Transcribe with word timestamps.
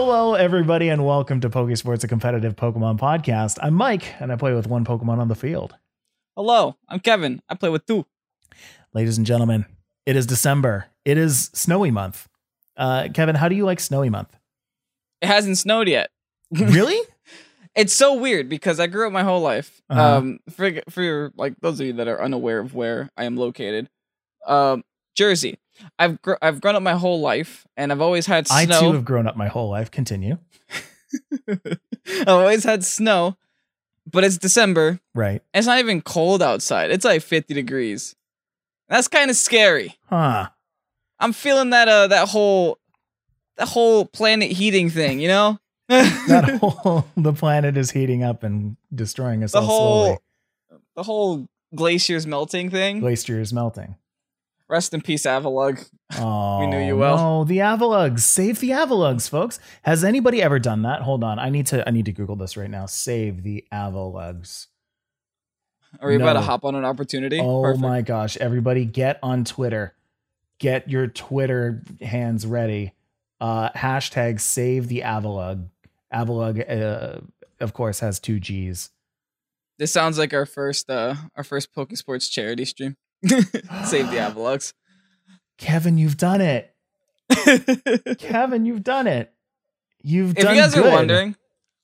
Hello, 0.00 0.34
everybody, 0.34 0.90
and 0.90 1.04
welcome 1.04 1.40
to 1.40 1.50
Pokesports, 1.50 2.04
a 2.04 2.08
competitive 2.08 2.54
Pokemon 2.54 3.00
podcast. 3.00 3.58
I'm 3.60 3.74
Mike, 3.74 4.14
and 4.20 4.30
I 4.30 4.36
play 4.36 4.54
with 4.54 4.68
one 4.68 4.84
Pokemon 4.84 5.18
on 5.18 5.26
the 5.26 5.34
field. 5.34 5.74
Hello, 6.36 6.76
I'm 6.88 7.00
Kevin. 7.00 7.42
I 7.48 7.56
play 7.56 7.68
with 7.68 7.84
two. 7.84 8.06
Ladies 8.94 9.18
and 9.18 9.26
gentlemen, 9.26 9.66
it 10.06 10.14
is 10.14 10.24
December. 10.24 10.86
It 11.04 11.18
is 11.18 11.50
snowy 11.52 11.90
month. 11.90 12.28
Uh, 12.76 13.08
Kevin, 13.12 13.34
how 13.34 13.48
do 13.48 13.56
you 13.56 13.64
like 13.64 13.80
snowy 13.80 14.08
month? 14.08 14.28
It 15.20 15.26
hasn't 15.26 15.58
snowed 15.58 15.88
yet. 15.88 16.10
Really? 16.52 17.00
It's 17.74 17.92
so 17.92 18.14
weird 18.14 18.48
because 18.48 18.78
I 18.78 18.86
grew 18.86 19.08
up 19.08 19.12
my 19.12 19.24
whole 19.24 19.40
life. 19.40 19.82
Uh-huh. 19.90 20.18
Um, 20.18 20.38
for 20.48 20.70
for 20.88 21.32
like 21.36 21.54
those 21.60 21.80
of 21.80 21.86
you 21.86 21.92
that 21.94 22.06
are 22.06 22.22
unaware 22.22 22.60
of 22.60 22.72
where 22.72 23.10
I 23.16 23.24
am 23.24 23.36
located, 23.36 23.90
um, 24.46 24.84
Jersey. 25.16 25.58
I've 25.98 26.20
gr- 26.22 26.34
I've 26.42 26.60
grown 26.60 26.74
up 26.76 26.82
my 26.82 26.94
whole 26.94 27.20
life, 27.20 27.66
and 27.76 27.92
I've 27.92 28.00
always 28.00 28.26
had 28.26 28.46
Snow. 28.46 28.56
I 28.56 28.64
too 28.80 28.92
have 28.92 29.04
grown 29.04 29.26
up 29.26 29.36
my 29.36 29.48
whole 29.48 29.70
life. 29.70 29.90
Continue. 29.90 30.38
I've 31.48 32.28
always 32.28 32.64
had 32.64 32.84
snow, 32.84 33.36
but 34.10 34.24
it's 34.24 34.38
December. 34.38 35.00
Right. 35.14 35.42
And 35.54 35.60
it's 35.60 35.66
not 35.66 35.78
even 35.78 36.02
cold 36.02 36.42
outside. 36.42 36.90
It's 36.90 37.04
like 37.04 37.22
50 37.22 37.54
degrees. 37.54 38.14
That's 38.88 39.08
kind 39.08 39.30
of 39.30 39.36
scary. 39.36 39.96
Huh. 40.08 40.48
I'm 41.18 41.32
feeling 41.32 41.70
that 41.70 41.88
uh 41.88 42.06
that 42.08 42.28
whole 42.28 42.78
that 43.56 43.68
whole 43.68 44.04
planet 44.04 44.50
heating 44.52 44.90
thing, 44.90 45.20
you 45.20 45.28
know? 45.28 45.58
That 45.88 46.58
whole 46.60 47.06
the 47.16 47.32
planet 47.32 47.76
is 47.76 47.90
heating 47.90 48.22
up 48.22 48.42
and 48.42 48.76
destroying 48.94 49.42
us 49.42 49.52
the 49.52 49.58
all 49.60 49.64
whole 49.66 50.04
slowly. 50.04 50.18
the 50.96 51.02
whole 51.02 51.48
glaciers 51.74 52.26
melting 52.26 52.70
thing. 52.70 53.00
Glacier 53.00 53.40
is 53.40 53.52
melting. 53.52 53.96
Rest 54.68 54.92
in 54.92 55.00
peace, 55.00 55.22
Avalugg. 55.24 55.88
Oh, 56.18 56.60
we 56.60 56.66
knew 56.66 56.78
you 56.78 56.96
well. 56.96 57.16
No, 57.16 57.44
the 57.44 57.58
Avaluggs. 57.58 58.20
Save 58.20 58.60
the 58.60 58.70
Avaluggs, 58.70 59.28
folks. 59.28 59.58
Has 59.82 60.04
anybody 60.04 60.42
ever 60.42 60.58
done 60.58 60.82
that? 60.82 61.02
Hold 61.02 61.24
on. 61.24 61.38
I 61.38 61.48
need 61.48 61.66
to 61.68 61.86
I 61.88 61.90
need 61.90 62.04
to 62.04 62.12
Google 62.12 62.36
this 62.36 62.56
right 62.56 62.68
now. 62.68 62.84
Save 62.86 63.42
the 63.42 63.64
Avaluggs. 63.72 64.66
Are 66.00 66.08
we 66.08 66.16
about 66.16 66.34
to 66.34 66.42
hop 66.42 66.64
on 66.64 66.74
an 66.74 66.84
opportunity? 66.84 67.40
Oh 67.40 67.62
Perfect. 67.62 67.80
my 67.82 68.02
gosh. 68.02 68.36
Everybody 68.36 68.84
get 68.84 69.18
on 69.22 69.44
Twitter. 69.44 69.94
Get 70.58 70.90
your 70.90 71.06
Twitter 71.06 71.82
hands 72.02 72.46
ready. 72.46 72.92
Uh 73.40 73.70
hashtag 73.70 74.38
save 74.40 74.88
the 74.88 75.00
Avalugg. 75.00 75.68
Avalugg 76.12 76.70
uh, 76.70 77.20
of 77.60 77.72
course 77.72 78.00
has 78.00 78.20
two 78.20 78.38
G's. 78.38 78.90
This 79.78 79.92
sounds 79.92 80.18
like 80.18 80.34
our 80.34 80.46
first 80.46 80.90
uh 80.90 81.14
our 81.36 81.44
first 81.44 81.74
Pokesports 81.74 82.30
charity 82.30 82.66
stream. 82.66 82.96
Save 83.84 84.10
the. 84.10 84.74
Kevin, 85.58 85.98
you've 85.98 86.16
done 86.16 86.40
it. 86.40 86.74
Kevin, 88.18 88.64
you've 88.64 88.84
done 88.84 89.06
it. 89.06 89.32
You've 90.02 90.34
done 90.34 90.36
it. 90.36 90.40
if 90.40 90.44
done 90.44 90.54
you 90.56 90.62
guys 90.62 90.74
good. 90.74 90.86
are 90.86 90.96
wondering, 90.96 91.36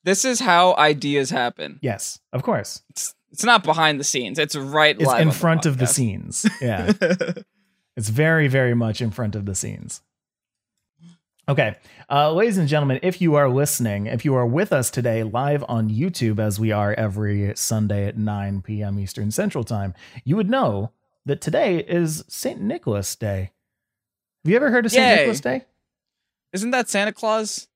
this 0.04 0.24
is 0.24 0.40
how 0.40 0.74
ideas 0.76 1.30
happen. 1.30 1.78
Yes, 1.82 2.20
of 2.32 2.42
course. 2.42 2.82
It's, 2.90 3.14
it's 3.32 3.44
not 3.44 3.64
behind 3.64 3.98
the 3.98 4.04
scenes. 4.04 4.38
It's 4.38 4.54
right 4.54 4.96
It's 4.98 5.12
in 5.12 5.28
on 5.28 5.34
front 5.34 5.66
of 5.66 5.78
the 5.78 5.86
scenes. 5.86 6.46
Yeah. 6.60 6.92
It's 7.96 8.08
very, 8.08 8.48
very 8.48 8.74
much 8.74 9.00
in 9.00 9.12
front 9.12 9.36
of 9.36 9.46
the 9.46 9.54
scenes. 9.54 10.02
Okay, 11.46 11.76
uh, 12.10 12.32
ladies 12.32 12.56
and 12.56 12.66
gentlemen, 12.66 12.98
if 13.02 13.20
you 13.20 13.34
are 13.34 13.50
listening, 13.50 14.06
if 14.06 14.24
you 14.24 14.34
are 14.34 14.46
with 14.46 14.72
us 14.72 14.90
today 14.90 15.22
live 15.22 15.62
on 15.68 15.90
YouTube, 15.90 16.40
as 16.40 16.58
we 16.58 16.72
are 16.72 16.94
every 16.94 17.52
Sunday 17.54 18.06
at 18.06 18.16
9 18.16 18.62
p.m. 18.62 18.98
Eastern 18.98 19.30
Central 19.30 19.62
Time, 19.62 19.92
you 20.24 20.36
would 20.36 20.48
know 20.48 20.90
that 21.26 21.40
today 21.40 21.78
is 21.78 22.24
St. 22.28 22.60
Nicholas 22.60 23.14
Day. 23.16 23.52
Have 24.44 24.50
you 24.50 24.56
ever 24.56 24.70
heard 24.70 24.86
of 24.86 24.92
St. 24.92 25.20
Nicholas 25.20 25.40
Day? 25.40 25.64
Isn't 26.52 26.70
that 26.70 26.88
Santa 26.88 27.12
Claus? 27.12 27.68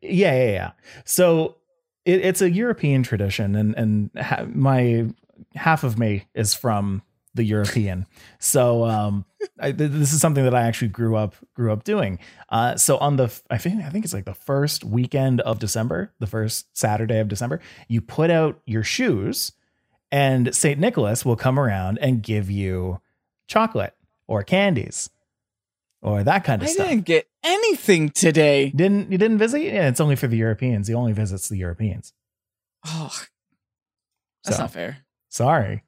Yeah, 0.00 0.34
yeah, 0.34 0.50
yeah. 0.50 0.70
So 1.04 1.56
it, 2.04 2.24
it's 2.24 2.42
a 2.42 2.50
European 2.50 3.02
tradition, 3.02 3.56
and 3.56 3.74
and 3.74 4.10
ha- 4.16 4.46
my 4.48 5.06
half 5.54 5.82
of 5.84 5.98
me 5.98 6.26
is 6.34 6.54
from 6.54 7.02
the 7.34 7.44
European. 7.44 8.06
So 8.38 8.84
um, 8.84 9.24
I, 9.58 9.72
th- 9.72 9.90
this 9.90 10.12
is 10.12 10.20
something 10.20 10.44
that 10.44 10.54
I 10.54 10.62
actually 10.62 10.88
grew 10.88 11.16
up 11.16 11.34
grew 11.54 11.72
up 11.72 11.84
doing. 11.84 12.18
Uh, 12.48 12.76
so 12.76 12.98
on 12.98 13.16
the 13.16 13.36
I 13.50 13.58
think 13.58 13.82
I 13.82 13.90
think 13.90 14.04
it's 14.04 14.14
like 14.14 14.24
the 14.26 14.34
first 14.34 14.84
weekend 14.84 15.40
of 15.40 15.58
December, 15.58 16.12
the 16.20 16.26
first 16.26 16.66
Saturday 16.76 17.18
of 17.18 17.28
December, 17.28 17.60
you 17.88 18.00
put 18.00 18.30
out 18.30 18.60
your 18.66 18.84
shoes, 18.84 19.52
and 20.14 20.54
Saint 20.54 20.78
Nicholas 20.78 21.24
will 21.24 21.34
come 21.34 21.58
around 21.58 21.98
and 21.98 22.22
give 22.22 22.48
you 22.48 23.00
chocolate 23.48 23.94
or 24.28 24.44
candies 24.44 25.10
or 26.02 26.22
that 26.22 26.44
kind 26.44 26.62
of 26.62 26.68
I 26.68 26.70
stuff. 26.70 26.86
I 26.86 26.90
didn't 26.90 27.04
get 27.04 27.26
anything 27.42 28.10
today. 28.10 28.70
Didn't 28.70 29.10
you 29.10 29.18
didn't 29.18 29.38
visit? 29.38 29.62
Yeah, 29.62 29.88
it's 29.88 30.00
only 30.00 30.14
for 30.14 30.28
the 30.28 30.36
Europeans. 30.36 30.86
He 30.86 30.94
only 30.94 31.12
visits 31.12 31.48
the 31.48 31.56
Europeans. 31.56 32.12
Oh, 32.86 33.10
that's 34.44 34.56
So, 34.56 34.62
not 34.62 34.70
fair. 34.70 34.98
Sorry. 35.30 35.82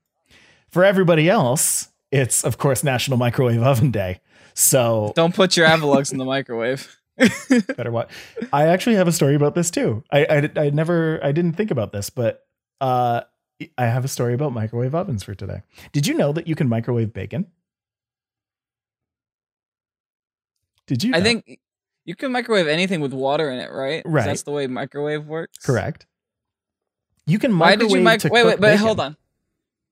For 0.71 0.85
everybody 0.85 1.31
else, 1.31 1.91
it's 2.11 2.43
of 2.45 2.59
course 2.59 2.83
National 2.83 3.19
Microwave 3.19 3.63
Oven 3.63 3.93
Day. 3.93 4.21
So 4.55 5.13
Don't 5.15 5.37
put 5.37 5.57
your 5.57 5.69
Avaluggs 5.69 6.11
in 6.11 6.19
the 6.19 6.25
microwave. 6.25 6.99
better 7.77 7.93
what? 7.93 8.11
I 8.53 8.67
actually 8.67 8.97
have 8.97 9.07
a 9.07 9.13
story 9.13 9.37
about 9.37 9.55
this 9.55 9.71
too. 9.71 10.03
I, 10.11 10.25
I 10.25 10.51
I 10.63 10.71
never 10.71 11.21
I 11.23 11.31
didn't 11.31 11.53
think 11.53 11.71
about 11.71 11.93
this, 11.93 12.11
but 12.11 12.41
uh 12.81 13.21
I 13.79 13.85
have 13.87 14.05
a 14.05 14.09
story 14.09 14.35
about 14.35 14.53
microwave 14.53 14.95
ovens 14.95 15.23
for 15.23 15.35
today. 15.35 15.63
Did 15.93 16.07
you 16.07 16.15
know 16.15 16.33
that 16.33 16.47
you 16.47 16.55
can 16.55 16.69
microwave 16.69 17.13
bacon? 17.13 17.47
Did 20.87 21.03
you? 21.03 21.13
I 21.15 21.21
think 21.21 21.59
you 22.05 22.15
can 22.15 22.33
microwave 22.33 22.69
anything 22.69 23.01
with 23.01 23.13
water 23.13 23.51
in 23.51 23.59
it, 23.59 23.71
right? 23.73 24.03
Right. 24.05 24.27
That's 24.27 24.43
the 24.43 24.53
way 24.53 24.67
microwave 24.67 25.27
works. 25.27 25.59
correct. 25.59 26.07
You 27.27 27.39
can 27.39 27.53
microwave. 27.53 27.91
Why 27.91 27.99
microwave 27.99 27.99
did 27.99 27.99
you 27.99 28.05
mic- 28.05 28.21
to 28.21 28.29
wait, 28.29 28.47
wait, 28.47 28.61
but 28.61 28.69
bacon. 28.69 28.79
hold 28.87 29.01
on, 29.01 29.17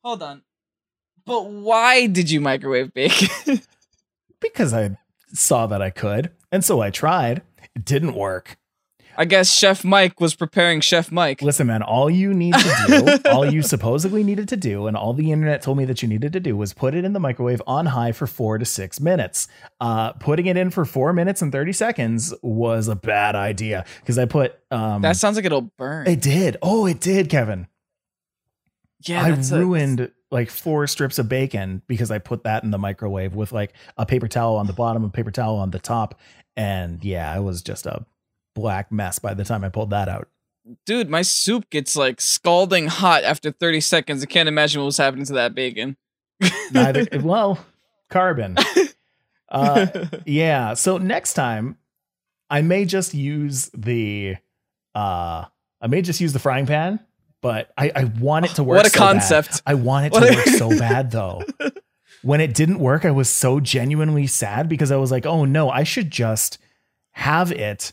hold 0.04 0.22
on. 0.22 0.42
But 1.26 1.46
why 1.46 2.06
did 2.06 2.30
you 2.30 2.40
microwave 2.40 2.92
bacon? 2.94 3.60
because 4.40 4.72
I 4.72 4.96
saw 5.32 5.66
that 5.66 5.82
I 5.82 5.90
could, 5.90 6.30
and 6.52 6.64
so 6.64 6.80
I 6.80 6.90
tried. 6.90 7.42
It 7.74 7.84
didn't 7.84 8.14
work. 8.14 8.56
I 9.16 9.24
guess 9.24 9.54
Chef 9.54 9.84
Mike 9.84 10.20
was 10.20 10.34
preparing 10.34 10.80
Chef 10.80 11.12
Mike. 11.12 11.40
Listen, 11.42 11.66
man, 11.66 11.82
all 11.82 12.10
you 12.10 12.34
need 12.34 12.54
to 12.54 12.84
do, 13.22 13.30
all 13.30 13.44
you 13.50 13.62
supposedly 13.62 14.24
needed 14.24 14.48
to 14.48 14.56
do, 14.56 14.86
and 14.86 14.96
all 14.96 15.12
the 15.12 15.30
internet 15.32 15.62
told 15.62 15.78
me 15.78 15.84
that 15.84 16.02
you 16.02 16.08
needed 16.08 16.32
to 16.32 16.40
do 16.40 16.56
was 16.56 16.72
put 16.72 16.94
it 16.94 17.04
in 17.04 17.12
the 17.12 17.20
microwave 17.20 17.62
on 17.66 17.86
high 17.86 18.12
for 18.12 18.26
four 18.26 18.58
to 18.58 18.64
six 18.64 19.00
minutes. 19.00 19.46
Uh, 19.80 20.12
putting 20.14 20.46
it 20.46 20.56
in 20.56 20.70
for 20.70 20.84
four 20.84 21.12
minutes 21.12 21.42
and 21.42 21.52
30 21.52 21.72
seconds 21.72 22.34
was 22.42 22.88
a 22.88 22.96
bad 22.96 23.34
idea 23.36 23.84
because 24.00 24.18
I 24.18 24.24
put, 24.24 24.58
um, 24.70 25.02
That 25.02 25.16
sounds 25.16 25.36
like 25.36 25.44
it'll 25.44 25.70
burn. 25.78 26.06
it 26.06 26.20
did. 26.20 26.56
Oh, 26.62 26.86
it 26.86 27.00
did, 27.00 27.28
Kevin. 27.28 27.68
yeah, 29.02 29.22
I 29.24 29.30
that's 29.32 29.50
a- 29.50 29.58
ruined 29.58 30.10
like 30.30 30.50
four 30.50 30.86
strips 30.88 31.18
of 31.20 31.28
bacon 31.28 31.82
because 31.86 32.10
I 32.10 32.18
put 32.18 32.42
that 32.44 32.64
in 32.64 32.72
the 32.72 32.78
microwave 32.78 33.34
with 33.36 33.52
like 33.52 33.72
a 33.96 34.04
paper 34.04 34.26
towel 34.26 34.56
on 34.56 34.66
the 34.66 34.72
bottom, 34.72 35.04
a 35.04 35.08
paper 35.08 35.30
towel 35.30 35.56
on 35.56 35.70
the 35.70 35.78
top. 35.78 36.18
And 36.56 37.04
yeah, 37.04 37.36
it 37.36 37.40
was 37.42 37.62
just 37.62 37.86
a 37.86 38.04
black 38.54 38.90
mess 38.92 39.18
by 39.18 39.34
the 39.34 39.44
time 39.44 39.64
I 39.64 39.68
pulled 39.68 39.90
that 39.90 40.08
out. 40.08 40.28
dude. 40.86 41.10
My 41.10 41.22
soup 41.22 41.68
gets 41.70 41.96
like 41.96 42.20
scalding 42.20 42.86
hot 42.86 43.24
after 43.24 43.50
30 43.50 43.80
seconds. 43.80 44.22
I 44.22 44.26
can't 44.26 44.48
imagine 44.48 44.80
what 44.80 44.86
was 44.86 44.96
happening 44.96 45.24
to 45.26 45.34
that 45.34 45.54
bacon. 45.54 45.96
Neither, 46.72 47.06
well, 47.22 47.64
carbon. 48.10 48.56
Uh, 49.50 49.86
yeah. 50.26 50.74
So 50.74 50.98
next 50.98 51.34
time, 51.34 51.76
I 52.50 52.62
may 52.62 52.86
just 52.86 53.14
use 53.14 53.70
the, 53.72 54.34
uh, 54.96 55.44
I 55.80 55.86
may 55.86 56.02
just 56.02 56.20
use 56.20 56.32
the 56.32 56.40
frying 56.40 56.66
pan, 56.66 56.98
but 57.40 57.70
I, 57.78 57.92
I 57.94 58.04
want 58.18 58.46
it 58.46 58.52
to 58.56 58.64
work. 58.64 58.78
what 58.78 58.86
a 58.86 58.90
so 58.90 58.98
bad. 58.98 58.98
concept. 58.98 59.62
I 59.64 59.74
want 59.74 60.06
it 60.06 60.12
to 60.14 60.20
What 60.20 60.34
work 60.34 60.46
so 60.46 60.70
bad 60.70 61.12
though. 61.12 61.42
When 62.22 62.40
it 62.40 62.52
didn't 62.52 62.80
work, 62.80 63.04
I 63.04 63.12
was 63.12 63.28
so 63.30 63.60
genuinely 63.60 64.26
sad 64.26 64.68
because 64.68 64.90
I 64.90 64.96
was 64.96 65.12
like, 65.12 65.24
oh 65.24 65.44
no, 65.44 65.70
I 65.70 65.84
should 65.84 66.10
just 66.10 66.58
have 67.12 67.52
it 67.52 67.92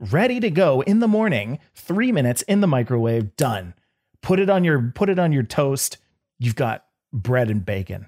ready 0.00 0.40
to 0.40 0.50
go 0.50 0.82
in 0.82 1.00
the 1.00 1.08
morning, 1.08 1.58
three 1.74 2.12
minutes 2.12 2.42
in 2.42 2.60
the 2.60 2.66
microwave, 2.66 3.36
done. 3.36 3.74
Put 4.22 4.40
it 4.40 4.50
on 4.50 4.64
your 4.64 4.92
put 4.94 5.08
it 5.08 5.18
on 5.18 5.32
your 5.32 5.42
toast. 5.42 5.98
You've 6.38 6.56
got 6.56 6.84
bread 7.12 7.50
and 7.50 7.64
bacon. 7.64 8.06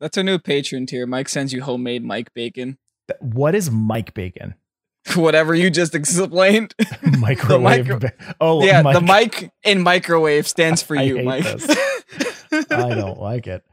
That's 0.00 0.18
our 0.18 0.24
new 0.24 0.38
patron 0.38 0.86
tier. 0.86 1.06
Mike 1.06 1.28
sends 1.28 1.52
you 1.52 1.62
homemade 1.62 2.04
Mike 2.04 2.34
bacon. 2.34 2.78
What 3.20 3.54
is 3.54 3.70
Mike 3.70 4.12
bacon? 4.14 4.54
Whatever 5.14 5.54
you 5.54 5.70
just 5.70 5.94
explained. 5.94 6.74
Microwave. 7.18 7.86
micro- 7.86 7.98
ba- 8.00 8.12
oh, 8.40 8.64
yeah, 8.64 8.82
Mike- 8.82 8.94
the 8.94 9.00
mic 9.00 9.50
in 9.62 9.80
microwave 9.80 10.48
stands 10.48 10.82
for 10.82 10.98
I 10.98 11.02
you, 11.02 11.22
Mike. 11.22 11.46
I 11.46 12.94
don't 12.94 13.20
like 13.20 13.46
it. 13.46 13.64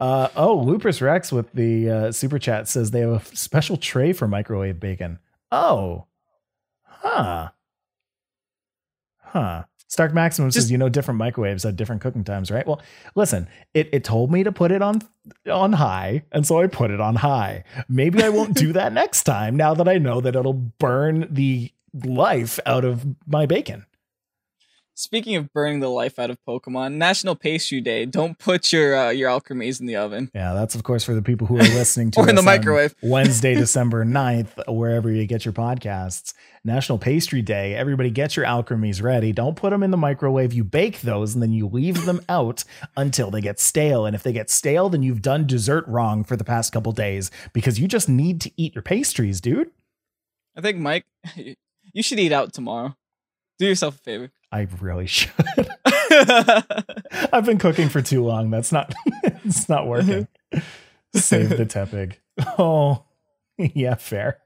Uh, 0.00 0.28
oh, 0.34 0.58
Lupus 0.58 1.00
Rex 1.00 1.30
with 1.30 1.52
the 1.52 1.88
uh, 1.88 2.12
super 2.12 2.40
chat 2.40 2.68
says 2.68 2.90
they 2.90 3.00
have 3.00 3.32
a 3.32 3.36
special 3.36 3.76
tray 3.76 4.12
for 4.12 4.26
microwave 4.26 4.80
bacon. 4.80 5.20
Oh, 5.52 6.06
huh, 7.02 7.48
huh. 9.20 9.64
Stark 9.88 10.14
Maximum 10.14 10.50
says, 10.50 10.70
you 10.70 10.78
know, 10.78 10.88
different 10.88 11.18
microwaves 11.18 11.64
have 11.64 11.76
different 11.76 12.00
cooking 12.00 12.24
times, 12.24 12.50
right? 12.50 12.66
Well, 12.66 12.80
listen, 13.14 13.46
it, 13.74 13.90
it 13.92 14.04
told 14.04 14.32
me 14.32 14.42
to 14.42 14.50
put 14.50 14.72
it 14.72 14.80
on 14.80 15.02
on 15.50 15.74
high, 15.74 16.22
and 16.32 16.46
so 16.46 16.62
I 16.62 16.66
put 16.66 16.90
it 16.90 16.98
on 16.98 17.16
high. 17.16 17.64
Maybe 17.90 18.22
I 18.22 18.30
won't 18.30 18.54
do 18.54 18.72
that 18.72 18.92
next 18.94 19.24
time 19.24 19.54
now 19.54 19.74
that 19.74 19.88
I 19.88 19.98
know 19.98 20.22
that 20.22 20.34
it'll 20.34 20.54
burn 20.54 21.28
the 21.30 21.70
life 22.06 22.58
out 22.64 22.86
of 22.86 23.04
my 23.26 23.44
bacon. 23.44 23.84
Speaking 24.94 25.36
of 25.36 25.50
burning 25.54 25.80
the 25.80 25.88
life 25.88 26.18
out 26.18 26.28
of 26.28 26.36
Pokemon, 26.46 26.94
National 26.94 27.34
Pastry 27.34 27.80
Day. 27.80 28.04
Don't 28.04 28.38
put 28.38 28.72
your 28.74 28.94
uh, 28.94 29.08
your 29.08 29.30
Alcremies 29.30 29.80
in 29.80 29.86
the 29.86 29.96
oven 29.96 30.30
Yeah, 30.34 30.52
that's 30.52 30.74
of 30.74 30.82
course 30.82 31.02
for 31.02 31.14
the 31.14 31.22
people 31.22 31.46
who 31.46 31.56
are 31.56 31.62
listening 31.62 32.10
to 32.12 32.20
or 32.20 32.28
in 32.28 32.34
the 32.34 32.42
microwave. 32.42 32.94
Wednesday, 33.02 33.54
December 33.54 34.04
9th, 34.04 34.68
wherever 34.68 35.10
you 35.10 35.26
get 35.26 35.46
your 35.46 35.54
podcasts. 35.54 36.34
National 36.62 36.98
Pastry 36.98 37.40
Day. 37.40 37.74
Everybody 37.74 38.10
get 38.10 38.36
your 38.36 38.44
Alcremies 38.44 39.02
ready. 39.02 39.32
Don't 39.32 39.56
put 39.56 39.70
them 39.70 39.82
in 39.82 39.90
the 39.90 39.96
microwave. 39.96 40.52
You 40.52 40.62
bake 40.62 41.00
those 41.00 41.32
and 41.32 41.42
then 41.42 41.52
you 41.52 41.66
leave 41.66 42.04
them 42.04 42.20
out 42.28 42.62
until 42.94 43.30
they 43.30 43.40
get 43.40 43.58
stale. 43.58 44.04
And 44.04 44.14
if 44.14 44.22
they 44.22 44.32
get 44.32 44.50
stale, 44.50 44.90
then 44.90 45.02
you've 45.02 45.22
done 45.22 45.46
dessert 45.46 45.88
wrong 45.88 46.22
for 46.22 46.36
the 46.36 46.44
past 46.44 46.70
couple 46.70 46.92
days 46.92 47.30
because 47.54 47.80
you 47.80 47.88
just 47.88 48.10
need 48.10 48.42
to 48.42 48.52
eat 48.58 48.74
your 48.74 48.82
pastries, 48.82 49.40
dude. 49.40 49.70
I 50.54 50.60
think 50.60 50.76
Mike, 50.76 51.06
you 51.36 52.02
should 52.02 52.20
eat 52.20 52.32
out 52.32 52.52
tomorrow. 52.52 52.94
Do 53.58 53.66
yourself 53.66 53.96
a 53.96 53.98
favor. 53.98 54.30
I 54.52 54.68
really 54.80 55.06
should. 55.08 55.32
I've 57.32 57.46
been 57.46 57.58
cooking 57.58 57.88
for 57.88 58.02
too 58.02 58.22
long. 58.22 58.50
That's 58.50 58.70
not 58.70 58.92
it's 59.24 59.68
not 59.68 59.86
working. 59.86 60.28
Save 61.14 61.50
the 61.50 61.66
tepig. 61.66 62.14
Oh, 62.58 63.04
yeah, 63.58 63.94
fair. 63.94 64.38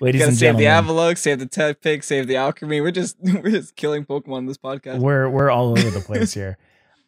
Ladies 0.00 0.26
and 0.26 0.36
save 0.36 0.56
the 0.56 0.64
Avalugg, 0.64 1.18
save 1.18 1.38
the 1.38 1.46
Tepig, 1.46 2.04
save 2.04 2.26
the 2.26 2.34
Alcremie. 2.34 2.82
We're 2.82 2.90
just 2.90 3.16
we're 3.20 3.50
just 3.50 3.76
killing 3.76 4.04
Pokemon 4.04 4.38
in 4.38 4.46
this 4.46 4.58
podcast. 4.58 4.98
we're 4.98 5.28
we're 5.28 5.50
all 5.50 5.70
over 5.70 5.90
the 5.90 6.00
place 6.00 6.34
here. 6.34 6.58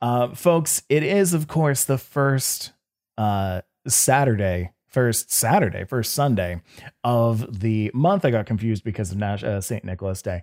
Uh, 0.01 0.35
folks, 0.35 0.83
it 0.89 1.03
is 1.03 1.35
of 1.35 1.47
course 1.47 1.85
the 1.85 1.99
first 1.99 2.73
uh 3.19 3.61
Saturday, 3.87 4.73
first 4.89 5.33
Saturday, 5.33 5.85
first 5.85 6.15
Sunday 6.15 6.63
of 7.05 7.61
the 7.61 7.91
month. 7.95 8.25
I 8.25 8.31
got 8.31 8.47
confused 8.47 8.85
because 8.85 9.11
of 9.13 9.19
Nash, 9.19 9.43
uh, 9.43 9.61
St. 9.61 9.85
Nicholas 9.85 10.23
Day. 10.23 10.43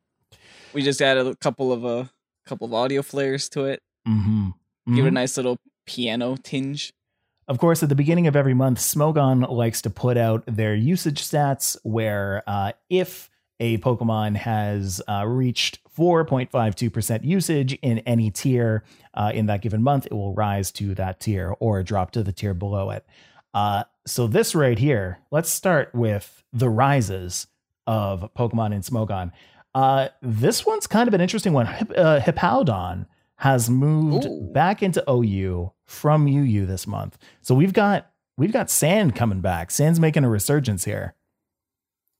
We 0.73 0.81
just 0.81 1.01
added 1.01 1.27
a 1.27 1.35
couple 1.35 1.71
of 1.71 1.83
a 1.85 2.09
couple 2.45 2.65
of 2.65 2.73
audio 2.73 3.01
flares 3.01 3.49
to 3.49 3.65
it. 3.65 3.81
Mm-hmm. 4.07 4.95
Give 4.95 5.05
it 5.05 5.09
a 5.09 5.11
nice 5.11 5.37
little 5.37 5.57
piano 5.85 6.37
tinge. 6.41 6.93
Of 7.47 7.59
course, 7.59 7.83
at 7.83 7.89
the 7.89 7.95
beginning 7.95 8.27
of 8.27 8.35
every 8.35 8.53
month, 8.53 8.79
Smogon 8.79 9.49
likes 9.49 9.81
to 9.81 9.89
put 9.89 10.17
out 10.17 10.43
their 10.45 10.73
usage 10.73 11.21
stats 11.21 11.75
where 11.83 12.43
uh, 12.47 12.71
if 12.89 13.29
a 13.59 13.77
Pokemon 13.79 14.37
has 14.37 15.01
uh, 15.07 15.25
reached 15.27 15.79
4.52% 15.97 17.23
usage 17.23 17.73
in 17.81 17.99
any 17.99 18.31
tier 18.31 18.83
uh, 19.13 19.31
in 19.33 19.47
that 19.47 19.61
given 19.61 19.83
month, 19.83 20.05
it 20.05 20.13
will 20.13 20.33
rise 20.33 20.71
to 20.73 20.95
that 20.95 21.19
tier 21.19 21.55
or 21.59 21.83
drop 21.83 22.11
to 22.11 22.23
the 22.23 22.31
tier 22.31 22.53
below 22.53 22.89
it. 22.89 23.05
Uh, 23.53 23.83
so, 24.05 24.27
this 24.27 24.55
right 24.55 24.79
here, 24.79 25.19
let's 25.29 25.51
start 25.51 25.93
with 25.93 26.43
the 26.53 26.69
rises 26.69 27.47
of 27.85 28.33
Pokemon 28.33 28.73
in 28.73 28.81
Smogon. 28.81 29.31
Uh, 29.73 30.09
this 30.21 30.65
one's 30.65 30.87
kind 30.87 31.07
of 31.07 31.13
an 31.13 31.21
interesting 31.21 31.53
one. 31.53 31.65
Hip, 31.65 31.91
uh, 31.95 32.19
Hippowdon 32.19 33.05
has 33.37 33.69
moved 33.69 34.25
Ooh. 34.25 34.51
back 34.53 34.83
into 34.83 35.03
OU 35.09 35.71
from 35.85 36.27
UU 36.27 36.65
this 36.65 36.85
month. 36.85 37.17
So 37.41 37.55
we've 37.55 37.73
got 37.73 38.11
we've 38.37 38.51
got 38.51 38.69
Sand 38.69 39.15
coming 39.15 39.41
back. 39.41 39.71
Sand's 39.71 39.99
making 39.99 40.23
a 40.23 40.29
resurgence 40.29 40.85
here. 40.85 41.15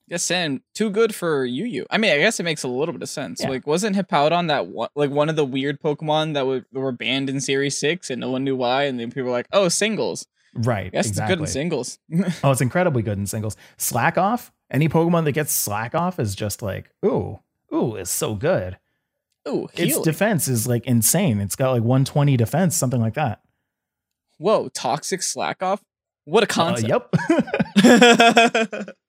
Yes, 0.08 0.24
Sand 0.24 0.62
too 0.74 0.90
good 0.90 1.14
for 1.14 1.46
UU 1.46 1.86
I 1.90 1.98
mean, 1.98 2.12
I 2.12 2.18
guess 2.18 2.40
it 2.40 2.44
makes 2.44 2.64
a 2.64 2.68
little 2.68 2.94
bit 2.94 3.02
of 3.02 3.10
sense. 3.10 3.42
Yeah. 3.42 3.50
Like, 3.50 3.68
wasn't 3.68 3.96
Hippowdon 3.96 4.48
that 4.48 4.68
one, 4.68 4.90
like 4.96 5.10
one 5.10 5.30
of 5.30 5.36
the 5.36 5.46
weird 5.46 5.82
Pokemon 5.82 6.34
that 6.34 6.48
were, 6.48 6.66
were 6.74 6.92
banned 6.92 7.30
in 7.30 7.40
Series 7.40 7.78
Six, 7.78 8.10
and 8.10 8.20
no 8.20 8.32
one 8.32 8.44
knew 8.44 8.56
why, 8.56 8.84
and 8.84 9.00
then 9.00 9.10
people 9.10 9.26
were 9.26 9.32
like, 9.32 9.48
"Oh, 9.54 9.70
singles. 9.70 10.28
Right. 10.54 10.90
Yes, 10.94 11.08
exactly. 11.08 11.34
it's 11.34 11.40
good 11.40 11.44
in 11.44 11.48
singles." 11.52 12.00
Oh, 12.44 12.52
it's 12.52 12.62
incredibly 12.62 13.02
good 13.04 13.18
in 13.18 13.26
singles. 13.28 13.56
Slack 13.78 14.18
off. 14.18 14.52
Any 14.70 14.88
Pokemon 14.90 15.26
that 15.26 15.32
gets 15.34 15.52
slack 15.52 15.94
off 15.96 16.20
is 16.20 16.36
just 16.36 16.62
like, 16.62 16.90
ooh, 17.06 17.40
ooh, 17.74 17.96
it's 17.96 18.12
so 18.12 18.36
good. 18.36 18.78
Ooh, 19.48 19.68
Its 19.74 20.00
defense 20.02 20.48
is 20.48 20.68
like 20.68 20.86
insane. 20.86 21.40
It's 21.42 21.56
got 21.56 21.72
like 21.72 21.82
120 21.82 22.38
defense, 22.38 22.78
something 22.78 23.02
like 23.02 23.16
that. 23.16 23.42
Whoa, 24.38 24.70
toxic 24.70 25.24
slack 25.24 25.64
off. 25.64 25.82
What 26.26 26.44
a 26.44 26.46
Uh, 26.46 26.54
concept. 26.54 26.90
yep. 26.90 27.10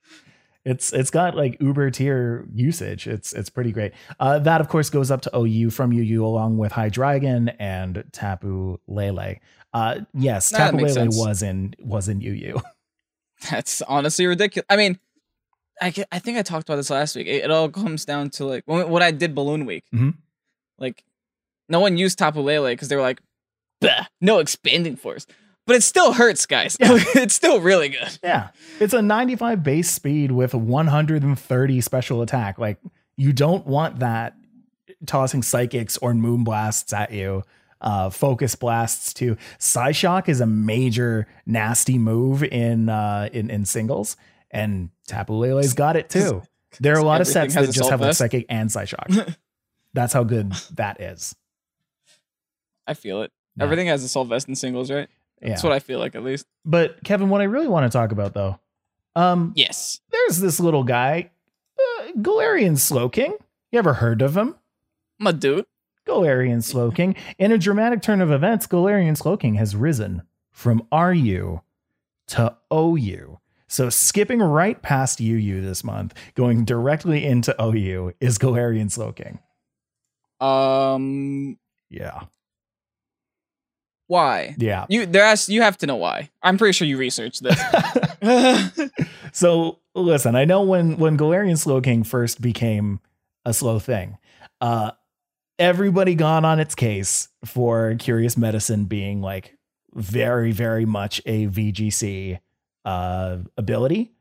It's 0.65 0.93
it's 0.93 1.11
got 1.11 1.35
like 1.35 1.61
Uber 1.61 1.91
tier 1.91 2.47
usage. 2.55 3.09
It's 3.09 3.33
it's 3.33 3.51
pretty 3.51 3.73
great. 3.73 3.91
Uh, 4.21 4.39
that 4.39 4.61
of 4.61 4.69
course 4.69 4.91
goes 4.91 5.11
up 5.11 5.21
to 5.23 5.37
OU 5.37 5.71
from 5.71 5.93
UU 5.93 6.25
along 6.25 6.57
with 6.57 6.71
Hydreigon 6.71 7.53
and 7.59 8.05
Tapu 8.13 8.79
Lele. 8.87 9.39
Uh, 9.73 10.01
yes, 10.15 10.53
Nah, 10.53 10.59
that 10.59 10.71
Tapu 10.73 10.85
Lele 10.85 11.09
was 11.11 11.43
in 11.43 11.75
was 11.81 12.09
in 12.09 12.21
UU. 12.21 12.61
That's 13.51 13.83
honestly 13.83 14.27
ridiculous. 14.27 14.67
I 14.69 14.77
mean, 14.77 14.99
I, 15.81 15.93
I 16.13 16.19
think 16.19 16.39
I 16.39 16.43
talked 16.43 16.69
about 16.69 16.77
this 16.77 16.91
last 16.91 17.17
week. 17.17 17.27
It, 17.27 17.45
it 17.45 17.51
all 17.51 17.69
comes 17.69 18.05
down 18.05 18.31
to 18.31 18.45
like 18.45 18.63
when, 18.67 18.89
when 18.89 19.03
I 19.03 19.11
did 19.11 19.35
Balloon 19.35 19.67
Week. 19.67 19.85
Mhm. 19.95 20.15
Like, 20.79 21.03
no 21.69 21.81
one 21.81 21.97
used 21.97 22.19
Tapu 22.19 22.41
Lele 22.41 22.71
because 22.71 22.89
they 22.89 22.97
were 22.97 23.03
like, 23.03 23.21
"Bah, 23.81 24.07
no 24.21 24.39
expanding 24.39 24.97
force. 24.97 25.27
But 25.67 25.77
it 25.77 25.83
still 25.83 26.13
hurts, 26.13 26.45
guys. 26.45 26.77
Yeah. 26.81 26.89
it's 27.15 27.35
still 27.35 27.61
really 27.61 27.89
good. 27.89 28.19
yeah, 28.23 28.49
it's 28.81 28.93
a 28.95 29.01
95 29.01 29.63
base 29.63 29.91
speed 29.91 30.33
with 30.33 30.55
130 30.55 31.81
special 31.81 32.21
attack. 32.23 32.59
Like 32.59 32.79
you 33.17 33.33
don't 33.33 33.67
want 33.67 34.01
that 34.01 34.35
tossing 35.07 35.43
psychics 35.43 35.97
or 35.99 36.15
moon 36.15 36.45
blasts 36.45 36.93
at 36.93 37.13
you. 37.13 37.43
Uh, 37.83 38.09
focus 38.11 38.55
blasts 38.55 39.13
too. 39.13 39.37
Psyshock 39.59 40.29
is 40.29 40.41
a 40.41 40.47
major 40.47 41.27
nasty 41.45 41.99
move 41.99 42.45
in 42.45 42.89
uh, 42.89 43.29
in 43.33 43.51
in 43.51 43.65
singles, 43.65 44.17
and 44.53 44.89
Tapu 45.09 45.33
Lele's 45.35 45.75
got 45.75 45.97
it 45.97 46.09
too. 46.09 46.43
There 46.81 46.95
are 46.95 47.01
a 47.01 47.05
lot 47.05 47.21
of 47.21 47.27
sets 47.27 47.55
that 47.55 47.71
just 47.73 47.91
have 47.91 48.01
like 48.01 48.15
psychic 48.15 48.47
and 48.49 48.71
Psyshock. 48.71 49.37
That's 49.95 50.13
how 50.13 50.25
good 50.25 50.53
that 50.75 51.01
is. 51.01 51.35
I 52.87 52.95
feel 52.95 53.23
it. 53.23 53.31
Yeah. 53.57 53.65
Everything 53.65 53.89
has 53.89 54.03
assault 54.05 54.29
vest 54.29 54.49
in 54.49 54.55
singles, 54.55 54.91
right? 54.91 55.09
Yeah. 55.41 55.49
That's 55.51 55.63
what 55.63 55.73
I 55.73 55.81
feel 55.81 55.99
like, 55.99 56.15
at 56.15 56.23
least. 56.23 56.47
But 56.65 57.03
Kevin, 57.05 57.29
what 57.29 57.41
I 57.41 57.45
really 57.45 57.69
want 57.69 57.91
to 57.91 57.97
talk 57.97 58.13
about 58.13 58.33
though, 58.33 58.59
um, 59.17 59.53
Yes. 59.57 60.01
there's 60.11 60.39
this 60.39 60.61
little 60.61 60.85
guy, 60.85 61.31
uh, 61.79 62.03
Galarian 62.17 62.79
Slowking. 62.79 63.33
You 63.71 63.79
ever 63.79 63.95
heard 63.95 64.23
of 64.23 64.37
him? 64.37 64.55
I'm 65.21 65.39
dude. 65.39 65.67
Galarian 66.07 66.63
Slowking. 66.63 67.15
In 67.39 67.53
a 67.53 67.59
dramatic 67.59 68.03
turn 68.03 68.21
of 68.21 68.31
events, 68.31 68.67
Galarian 68.67 69.17
Slowking 69.17 69.57
has 69.57 69.77
risen 69.77 70.23
from 70.51 70.87
RU 70.93 71.61
to 72.29 72.57
OU. 72.73 73.39
So 73.69 73.89
skipping 73.89 74.41
right 74.41 74.81
past 74.83 75.21
UU 75.21 75.63
this 75.63 75.83
month, 75.83 76.15
going 76.35 76.65
directly 76.65 77.25
into 77.25 77.55
OU 77.63 78.13
is 78.21 78.39
Galarian 78.39 78.91
Slowking. 78.91 79.39
Um, 80.47 81.59
Yeah. 81.89 82.23
why? 84.09 84.55
Yeah. 84.59 84.85
You 84.91 85.07
there 85.07 85.25
has 85.25 85.49
you 85.49 85.63
have 85.63 85.79
to 85.79 85.87
know 85.87 85.97
why. 85.97 86.31
I'm 86.43 86.59
pretty 86.59 86.73
sure 86.73 86.87
you 86.87 86.99
researched 86.99 87.43
this. 87.43 87.59
so 89.33 89.79
listen, 89.95 90.35
I 90.37 90.45
know 90.45 90.63
when 90.63 90.99
when 90.99 91.17
Galarian 91.17 91.57
Slowking 91.57 92.05
first 92.07 92.41
became 92.43 93.01
a 93.47 93.55
slow 93.55 93.79
thing, 93.79 94.19
uh, 94.61 94.91
everybody 95.59 96.15
gone 96.15 96.45
on 96.45 96.59
its 96.61 96.75
case 96.75 97.29
for 97.45 97.95
Curious 97.99 98.37
Medicine 98.37 98.85
being 98.85 99.21
like 99.21 99.57
very, 99.95 100.53
very 100.53 100.85
much 100.87 101.21
a 101.27 101.47
VGC 101.49 102.39
uh, 102.85 103.39
ability. 103.57 104.13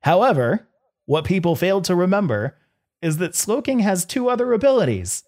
However, 0.00 0.66
what 1.06 1.24
people 1.24 1.54
failed 1.56 1.84
to 1.84 1.94
remember 1.94 2.56
is 3.02 3.18
that 3.18 3.32
Slowking 3.32 3.80
has 3.82 4.04
two 4.04 4.28
other 4.28 4.52
abilities. 4.52 5.22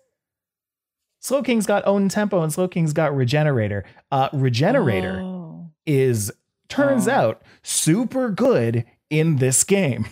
Slowking's 1.22 1.66
got 1.66 1.86
own 1.86 2.08
tempo 2.08 2.42
and 2.42 2.52
Slowking's 2.52 2.92
got 2.92 3.14
regenerator. 3.14 3.84
Uh, 4.10 4.28
regenerator 4.32 5.20
Oh. 5.20 5.70
is 5.86 6.32
turns 6.68 7.06
Oh. 7.06 7.12
out 7.12 7.42
super 7.62 8.30
good 8.30 8.84
in 9.10 9.36
this 9.36 9.62
game. 9.64 10.06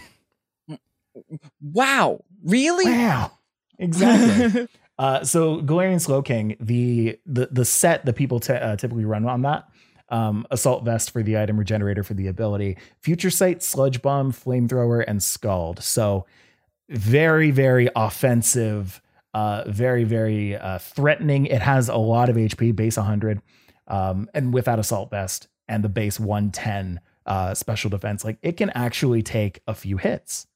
Wow. 1.60 2.24
Really? 2.44 2.84
Wow. 2.84 3.32
Exactly. 3.78 4.68
uh, 4.98 5.24
so 5.24 5.60
Galarian 5.60 6.00
Slowking, 6.00 6.56
the 6.60 7.18
the 7.26 7.48
the 7.50 7.64
set 7.64 8.04
that 8.04 8.14
people 8.14 8.40
t- 8.40 8.52
uh, 8.52 8.76
typically 8.76 9.04
run 9.04 9.26
on 9.26 9.42
that. 9.42 9.68
Um, 10.10 10.46
assault 10.50 10.86
vest 10.86 11.10
for 11.10 11.22
the 11.22 11.36
item, 11.36 11.58
regenerator 11.58 12.02
for 12.02 12.14
the 12.14 12.28
ability, 12.28 12.78
future 13.02 13.28
sight, 13.28 13.62
sludge 13.62 14.00
bomb, 14.00 14.32
flamethrower, 14.32 15.04
and 15.06 15.22
scald. 15.22 15.82
So 15.82 16.24
very, 16.88 17.50
very 17.50 17.90
offensive, 17.94 19.02
uh, 19.34 19.64
very, 19.66 20.04
very 20.04 20.56
uh, 20.56 20.78
threatening. 20.78 21.44
It 21.44 21.60
has 21.60 21.90
a 21.90 21.96
lot 21.96 22.30
of 22.30 22.36
HP, 22.36 22.74
base 22.74 22.96
100, 22.96 23.42
um, 23.86 24.30
and 24.32 24.54
with 24.54 24.64
that 24.64 24.78
assault 24.78 25.10
vest 25.10 25.48
and 25.68 25.84
the 25.84 25.90
base 25.90 26.18
110 26.18 27.00
uh, 27.26 27.52
special 27.52 27.90
defense, 27.90 28.24
like 28.24 28.38
it 28.42 28.56
can 28.56 28.70
actually 28.70 29.22
take 29.22 29.60
a 29.66 29.74
few 29.74 29.98
hits. 29.98 30.46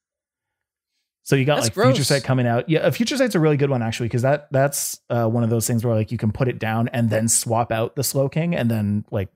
So 1.25 1.37
you 1.37 1.45
got 1.45 1.57
That's 1.57 1.67
like 1.67 1.75
gross. 1.75 1.95
future 1.95 2.05
sight 2.05 2.25
coming 2.25 2.47
out. 2.47 2.69
Yeah, 2.69 2.91
future 2.91 3.17
sight's 3.17 3.35
a 3.37 3.41
really 3.41 3.57
good 3.57 3.71
one 3.71 3.81
actually 3.83 4.07
because 4.09 4.23
that 4.23 4.49
that's 4.50 5.00
uh, 5.09 5.26
one 5.29 5.45
of 5.45 5.50
those 5.50 5.67
things 5.67 5.85
where 5.85 5.95
like 5.95 6.11
you 6.11 6.19
can 6.19 6.33
put 6.33 6.49
it 6.49 6.59
down 6.59 6.88
and 6.88 7.11
then 7.11 7.29
swap 7.29 7.71
out 7.71 7.95
the 7.95 8.02
slow 8.02 8.29
king 8.29 8.55
and 8.57 8.71
then 8.71 9.05
like 9.12 9.29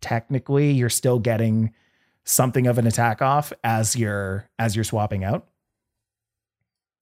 technically 0.00 0.72
you're 0.72 0.90
still 0.90 1.18
getting 1.20 1.72
something 2.24 2.66
of 2.66 2.78
an 2.78 2.86
attack 2.86 3.22
off 3.22 3.52
as 3.62 3.94
you're 3.94 4.48
as 4.58 4.74
you're 4.74 4.84
swapping 4.84 5.22
out 5.24 5.46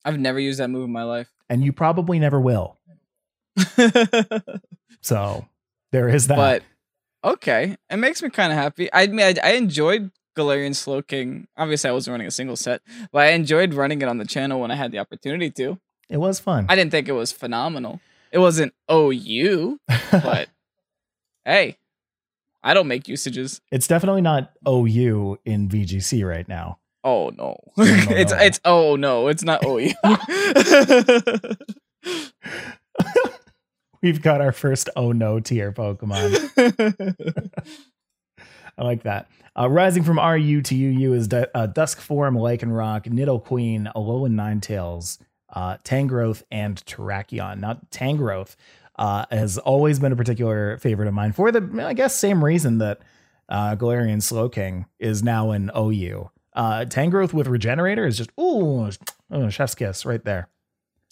I've 0.05 0.19
never 0.19 0.39
used 0.41 0.59
that 0.61 0.69
move 0.69 0.85
in 0.85 0.93
my 0.93 1.05
life. 1.05 1.33
and 1.49 1.63
you 1.65 1.73
probably 1.73 2.19
never 2.19 2.41
will. 2.41 2.77
So 5.01 5.47
there 5.91 6.09
is 6.09 6.29
that. 6.29 6.37
but 6.37 6.63
okay, 7.25 7.77
it 7.91 7.97
makes 7.97 8.23
me 8.23 8.31
kind 8.31 8.53
of 8.53 8.59
happy. 8.59 8.89
I 8.93 9.09
mean, 9.09 9.21
I, 9.21 9.35
I 9.43 9.53
enjoyed 9.55 10.11
Galarian 10.37 10.75
Slow 10.75 11.03
King. 11.03 11.47
Obviously, 11.57 11.91
I 11.91 11.93
wasn't 11.93 12.13
running 12.13 12.27
a 12.27 12.31
single 12.31 12.57
set, 12.57 12.81
but 13.13 13.23
I 13.23 13.31
enjoyed 13.31 13.75
running 13.75 14.01
it 14.03 14.09
on 14.09 14.19
the 14.19 14.25
channel 14.25 14.61
when 14.61 14.71
I 14.71 14.77
had 14.77 14.93
the 14.93 14.99
opportunity 14.99 15.51
to. 15.53 15.79
it 16.09 16.17
was 16.19 16.41
fun. 16.41 16.67
I 16.69 16.75
didn't 16.77 16.91
think 16.91 17.09
it 17.09 17.13
was 17.13 17.33
phenomenal. 17.33 18.01
It 18.31 18.39
wasn't 18.39 18.73
OU, 18.91 19.79
but 20.11 20.49
hey, 21.45 21.77
I 22.63 22.75
don't 22.75 22.87
make 22.89 23.09
usages. 23.09 23.61
it's 23.71 23.87
definitely 23.87 24.23
not 24.23 24.53
OU 24.67 25.39
in 25.45 25.69
VGC 25.69 26.27
right 26.27 26.49
now. 26.49 26.79
Oh 27.05 27.31
no, 27.37 27.59
no, 27.77 27.85
it's 28.11 28.33
no. 28.33 28.39
it's 28.39 28.61
oh 28.65 28.97
no, 28.97 29.29
it's 29.29 29.43
not 29.43 29.65
OU. 29.67 29.93
We've 34.03 34.21
got 34.23 34.41
our 34.41 34.53
first 34.53 34.89
oh 34.97 35.13
no 35.13 35.39
tier 35.41 35.73
Pokemon. 35.73 36.33
I 38.79 38.85
like 38.85 39.03
that. 39.03 39.29
Uh, 39.59 39.69
rising 39.69 40.03
from 40.03 40.19
RU 40.19 40.63
to 40.63 40.75
UU 40.75 41.13
is 41.13 41.29
uh, 41.33 41.67
Dusk 41.67 42.01
Form, 42.01 42.37
Lycanroc, 42.37 43.05
Nidoqueen, 43.05 43.93
Alolan 43.95 44.33
Ninetales, 44.33 45.19
uh, 45.53 45.77
Tangrowth, 45.85 46.43
and 46.51 46.83
Terrakion. 46.87 47.61
Now, 47.61 47.79
Tangrowth 47.91 48.57
uh, 48.97 49.27
has 49.31 49.59
always 49.59 49.99
been 49.99 50.13
a 50.13 50.17
particular 50.17 50.79
favorite 50.79 51.09
of 51.09 51.15
mine 51.15 51.33
for 51.33 51.53
the, 51.53 51.85
I 51.85 51.93
guess, 51.93 52.19
same 52.19 52.43
reason 52.43 52.79
that 52.79 53.01
uh, 53.49 53.77
Galarian 53.77 54.23
Slowking 54.23 54.87
is 54.99 55.23
now 55.23 55.53
in 55.53 55.71
OU. 55.77 56.31
Uh, 56.55 56.85
Tangrowth 56.87 57.33
with 57.33 57.47
Regenerator 57.47 58.07
is 58.07 58.19
just, 58.19 58.31
ooh, 58.39 58.91
oh, 59.31 59.51
chef's 59.51 59.75
kiss 59.75 60.05
right 60.05 60.25
there. 60.25 60.49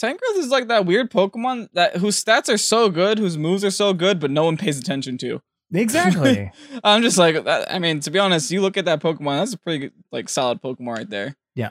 Tangrowth 0.00 0.36
is 0.36 0.48
like 0.48 0.68
that 0.68 0.86
weird 0.86 1.10
Pokemon 1.10 1.68
that 1.74 1.96
whose 1.96 2.22
stats 2.22 2.52
are 2.52 2.58
so 2.58 2.88
good, 2.88 3.18
whose 3.18 3.36
moves 3.36 3.64
are 3.64 3.70
so 3.70 3.92
good, 3.92 4.18
but 4.18 4.30
no 4.30 4.44
one 4.44 4.56
pays 4.56 4.78
attention 4.78 5.18
to. 5.18 5.42
Exactly. 5.72 6.50
I'm 6.84 7.02
just 7.02 7.18
like, 7.18 7.44
that, 7.44 7.72
I 7.72 7.78
mean, 7.78 8.00
to 8.00 8.10
be 8.10 8.18
honest, 8.18 8.50
you 8.50 8.60
look 8.60 8.76
at 8.76 8.86
that 8.86 9.00
Pokemon, 9.00 9.38
that's 9.40 9.52
a 9.54 9.58
pretty 9.58 9.78
good, 9.78 9.92
like 10.10 10.28
solid 10.28 10.60
Pokemon 10.60 10.96
right 10.96 11.10
there. 11.10 11.36
Yeah, 11.54 11.70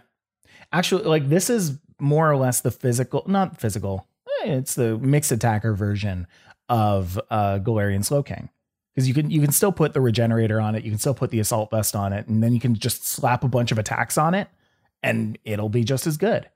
actually 0.72 1.04
like 1.04 1.30
this 1.30 1.50
is 1.50 1.78
more 2.00 2.30
or 2.30 2.38
less 2.38 2.62
the 2.62 2.72
physical 2.72 3.24
not 3.28 3.60
physical 3.60 4.08
eh, 4.44 4.54
it's 4.54 4.76
the 4.76 4.98
mixed 5.00 5.32
attacker 5.32 5.74
version 5.74 6.28
of 6.68 7.20
uh 7.30 7.60
galarian 7.60 8.04
slowking 8.06 8.50
because 8.94 9.08
you 9.08 9.14
can 9.14 9.30
you 9.30 9.42
can 9.42 9.52
still 9.52 9.72
put 9.72 9.94
the 9.94 10.02
regenerator 10.02 10.62
on 10.62 10.76
it 10.76 10.84
you 10.84 10.92
can 10.92 11.00
still 11.00 11.14
put 11.14 11.32
the 11.32 11.40
assault 11.40 11.70
vest 11.72 11.96
on 11.96 12.14
it 12.14 12.28
and 12.28 12.44
then 12.44 12.54
you 12.54 12.60
can 12.60 12.76
just 12.76 13.06
slap 13.06 13.44
a 13.44 13.48
bunch 13.48 13.72
of 13.72 13.78
attacks 13.78 14.18
on 14.18 14.34
it 14.34 14.48
and 15.04 15.38
it'll 15.44 15.70
be 15.70 15.84
just 15.84 16.08
as 16.08 16.18
good 16.18 16.48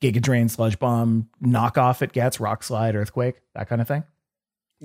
giga 0.00 0.20
drain 0.20 0.48
sludge 0.48 0.78
bomb 0.78 1.28
knockoff 1.42 2.02
it 2.02 2.12
gets 2.12 2.40
rock 2.40 2.62
slide 2.62 2.94
earthquake 2.94 3.36
that 3.54 3.68
kind 3.68 3.80
of 3.80 3.88
thing 3.88 4.02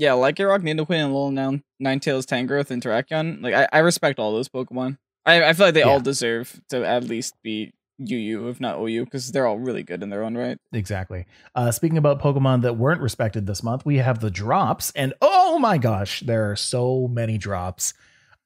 Yeah, 0.01 0.13
like 0.13 0.39
Rock, 0.39 0.61
Nidoqueen, 0.61 1.03
and 1.03 1.13
Little 1.13 1.29
Noun, 1.29 1.63
Ninetales, 1.79 2.25
Tangrowth, 2.25 2.71
and 2.71 2.81
Terrakion. 2.81 3.43
Like, 3.43 3.53
I, 3.53 3.67
I 3.71 3.79
respect 3.79 4.17
all 4.17 4.33
those 4.33 4.49
Pokemon. 4.49 4.97
I, 5.27 5.43
I 5.43 5.53
feel 5.53 5.67
like 5.67 5.75
they 5.75 5.81
Yeah. 5.81 5.89
all 5.89 5.99
deserve 5.99 6.59
to 6.69 6.83
at 6.83 7.03
least 7.03 7.35
be 7.43 7.71
UU, 8.01 8.47
if 8.49 8.59
not 8.59 8.79
OU, 8.79 9.05
because 9.05 9.31
they're 9.31 9.45
all 9.45 9.59
really 9.59 9.83
good 9.83 10.01
in 10.01 10.09
their 10.09 10.23
own 10.23 10.35
right. 10.35 10.57
exactly 10.73 11.27
uh 11.53 11.69
speaking 11.71 11.99
about 11.99 12.19
pokemon 12.19 12.63
that 12.63 12.75
weren't 12.77 12.99
respected 12.99 13.45
this 13.45 13.61
month 13.61 13.85
we 13.85 13.97
have 13.97 14.19
the 14.21 14.31
drops 14.31 14.91
and 14.95 15.13
oh 15.21 15.59
my 15.59 15.77
gosh 15.77 16.21
there 16.21 16.49
are 16.49 16.55
so 16.55 17.07
many 17.07 17.37
drops 17.37 17.93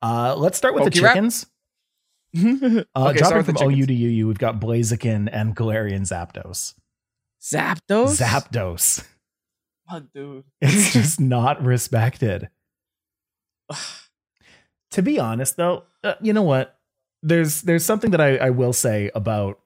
uh 0.01 0.35
let's 0.35 0.57
start 0.57 0.75
with 0.75 0.83
the 0.83 0.89
chickens 0.89 1.45
Uh, 2.35 2.83
start 3.13 3.15
dropping 3.15 3.43
from 3.55 3.71
OU 3.71 3.85
to 3.85 3.93
UU, 3.93 4.27
we've 4.27 4.38
got 4.38 4.59
Blaziken 4.59 5.29
and 5.31 5.55
Galarian 5.55 6.01
Zapdos. 6.01 6.74
Zapdos? 7.41 8.19
Zapdos. 8.19 9.05
Dude. 10.13 10.43
It's 10.61 10.93
just 10.93 11.19
not 11.19 11.63
respected. 11.63 12.49
to 14.91 15.01
be 15.01 15.19
honest, 15.19 15.57
though, 15.57 15.83
uh, 16.03 16.15
you 16.21 16.33
know 16.33 16.43
what? 16.43 16.77
There's 17.21 17.61
there's 17.61 17.85
something 17.85 18.11
that 18.11 18.21
I, 18.21 18.37
I 18.37 18.49
will 18.51 18.73
say 18.73 19.11
about 19.15 19.59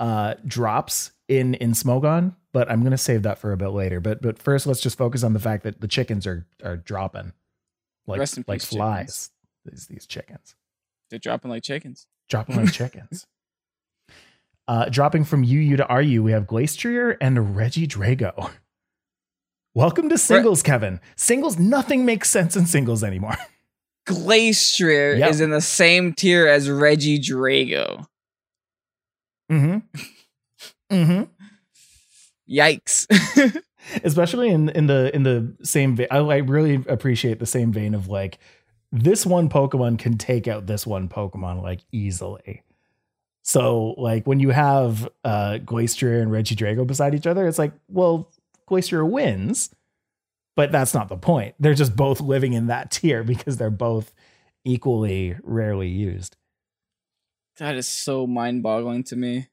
uh, 0.00 0.34
drops 0.46 1.12
in 1.28 1.54
in 1.54 1.72
Smogon, 1.72 2.34
but 2.52 2.70
I'm 2.70 2.82
gonna 2.82 2.98
save 2.98 3.22
that 3.22 3.38
for 3.38 3.52
a 3.52 3.56
bit 3.56 3.68
later. 3.68 4.00
But 4.00 4.22
but 4.22 4.38
first, 4.38 4.66
let's 4.66 4.80
just 4.80 4.96
focus 4.98 5.22
on 5.22 5.32
the 5.32 5.40
fact 5.40 5.64
that 5.64 5.80
the 5.80 5.88
chickens 5.88 6.26
are 6.26 6.46
are 6.64 6.76
dropping 6.76 7.32
like 8.06 8.20
like 8.20 8.60
peace, 8.60 8.64
flies. 8.64 9.30
These 9.64 9.86
these 9.86 10.06
chickens. 10.06 10.54
They're 11.10 11.18
dropping 11.18 11.50
like 11.50 11.62
chickens. 11.62 12.06
dropping 12.28 12.56
like 12.64 12.72
chickens. 12.72 13.26
Uh, 14.68 14.88
dropping 14.88 15.24
from 15.24 15.42
UU 15.42 15.76
to 15.76 15.86
RU, 15.90 16.22
we 16.22 16.32
have 16.32 16.46
Glastrier 16.46 17.16
and 17.20 17.36
Regidrago. 17.36 18.50
Welcome 19.74 20.08
to 20.10 20.18
singles, 20.18 20.62
Kevin. 20.62 21.00
Singles, 21.16 21.58
nothing 21.58 22.04
makes 22.04 22.28
sense 22.28 22.56
in 22.56 22.66
singles 22.66 23.02
anymore. 23.02 23.36
Glastrier 24.06 25.18
Yep. 25.18 25.30
is 25.30 25.40
in 25.40 25.50
the 25.50 25.60
same 25.60 26.12
tier 26.12 26.46
as 26.46 26.68
Regidrago. 26.68 28.06
Mm-hmm. 29.50 29.78
Mm-hmm. 30.94 31.22
Yikes. 32.52 33.62
Especially 34.04 34.50
in 34.50 34.68
in 34.70 34.86
the 34.86 35.14
in 35.14 35.22
the 35.22 35.54
same 35.62 35.96
vein. 35.96 36.06
I, 36.10 36.18
I 36.18 36.36
really 36.38 36.84
appreciate 36.86 37.38
the 37.38 37.46
same 37.46 37.72
vein 37.72 37.94
of 37.94 38.08
like 38.08 38.38
this 38.90 39.24
one 39.24 39.48
Pokemon 39.48 39.98
can 39.98 40.18
take 40.18 40.46
out 40.46 40.66
this 40.66 40.86
one 40.86 41.08
Pokemon 41.08 41.62
like 41.62 41.80
easily. 41.92 42.62
So 43.42 43.94
like 43.98 44.26
when 44.26 44.38
you 44.38 44.50
have 44.50 45.08
uh 45.24 45.58
Glastrier 45.64 46.20
and 46.22 46.30
Regidrago 46.30 46.86
beside 46.86 47.14
each 47.14 47.26
other, 47.26 47.46
it's 47.48 47.58
like, 47.58 47.72
well, 47.88 48.30
Glastrier 48.68 49.08
wins, 49.08 49.70
but 50.56 50.72
that's 50.72 50.94
not 50.94 51.08
the 51.08 51.16
point. 51.16 51.54
They're 51.58 51.74
just 51.74 51.96
both 51.96 52.20
living 52.20 52.52
in 52.52 52.66
that 52.68 52.90
tier 52.90 53.22
because 53.24 53.56
they're 53.56 53.70
both 53.70 54.12
equally 54.64 55.36
rarely 55.42 55.88
used. 55.88 56.36
that 57.58 57.74
is 57.76 57.86
so 57.86 58.26
mind 58.26 58.62
boggling 58.62 59.04
to 59.04 59.16
me. 59.16 59.48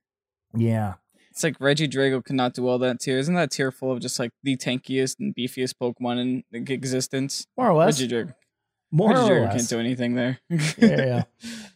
Yeah. 0.55 0.95
It's 1.31 1.43
like 1.43 1.57
Regidrago 1.59 2.23
cannot 2.23 2.53
do 2.53 2.67
all 2.67 2.79
that 2.79 2.99
tier. 2.99 3.17
Isn't 3.17 3.35
that 3.35 3.51
tier 3.51 3.71
full 3.71 3.91
of 3.91 3.99
just 4.01 4.19
like 4.19 4.31
the 4.43 4.57
tankiest 4.57 5.15
and 5.19 5.33
beefiest 5.35 5.73
Pokemon 5.81 6.43
in 6.51 6.65
existence? 6.71 7.45
More 7.57 7.69
or 7.69 7.77
less. 7.77 8.01
Regidrago, 8.01 8.33
More 8.91 9.11
Reggie 9.11 9.21
or 9.21 9.23
Drago 9.29 9.43
less. 9.45 9.55
can't 9.55 9.69
do 9.69 9.79
anything 9.79 10.15
there. 10.15 10.39
yeah, 10.49 10.65
yeah. 10.79 11.23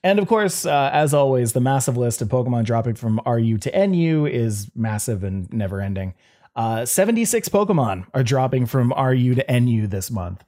And 0.03 0.19
of 0.19 0.27
course, 0.27 0.65
uh, 0.65 0.89
as 0.91 1.13
always, 1.13 1.53
the 1.53 1.61
massive 1.61 1.95
list 1.97 2.21
of 2.21 2.27
Pokemon 2.29 2.65
dropping 2.65 2.95
from 2.95 3.21
RU 3.25 3.57
to 3.59 3.87
NU 3.87 4.25
is 4.25 4.69
massive 4.75 5.23
and 5.23 5.51
never 5.53 5.79
ending. 5.79 6.13
Uh, 6.55 6.85
76 6.85 7.49
Pokemon 7.49 8.05
are 8.13 8.23
dropping 8.23 8.65
from 8.65 8.93
RU 8.93 9.35
to 9.35 9.59
NU 9.59 9.87
this 9.87 10.11
month. 10.11 10.43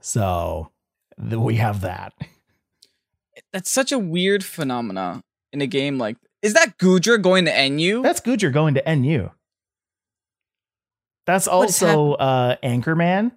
So 0.00 0.70
th- 1.18 1.34
we 1.34 1.56
have 1.56 1.80
that. 1.80 2.12
That's 3.52 3.70
such 3.70 3.90
a 3.90 3.98
weird 3.98 4.44
phenomena 4.44 5.22
in 5.52 5.60
a 5.60 5.66
game 5.66 5.98
like. 5.98 6.16
Is 6.42 6.54
that 6.54 6.78
Goodra 6.78 7.20
going 7.20 7.44
to 7.46 7.68
NU? 7.68 8.02
That's 8.02 8.20
Gujar 8.20 8.52
going 8.52 8.74
to 8.74 8.96
NU. 8.96 9.28
That's 11.26 11.46
also 11.46 12.14
uh, 12.14 12.56
Anchorman. 12.62 13.32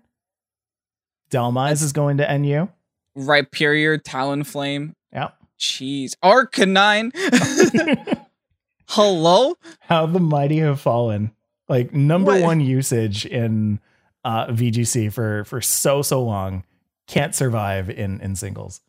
Dhelmise 1.30 1.84
is 1.84 1.92
going 1.92 2.18
to 2.18 2.38
NU. 2.38 2.70
Rhyperior, 3.18 4.02
Talonflame. 4.02 4.94
Yeah. 5.12 5.30
Jeez. 5.60 6.16
Arcanine. 6.24 7.12
Hello? 8.88 9.56
How 9.82 10.06
the 10.06 10.20
mighty 10.20 10.60
have 10.60 10.80
fallen. 10.80 11.32
Like 11.70 11.94
number 11.94 12.32
What? 12.34 12.42
one 12.42 12.60
usage 12.60 13.26
in 13.26 13.80
uh, 14.24 14.48
VGC 14.48 15.12
for 15.12 15.44
for 15.46 15.62
so 15.62 16.02
so 16.02 16.24
long. 16.24 16.64
Can't 17.08 17.36
survive 17.36 17.90
in 17.90 18.20
in 18.22 18.36
singles. 18.36 18.82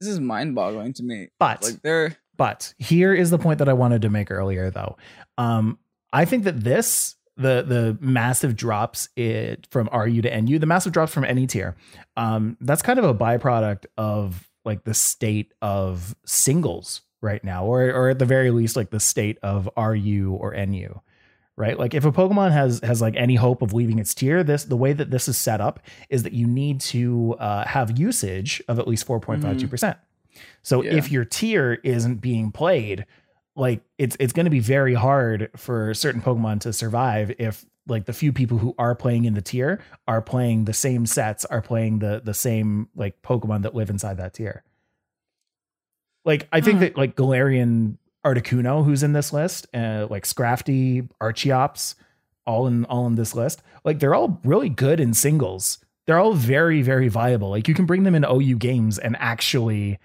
This 0.00 0.08
is 0.08 0.20
mind 0.20 0.54
boggling 0.54 0.92
to 0.94 1.02
me. 1.02 1.28
But 1.38 1.62
Like 1.62 1.82
they're 1.82 2.16
but 2.36 2.72
here 2.78 3.12
is 3.12 3.28
the 3.28 3.38
point 3.38 3.58
that 3.58 3.68
I 3.68 3.74
wanted 3.74 4.00
to 4.02 4.08
make 4.08 4.30
earlier 4.30 4.70
though. 4.70 4.96
Um, 5.36 5.78
I 6.12 6.24
think 6.24 6.44
that 6.44 6.60
this 6.64 7.16
the 7.36 7.62
the 7.62 7.98
massive 8.00 8.56
drops 8.56 9.08
it 9.16 9.66
from 9.70 9.88
RU 9.92 10.22
to 10.22 10.40
NU, 10.40 10.58
the 10.58 10.66
massive 10.66 10.92
drops 10.92 11.12
from 11.12 11.24
any 11.24 11.46
tier, 11.46 11.76
um, 12.16 12.56
that's 12.60 12.82
kind 12.82 12.98
of 12.98 13.04
a 13.04 13.14
byproduct 13.14 13.86
of 13.98 14.48
like 14.64 14.84
the 14.84 14.94
state 14.94 15.52
of 15.62 16.14
singles 16.24 17.02
right 17.20 17.42
now, 17.44 17.64
or 17.64 17.92
or 17.92 18.08
at 18.08 18.18
the 18.18 18.24
very 18.26 18.50
least, 18.50 18.76
like 18.76 18.90
the 18.90 19.00
state 19.00 19.38
of 19.42 19.68
RU 19.76 20.32
or 20.40 20.54
NU. 20.54 21.00
Right, 21.56 21.78
like 21.78 21.92
if 21.92 22.06
a 22.06 22.12
Pokemon 22.12 22.52
has 22.52 22.80
has 22.82 23.02
like 23.02 23.16
any 23.16 23.34
hope 23.34 23.60
of 23.60 23.74
leaving 23.74 23.98
its 23.98 24.14
tier, 24.14 24.42
this 24.42 24.64
the 24.64 24.78
way 24.78 24.94
that 24.94 25.10
this 25.10 25.28
is 25.28 25.36
set 25.36 25.60
up 25.60 25.80
is 26.08 26.22
that 26.22 26.32
you 26.32 26.46
need 26.46 26.80
to 26.82 27.34
uh, 27.38 27.66
have 27.66 27.98
usage 27.98 28.62
of 28.66 28.78
at 28.78 28.88
least 28.88 29.04
four 29.04 29.20
point 29.20 29.42
five 29.42 29.58
two 29.58 29.68
percent. 29.68 29.98
So 30.62 30.82
Yeah. 30.82 30.94
if 30.94 31.10
your 31.12 31.26
tier 31.26 31.78
isn't 31.84 32.16
being 32.22 32.50
played, 32.50 33.04
like 33.56 33.82
it's 33.98 34.16
it's 34.18 34.32
going 34.32 34.44
to 34.46 34.50
be 34.50 34.60
very 34.60 34.94
hard 34.94 35.50
for 35.54 35.92
certain 35.92 36.22
Pokemon 36.22 36.60
to 36.60 36.72
survive 36.72 37.32
if 37.38 37.66
like 37.86 38.06
the 38.06 38.14
few 38.14 38.32
people 38.32 38.56
who 38.56 38.74
are 38.78 38.94
playing 38.94 39.26
in 39.26 39.34
the 39.34 39.42
tier 39.42 39.82
are 40.08 40.22
playing 40.22 40.64
the 40.64 40.72
same 40.72 41.04
sets, 41.04 41.44
are 41.44 41.60
playing 41.60 41.98
the 41.98 42.22
the 42.24 42.32
same 42.32 42.88
like 42.96 43.20
Pokemon 43.20 43.62
that 43.62 43.74
live 43.74 43.90
inside 43.90 44.16
that 44.16 44.32
tier. 44.32 44.64
Like 46.24 46.48
I 46.52 46.60
think 46.62 46.76
Hmm. 46.76 46.80
that 46.84 46.96
like 46.96 47.16
Galarian 47.16 47.96
Articuno, 48.24 48.84
who's 48.84 49.02
in 49.02 49.12
this 49.12 49.32
list, 49.32 49.66
uh, 49.74 50.06
like 50.10 50.24
Scrafty, 50.24 51.08
Archeops, 51.20 51.94
all 52.46 52.66
in 52.66 52.84
all 52.86 53.06
in 53.06 53.14
this 53.14 53.34
list, 53.34 53.62
like 53.84 53.98
they're 53.98 54.14
all 54.14 54.40
really 54.44 54.68
good 54.68 55.00
in 55.00 55.14
singles. 55.14 55.78
They're 56.06 56.18
all 56.18 56.32
very 56.34 56.82
very 56.82 57.08
viable. 57.08 57.50
Like 57.50 57.68
you 57.68 57.74
can 57.74 57.86
bring 57.86 58.02
them 58.02 58.14
in 58.14 58.24
OU 58.24 58.56
games 58.56 58.98
and 58.98 59.16
actually 59.18 59.98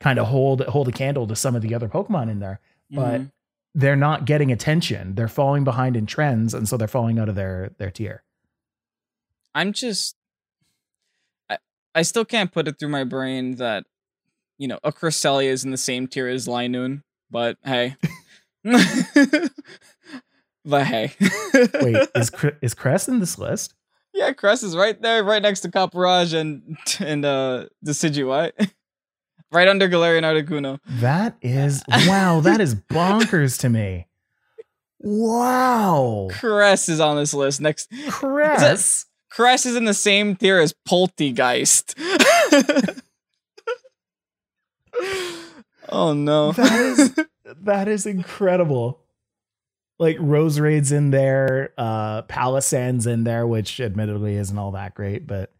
kind 0.00 0.18
of 0.18 0.26
hold 0.28 0.62
hold 0.66 0.88
a 0.88 0.92
candle 0.92 1.26
to 1.26 1.36
some 1.36 1.54
of 1.56 1.62
the 1.62 1.74
other 1.74 1.88
Pokemon 1.88 2.30
in 2.30 2.38
there, 2.38 2.60
but 2.90 3.20
Mhm. 3.20 3.32
they're 3.74 3.96
not 3.96 4.24
getting 4.24 4.52
attention. 4.52 5.14
They're 5.14 5.28
falling 5.28 5.64
behind 5.64 5.96
in 5.96 6.06
trends, 6.06 6.54
and 6.54 6.68
so 6.68 6.76
they're 6.76 6.86
falling 6.88 7.18
out 7.18 7.28
of 7.28 7.34
their 7.34 7.70
their 7.78 7.90
tier. 7.90 8.22
I'm 9.54 9.72
just 9.72 10.14
I, 11.50 11.58
I 11.94 12.02
still 12.02 12.24
can't 12.24 12.52
put 12.52 12.68
it 12.68 12.78
through 12.78 12.90
my 12.90 13.04
brain 13.04 13.56
that 13.56 13.84
you 14.58 14.68
know 14.68 14.78
a 14.84 14.92
Cresselia 14.92 15.48
is 15.48 15.64
in 15.64 15.70
the 15.72 15.76
same 15.76 16.06
tier 16.06 16.28
as 16.28 16.46
Linoone, 16.46 17.02
but 17.30 17.56
hey. 17.64 17.96
but 20.64 20.84
hey. 20.86 21.12
Wait, 21.80 22.08
is 22.14 22.30
is 22.62 22.74
Crest 22.74 23.08
in 23.08 23.20
this 23.20 23.38
list? 23.38 23.74
yeah, 24.18 24.32
Crest 24.32 24.62
is 24.64 24.76
right 24.76 25.00
there, 25.00 25.22
right 25.22 25.40
next 25.40 25.60
to 25.60 25.68
Copperajah 25.68 26.40
and 26.40 26.76
and 27.00 27.24
uh 27.24 27.66
Decidueye. 27.84 28.52
right 29.52 29.68
under 29.68 29.88
Galarian 29.88 30.22
Articuno. 30.22 30.80
That 30.86 31.36
is 31.40 31.82
wow. 31.88 32.40
That 32.40 32.60
is 32.60 32.74
bonkers 32.74 33.58
to 33.60 33.68
me. 33.68 34.06
Wow, 35.00 36.28
Crest 36.32 36.88
is 36.88 36.98
on 36.98 37.16
this 37.16 37.32
list. 37.32 37.60
Next 37.60 37.88
Crest. 38.08 39.06
Crest 39.30 39.66
is 39.66 39.76
in 39.76 39.84
the 39.84 39.94
same 39.94 40.34
tier 40.34 40.58
as 40.58 40.74
Polteageist. 40.88 41.94
Oh 45.88 46.12
no. 46.12 46.52
That 46.56 46.80
is 46.80 47.14
that 47.62 47.88
is 47.88 48.06
incredible. 48.06 49.00
Like 49.98 50.16
Roserade's 50.20 50.92
in 50.92 51.10
there, 51.10 51.72
uh 51.78 52.22
Palossand's 52.22 53.06
in 53.06 53.24
there, 53.24 53.46
which 53.46 53.80
admittedly 53.80 54.36
isn't 54.36 54.58
all 54.58 54.72
that 54.72 54.94
great, 54.94 55.26
but 55.26 55.52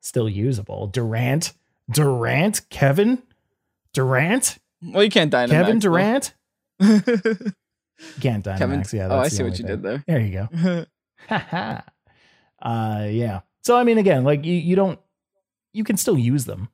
still 0.00 0.28
usable. 0.28 0.86
Durant, 0.86 1.52
Durant, 1.90 2.68
Kevin, 2.70 3.22
Durant, 3.92 4.58
well, 4.82 5.02
you 5.02 5.10
can't 5.10 5.32
Dynamax. 5.32 5.50
Kevin. 5.50 5.78
Durant. 5.78 6.34
Can't 8.20 8.44
Dynamax. 8.44 8.58
Kevin. 8.58 8.84
Yeah, 8.92 9.08
oh, 9.10 9.18
I 9.18 9.28
see 9.28 9.42
what 9.42 9.58
you 9.58 9.66
thing. 9.66 9.66
did 9.66 9.82
there. 9.82 10.04
There 10.06 10.20
you 10.20 10.48
go. 10.48 10.86
uh 12.62 13.06
yeah. 13.10 13.40
So 13.62 13.76
I 13.76 13.84
mean 13.84 13.98
again, 13.98 14.24
like 14.24 14.44
you 14.44 14.54
you 14.54 14.76
don't 14.76 15.00
you 15.72 15.84
can 15.84 15.96
still 15.96 16.16
use 16.16 16.44
them. 16.44 16.68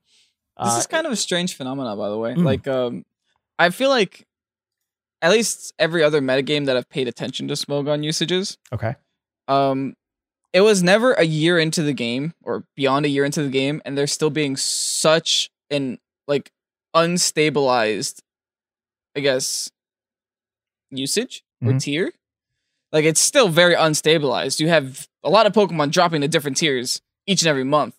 Uh, 0.56 0.76
is 0.78 0.86
kind 0.86 1.06
of 1.06 1.12
a 1.12 1.16
strange 1.16 1.56
phenomenon, 1.56 1.96
by 1.98 2.08
the 2.08 2.18
way. 2.18 2.34
Mm. 2.34 2.44
Like, 2.44 2.66
um, 2.68 3.04
I 3.58 3.70
feel 3.70 3.88
like 3.90 4.26
at 5.22 5.30
least 5.32 5.72
every 5.78 6.02
other 6.04 6.20
metagame 6.20 6.66
that 6.66 6.76
I've 6.76 6.88
paid 6.88 7.08
attention 7.08 7.48
to 7.48 7.54
Smogon 7.54 8.04
usages, 8.04 8.58
okay. 8.72 8.94
um, 9.48 9.94
it 10.52 10.60
was 10.60 10.82
never 10.82 11.12
a 11.14 11.24
year 11.24 11.58
into 11.58 11.82
the 11.82 11.92
game 11.92 12.34
or 12.42 12.64
beyond 12.76 13.04
a 13.06 13.08
year 13.08 13.24
into 13.24 13.42
the 13.42 13.48
game, 13.50 13.82
and 13.84 13.98
there 13.98 14.06
still 14.06 14.30
being 14.30 14.56
such 14.56 15.50
an 15.70 15.98
like 16.28 16.52
unstabilized, 16.94 18.20
I 19.16 19.20
guess, 19.20 19.70
usage 20.90 21.42
or 21.62 21.72
Mhm. 21.72 21.80
tier. 21.82 22.12
Like 22.92 23.04
it's 23.04 23.20
still 23.20 23.48
very 23.48 23.74
unstabilized. 23.74 24.60
You 24.60 24.68
have 24.68 25.08
a 25.24 25.30
lot 25.30 25.46
of 25.46 25.52
Pokemon 25.52 25.90
dropping 25.90 26.20
to 26.20 26.28
different 26.28 26.56
tiers 26.56 27.00
each 27.26 27.42
and 27.42 27.48
every 27.48 27.64
month. 27.64 27.96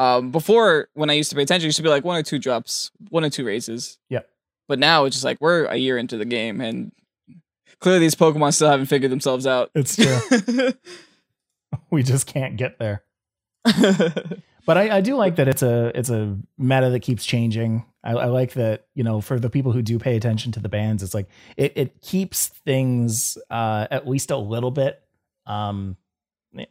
Um, 0.00 0.30
before 0.30 0.88
when 0.94 1.10
I 1.10 1.12
used 1.12 1.30
to 1.30 1.36
pay 1.36 1.42
attention, 1.42 1.66
it 1.66 1.68
used 1.68 1.76
to 1.76 1.82
be 1.82 1.88
like 1.88 2.04
one 2.04 2.16
or 2.16 2.22
two 2.22 2.38
drops, 2.38 2.90
one 3.10 3.24
or 3.24 3.30
two 3.30 3.44
raises. 3.44 3.98
Yep. 4.08 4.28
But 4.66 4.78
now 4.78 5.04
it's 5.04 5.16
just 5.16 5.24
like 5.24 5.38
we're 5.40 5.64
a 5.64 5.76
year 5.76 5.98
into 5.98 6.16
the 6.16 6.24
game, 6.24 6.60
and 6.60 6.92
clearly 7.80 8.00
these 8.00 8.14
Pokemon 8.14 8.54
still 8.54 8.70
haven't 8.70 8.86
figured 8.86 9.12
themselves 9.12 9.46
out. 9.46 9.70
It's 9.74 9.96
true. 9.96 10.72
we 11.90 12.02
just 12.02 12.26
can't 12.26 12.56
get 12.56 12.78
there. 12.78 13.02
But 14.70 14.78
I, 14.78 14.98
I 14.98 15.00
do 15.00 15.16
like 15.16 15.34
that 15.36 15.48
it's 15.48 15.62
a 15.62 15.90
it's 15.98 16.10
a 16.10 16.38
meta 16.58 16.90
that 16.90 17.00
keeps 17.00 17.24
changing. 17.24 17.84
I, 18.04 18.12
I 18.12 18.24
like 18.26 18.52
that 18.52 18.86
you 18.94 19.02
know 19.02 19.20
for 19.20 19.38
the 19.38 19.50
people 19.50 19.72
who 19.72 19.82
do 19.82 19.98
pay 19.98 20.16
attention 20.16 20.52
to 20.52 20.60
the 20.60 20.68
bands, 20.68 21.02
it's 21.02 21.14
like 21.14 21.28
it 21.56 21.72
it 21.74 22.02
keeps 22.02 22.46
things 22.46 23.36
uh, 23.50 23.88
at 23.90 24.06
least 24.06 24.30
a 24.30 24.36
little 24.36 24.70
bit, 24.70 25.02
um, 25.46 25.96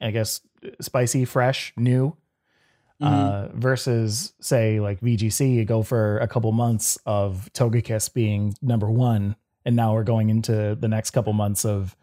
I 0.02 0.12
guess 0.12 0.40
spicy, 0.80 1.26
fresh, 1.26 1.74
new. 1.76 2.16
Uh, 3.02 3.48
versus 3.54 4.34
say 4.42 4.80
like 4.82 5.00
VGC, 5.00 5.56
you 5.56 5.64
go 5.64 5.84
for 5.84 6.18
a 6.20 6.28
couple 6.28 6.52
months 6.52 6.98
of 7.06 7.50
Togekiss 7.54 8.14
being 8.14 8.56
number 8.62 8.92
one, 8.92 9.38
and 9.64 9.76
now 9.76 9.94
we're 9.94 10.04
going 10.04 10.30
into 10.30 10.76
the 10.78 10.88
next 10.90 11.12
couple 11.12 11.32
months 11.32 11.64
of 11.66 11.96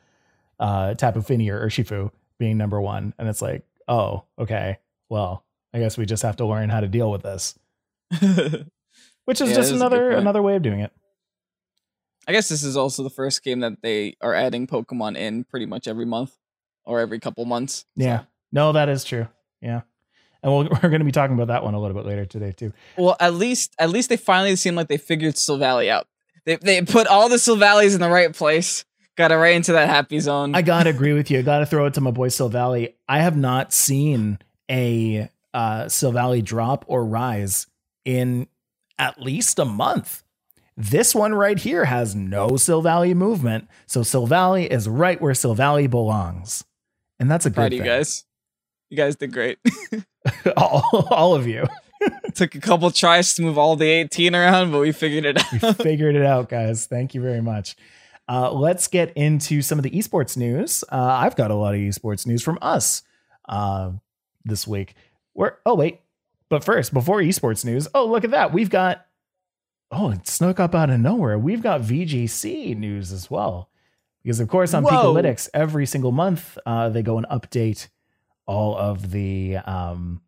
uh, 0.58 0.94
Tapu 0.94 1.20
Fini 1.20 1.50
or 1.50 1.66
Urshifu 1.66 2.10
being 2.38 2.56
number 2.56 2.80
one, 2.80 3.12
and 3.18 3.28
it's 3.28 3.42
like, 3.42 3.64
oh, 3.88 4.24
okay, 4.38 4.78
well, 5.10 5.44
I 5.74 5.80
guess 5.80 5.98
we 5.98 6.06
just 6.06 6.22
have 6.22 6.36
to 6.36 6.46
learn 6.46 6.70
how 6.70 6.80
to 6.80 6.88
deal 6.88 7.10
with 7.10 7.22
this, 7.22 7.58
which 8.20 9.40
is 9.40 9.50
Yeah, 9.50 9.54
just 9.54 9.54
that's 9.54 9.68
a 9.68 9.72
good 9.72 9.80
another 9.80 10.10
another 10.10 10.42
way 10.42 10.56
of 10.56 10.62
doing 10.62 10.80
it. 10.80 10.92
I 12.26 12.32
guess 12.32 12.48
this 12.48 12.62
is 12.64 12.76
also 12.76 13.02
the 13.02 13.10
first 13.10 13.44
game 13.44 13.60
that 13.60 13.82
they 13.82 14.16
are 14.20 14.34
adding 14.34 14.66
Pokemon 14.66 15.16
in 15.16 15.44
pretty 15.44 15.66
much 15.66 15.86
every 15.86 16.06
month 16.06 16.36
or 16.84 17.00
every 17.00 17.20
couple 17.20 17.44
months. 17.44 17.84
Yeah, 17.96 18.22
no, 18.50 18.72
that 18.72 18.88
is 18.88 19.04
true. 19.04 19.28
Yeah, 19.60 19.82
and 20.46 20.54
we'll, 20.54 20.64
we're 20.82 20.88
going 20.88 21.00
to 21.00 21.04
be 21.04 21.12
talking 21.12 21.34
about 21.34 21.48
that 21.48 21.64
one 21.64 21.74
a 21.74 21.80
little 21.80 21.96
bit 21.96 22.06
later 22.06 22.24
today 22.24 22.52
too. 22.52 22.72
Well, 22.96 23.16
at 23.20 23.34
least 23.34 23.74
at 23.78 23.90
least 23.90 24.08
they 24.08 24.16
finally 24.16 24.56
seem 24.56 24.76
like 24.76 24.88
they 24.88 24.96
figured 24.96 25.34
Silvally 25.34 25.88
out. 25.88 26.06
They 26.44 26.56
they 26.56 26.80
put 26.82 27.08
all 27.08 27.28
the 27.28 27.36
Silvallies 27.36 27.94
in 27.94 28.00
the 28.00 28.08
right 28.08 28.32
place. 28.32 28.84
Got 29.16 29.32
it 29.32 29.36
right 29.36 29.56
into 29.56 29.72
that 29.72 29.88
happy 29.88 30.20
zone. 30.20 30.54
I 30.54 30.62
gotta 30.62 30.90
agree 30.96 31.12
with 31.12 31.30
you. 31.30 31.40
I 31.40 31.42
gotta 31.42 31.66
throw 31.66 31.86
it 31.86 31.94
to 31.94 32.00
my 32.00 32.12
boy 32.12 32.28
Silvally. 32.28 32.94
I 33.08 33.20
have 33.20 33.36
not 33.36 33.72
seen 33.72 34.38
a 34.70 35.28
uh 35.52 35.84
Silvally 35.86 36.44
drop 36.44 36.84
or 36.86 37.04
rise 37.04 37.66
in 38.04 38.46
at 38.98 39.20
least 39.20 39.58
a 39.58 39.64
month. 39.64 40.22
This 40.76 41.14
one 41.14 41.34
right 41.34 41.58
here 41.58 41.86
has 41.86 42.14
no 42.14 42.50
Silvally 42.50 43.14
movement, 43.14 43.66
so 43.86 44.02
Silvally 44.02 44.68
is 44.68 44.88
right 44.88 45.20
where 45.20 45.32
Silvally 45.32 45.90
belongs, 45.90 46.62
and 47.18 47.30
that's 47.30 47.46
a 47.46 47.50
Proud 47.50 47.70
good 47.70 47.80
of 47.80 47.86
you 47.86 47.90
guys. 47.90 48.24
You 48.90 48.96
guys 48.96 49.16
did 49.16 49.32
great. 49.32 49.58
all, 50.56 51.08
all 51.10 51.34
of 51.34 51.46
you, 51.46 51.66
Took 52.34 52.54
a 52.54 52.60
couple 52.60 52.90
tries 52.90 53.34
to 53.34 53.42
move 53.42 53.58
all 53.58 53.76
the 53.76 53.88
18 53.88 54.34
around, 54.34 54.72
but 54.72 54.80
we 54.80 54.92
figured 54.92 55.24
it 55.24 55.38
out. 55.38 55.52
we 55.52 55.72
figured 55.84 56.16
it 56.16 56.24
out, 56.24 56.48
guys. 56.48 56.86
Thank 56.86 57.14
you 57.14 57.20
very 57.20 57.40
much. 57.40 57.76
Uh, 58.28 58.50
let's 58.52 58.88
get 58.88 59.16
into 59.16 59.62
some 59.62 59.78
of 59.78 59.82
the 59.82 59.90
esports 59.90 60.36
news. 60.36 60.84
Uh, 60.90 60.96
I've 60.96 61.36
got 61.36 61.50
a 61.50 61.54
lot 61.54 61.74
of 61.74 61.80
esports 61.80 62.26
news 62.26 62.42
from 62.42 62.58
us 62.60 63.02
uh, 63.48 63.92
this 64.44 64.66
week. 64.66 64.94
Where? 65.32 65.58
Oh 65.64 65.74
wait, 65.74 66.00
but 66.48 66.64
first, 66.64 66.92
before 66.92 67.20
esports 67.20 67.64
news, 67.64 67.86
oh 67.94 68.06
look 68.06 68.24
at 68.24 68.32
that, 68.32 68.52
we've 68.52 68.70
got. 68.70 69.06
Oh, 69.92 70.10
it 70.10 70.26
snuck 70.26 70.58
up 70.58 70.74
out 70.74 70.90
of 70.90 70.98
nowhere. 70.98 71.38
We've 71.38 71.62
got 71.62 71.80
VGC 71.80 72.76
news 72.76 73.12
as 73.12 73.30
well, 73.30 73.70
because 74.24 74.40
of 74.40 74.48
course 74.48 74.74
on 74.74 74.82
Whoa. 74.82 75.36
Every 75.54 75.86
single 75.86 76.10
month 76.10 76.58
uh, 76.66 76.88
they 76.88 77.02
go 77.02 77.18
and 77.18 77.26
update 77.28 77.86
all 78.46 78.76
of 78.76 79.10
the 79.10 79.56
um, 79.58 80.20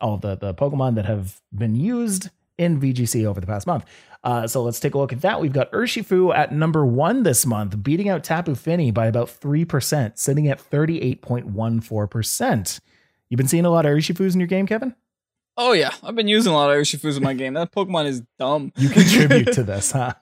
all 0.00 0.16
the 0.16 0.36
the 0.36 0.54
Pokemon 0.54 0.94
that 0.96 1.06
have 1.06 1.40
been 1.54 1.74
used 1.74 2.30
in 2.56 2.80
VGC 2.80 3.24
over 3.24 3.40
the 3.40 3.46
past 3.46 3.66
month. 3.66 3.84
Uh, 4.24 4.48
so 4.48 4.64
let's 4.64 4.80
take 4.80 4.94
a 4.94 4.98
look 4.98 5.12
at 5.12 5.20
that. 5.20 5.40
We've 5.40 5.52
got 5.52 5.70
Urshifu 5.70 6.34
at 6.34 6.52
number 6.52 6.84
one 6.84 7.22
this 7.22 7.46
month, 7.46 7.80
beating 7.84 8.08
out 8.08 8.24
Tapu 8.24 8.56
Fini 8.56 8.90
by 8.90 9.06
about 9.06 9.28
3%, 9.28 10.18
sitting 10.18 10.48
at 10.48 10.58
38.14%. 10.58 12.80
You've 13.28 13.38
been 13.38 13.46
seeing 13.46 13.64
a 13.64 13.70
lot 13.70 13.86
of 13.86 13.92
Urshifus 13.92 14.34
in 14.34 14.40
your 14.40 14.48
game, 14.48 14.66
Kevin? 14.66 14.96
oh 15.60 15.72
yeah, 15.72 15.90
I've 16.02 16.14
been 16.14 16.28
using 16.28 16.52
a 16.52 16.56
lot 16.56 16.70
of 16.70 16.76
Urshifus 16.76 17.16
in 17.16 17.22
my 17.22 17.34
game. 17.34 17.54
That 17.54 17.72
Pokemon 17.72 18.06
is 18.06 18.22
dumb. 18.38 18.72
You 18.76 18.88
contribute 18.88 19.52
to 19.52 19.62
this, 19.64 19.92
huh? 19.92 20.14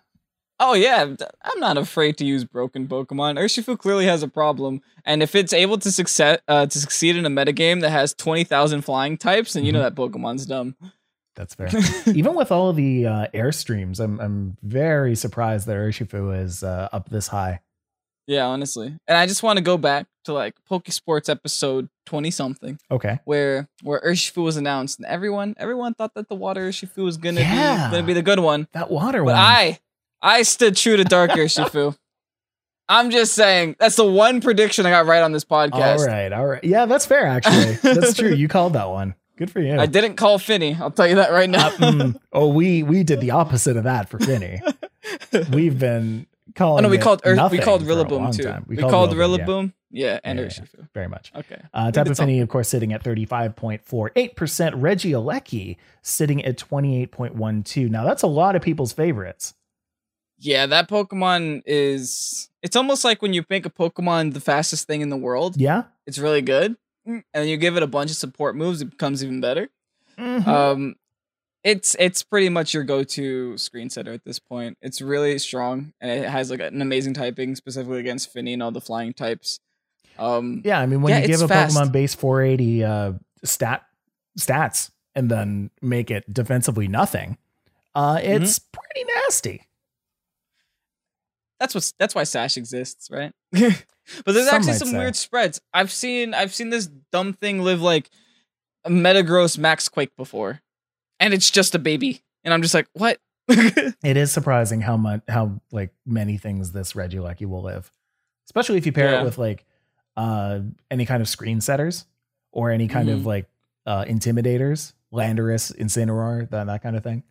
Oh 0.58 0.72
yeah, 0.74 1.02
I'm 1.44 1.60
not 1.60 1.76
afraid 1.76 2.16
to 2.18 2.24
use 2.24 2.44
broken 2.44 2.88
Pokemon. 2.88 3.38
Urshifu 3.38 3.78
clearly 3.78 4.06
has 4.06 4.22
a 4.22 4.28
problem, 4.28 4.80
and 5.04 5.22
if 5.22 5.34
it's 5.34 5.52
able 5.52 5.76
to 5.78 5.92
success 5.92 6.38
uh, 6.48 6.64
to 6.66 6.78
succeed 6.78 7.16
in 7.16 7.26
a 7.26 7.30
metagame 7.30 7.82
that 7.82 7.90
has 7.90 8.14
twenty 8.14 8.44
thousand 8.44 8.82
flying 8.82 9.18
types, 9.18 9.52
then 9.52 9.64
you 9.64 9.72
know 9.72 9.82
that 9.82 9.94
Pokemon's 9.94 10.46
dumb. 10.46 10.74
That's 11.34 11.54
fair. 11.54 11.68
Even 12.14 12.34
with 12.34 12.50
all 12.50 12.70
of 12.70 12.76
the 12.76 13.06
uh, 13.06 13.26
airstreams, 13.34 14.00
I'm 14.00 14.18
I'm 14.20 14.56
very 14.62 15.14
surprised 15.14 15.66
that 15.66 15.76
Urshifu 15.76 16.42
is 16.42 16.62
uh, 16.62 16.88
up 16.90 17.10
this 17.10 17.28
high. 17.28 17.60
Yeah, 18.26 18.46
honestly. 18.46 18.96
And 19.06 19.16
I 19.16 19.26
just 19.26 19.42
want 19.44 19.58
to 19.58 19.62
go 19.62 19.76
back 19.76 20.06
to 20.24 20.32
like 20.32 20.54
Pokesports 20.68 21.28
episode 21.28 21.88
20 22.06 22.30
something 22.32 22.78
Okay. 22.90 23.20
where 23.24 23.68
where 23.82 24.00
Urshifu 24.00 24.42
was 24.42 24.56
announced 24.56 24.98
and 24.98 25.06
everyone 25.06 25.54
everyone 25.58 25.94
thought 25.94 26.14
that 26.14 26.28
the 26.28 26.34
water 26.34 26.70
Urshifu 26.70 27.04
was 27.04 27.18
going 27.18 27.36
to 27.36 27.42
Yeah. 27.42 27.90
be 27.90 27.98
to 27.98 28.02
be 28.02 28.14
the 28.14 28.22
good 28.22 28.40
one. 28.40 28.66
That 28.72 28.90
water 28.90 29.18
But 29.20 29.34
one. 29.34 29.36
I 29.36 29.78
I 30.22 30.42
stood 30.42 30.76
true 30.76 30.96
to 30.96 31.04
Dark 31.04 31.32
Urshifu. 31.32 31.96
I'm 32.88 33.10
just 33.10 33.32
saying 33.34 33.76
that's 33.80 33.96
the 33.96 34.06
one 34.06 34.40
prediction 34.40 34.86
I 34.86 34.90
got 34.90 35.06
right 35.06 35.22
on 35.22 35.32
this 35.32 35.44
podcast. 35.44 35.98
all 35.98 36.06
right, 36.06 36.32
all 36.32 36.46
right. 36.46 36.62
Yeah, 36.62 36.86
that's 36.86 37.04
fair. 37.04 37.26
Actually, 37.26 37.72
that's 37.82 38.14
true. 38.14 38.32
You 38.34 38.46
called 38.48 38.74
that 38.74 38.88
one. 38.88 39.14
Good 39.36 39.50
for 39.50 39.60
you. 39.60 39.78
I 39.78 39.86
didn't 39.86 40.14
call 40.16 40.38
Fini. 40.38 40.74
I'll 40.80 40.90
tell 40.92 41.06
you 41.06 41.16
that 41.16 41.30
right 41.32 41.50
now. 41.50 41.66
Uh, 41.66 41.70
mm, 41.92 42.20
oh, 42.32 42.48
we 42.48 42.82
we 42.84 43.02
did 43.02 43.20
the 43.20 43.32
opposite 43.32 43.76
of 43.76 43.84
that 43.84 44.08
for 44.08 44.18
Fini. 44.18 44.62
We've 45.52 45.78
been 45.78 46.26
calling. 46.54 46.84
oh 46.84 46.88
no, 46.88 46.90
we 46.90 46.98
called 46.98 47.22
Ur- 47.26 47.48
we 47.50 47.58
called 47.58 47.82
Rillaboom 47.82 48.34
too. 48.34 48.44
time. 48.44 48.64
We, 48.68 48.76
called 48.76 49.10
Rillaboom, 49.10 49.72
yeah. 49.90 50.12
Yeah, 50.12 50.20
and 50.24 50.38
Yeah, 50.38 50.48
yeah, 50.56 50.84
very 50.94 51.08
much. 51.08 51.32
Okay. 51.34 51.60
Uh, 51.74 51.90
Tapu 51.90 52.10
it's 52.12 52.20
all- 52.20 52.28
of 52.40 52.48
course, 52.48 52.68
sitting 52.68 52.92
at 52.92 53.02
35.48%. 53.04 53.84
Regieleki 54.80 55.76
sitting 56.02 56.44
at 56.44 56.56
28.12. 56.56 57.90
Now, 57.90 58.04
that's 58.04 58.22
a 58.22 58.26
lot 58.26 58.56
of 58.56 58.62
people's 58.62 58.92
favorites. 58.92 59.54
Yeah, 60.38 60.66
that 60.66 60.88
Pokemon 60.88 61.62
is. 61.66 62.48
It's 62.62 62.76
almost 62.76 63.04
like 63.04 63.22
when 63.22 63.32
you 63.32 63.44
make 63.48 63.64
a 63.66 63.70
Pokemon 63.70 64.34
the 64.34 64.40
fastest 64.40 64.86
thing 64.86 65.00
in 65.00 65.08
the 65.08 65.16
world. 65.16 65.56
Yeah. 65.56 65.84
It's 66.06 66.18
really 66.18 66.42
good, 66.42 66.76
and 67.06 67.48
you 67.48 67.56
give 67.56 67.76
it 67.76 67.82
a 67.82 67.86
bunch 67.86 68.10
of 68.10 68.16
support 68.16 68.54
moves, 68.56 68.82
it 68.82 68.90
becomes 68.90 69.24
even 69.24 69.40
better. 69.40 69.68
Mhm. 70.18 70.46
Um, 70.46 70.94
it's 71.64 71.96
it's 71.98 72.22
pretty 72.22 72.48
much 72.48 72.72
your 72.74 72.84
go-to 72.84 73.56
screen 73.58 73.90
setter 73.90 74.12
at 74.12 74.24
this 74.24 74.38
point. 74.38 74.78
It's 74.82 75.00
really 75.00 75.38
strong, 75.38 75.92
and 76.00 76.10
it 76.10 76.28
has 76.28 76.50
like 76.50 76.60
an 76.60 76.80
amazing 76.82 77.14
typing, 77.14 77.56
specifically 77.56 77.98
against 77.98 78.32
Fini 78.32 78.52
and 78.52 78.62
all 78.62 78.70
the 78.70 78.80
flying 78.80 79.12
types. 79.14 79.58
Um, 80.18 80.62
yeah. 80.64 80.78
I 80.80 80.86
mean, 80.86 81.02
when 81.02 81.12
yeah, 81.12 81.20
you 81.20 81.26
give 81.26 81.42
a 81.42 81.48
fast. 81.48 81.76
Pokemon 81.76 81.92
base 81.92 82.14
480 82.14 82.84
uh, 82.84 83.12
stat 83.44 83.82
stats 84.38 84.90
and 85.14 85.30
then 85.30 85.70
make 85.82 86.10
it 86.10 86.30
defensively 86.32 86.88
nothing, 86.88 87.36
uh, 87.94 88.16
Mm-hmm. 88.16 88.42
it's 88.44 88.58
pretty 88.58 89.04
nasty. 89.24 89.62
That's 91.60 91.74
what's 91.74 91.92
that's 91.98 92.14
why 92.14 92.24
Sash 92.24 92.56
exists, 92.56 93.08
right? 93.10 93.32
but 93.52 94.32
there's 94.32 94.46
Some 94.48 94.54
actually 94.56 94.72
some 94.74 94.88
say. 94.88 94.98
weird 94.98 95.16
spreads. 95.16 95.60
I've 95.72 95.90
seen 95.90 96.34
I've 96.34 96.54
seen 96.54 96.70
this 96.70 96.86
dumb 97.12 97.32
thing 97.32 97.62
live 97.62 97.80
like 97.82 98.10
a 98.84 98.90
Metagross 98.90 99.58
Max 99.58 99.88
Quake 99.88 100.14
before, 100.16 100.60
and 101.20 101.32
it's 101.34 101.50
just 101.50 101.74
a 101.74 101.78
baby, 101.78 102.22
and 102.44 102.52
I'm 102.54 102.62
just 102.62 102.74
like, 102.74 102.88
what? 102.92 103.18
It 103.48 104.16
is 104.16 104.30
surprising 104.32 104.80
how 104.80 104.96
much, 104.96 105.22
how 105.28 105.60
like 105.72 105.92
many 106.04 106.36
things 106.36 106.72
this 106.72 106.92
Regieleki 106.92 107.46
will 107.46 107.62
live, 107.62 107.90
especially 108.46 108.76
if 108.78 108.86
you 108.86 108.92
pair 108.92 109.10
Yeah. 109.12 109.20
it 109.22 109.24
with 109.24 109.38
like 109.38 109.64
uh, 110.16 110.60
any 110.90 111.04
kind 111.06 111.20
of 111.20 111.28
screen 111.28 111.60
setters 111.60 112.06
or 112.52 112.70
any 112.70 112.88
kind 112.88 113.08
of 113.08 113.20
Mhm. 113.20 113.24
like 113.26 113.46
uh, 113.86 114.04
intimidators, 114.04 114.94
Landorus, 115.12 115.74
Incineroar, 115.76 116.48
that, 116.50 116.66
that 116.66 116.82
kind 116.82 116.96
of 116.96 117.02
thing. 117.04 117.22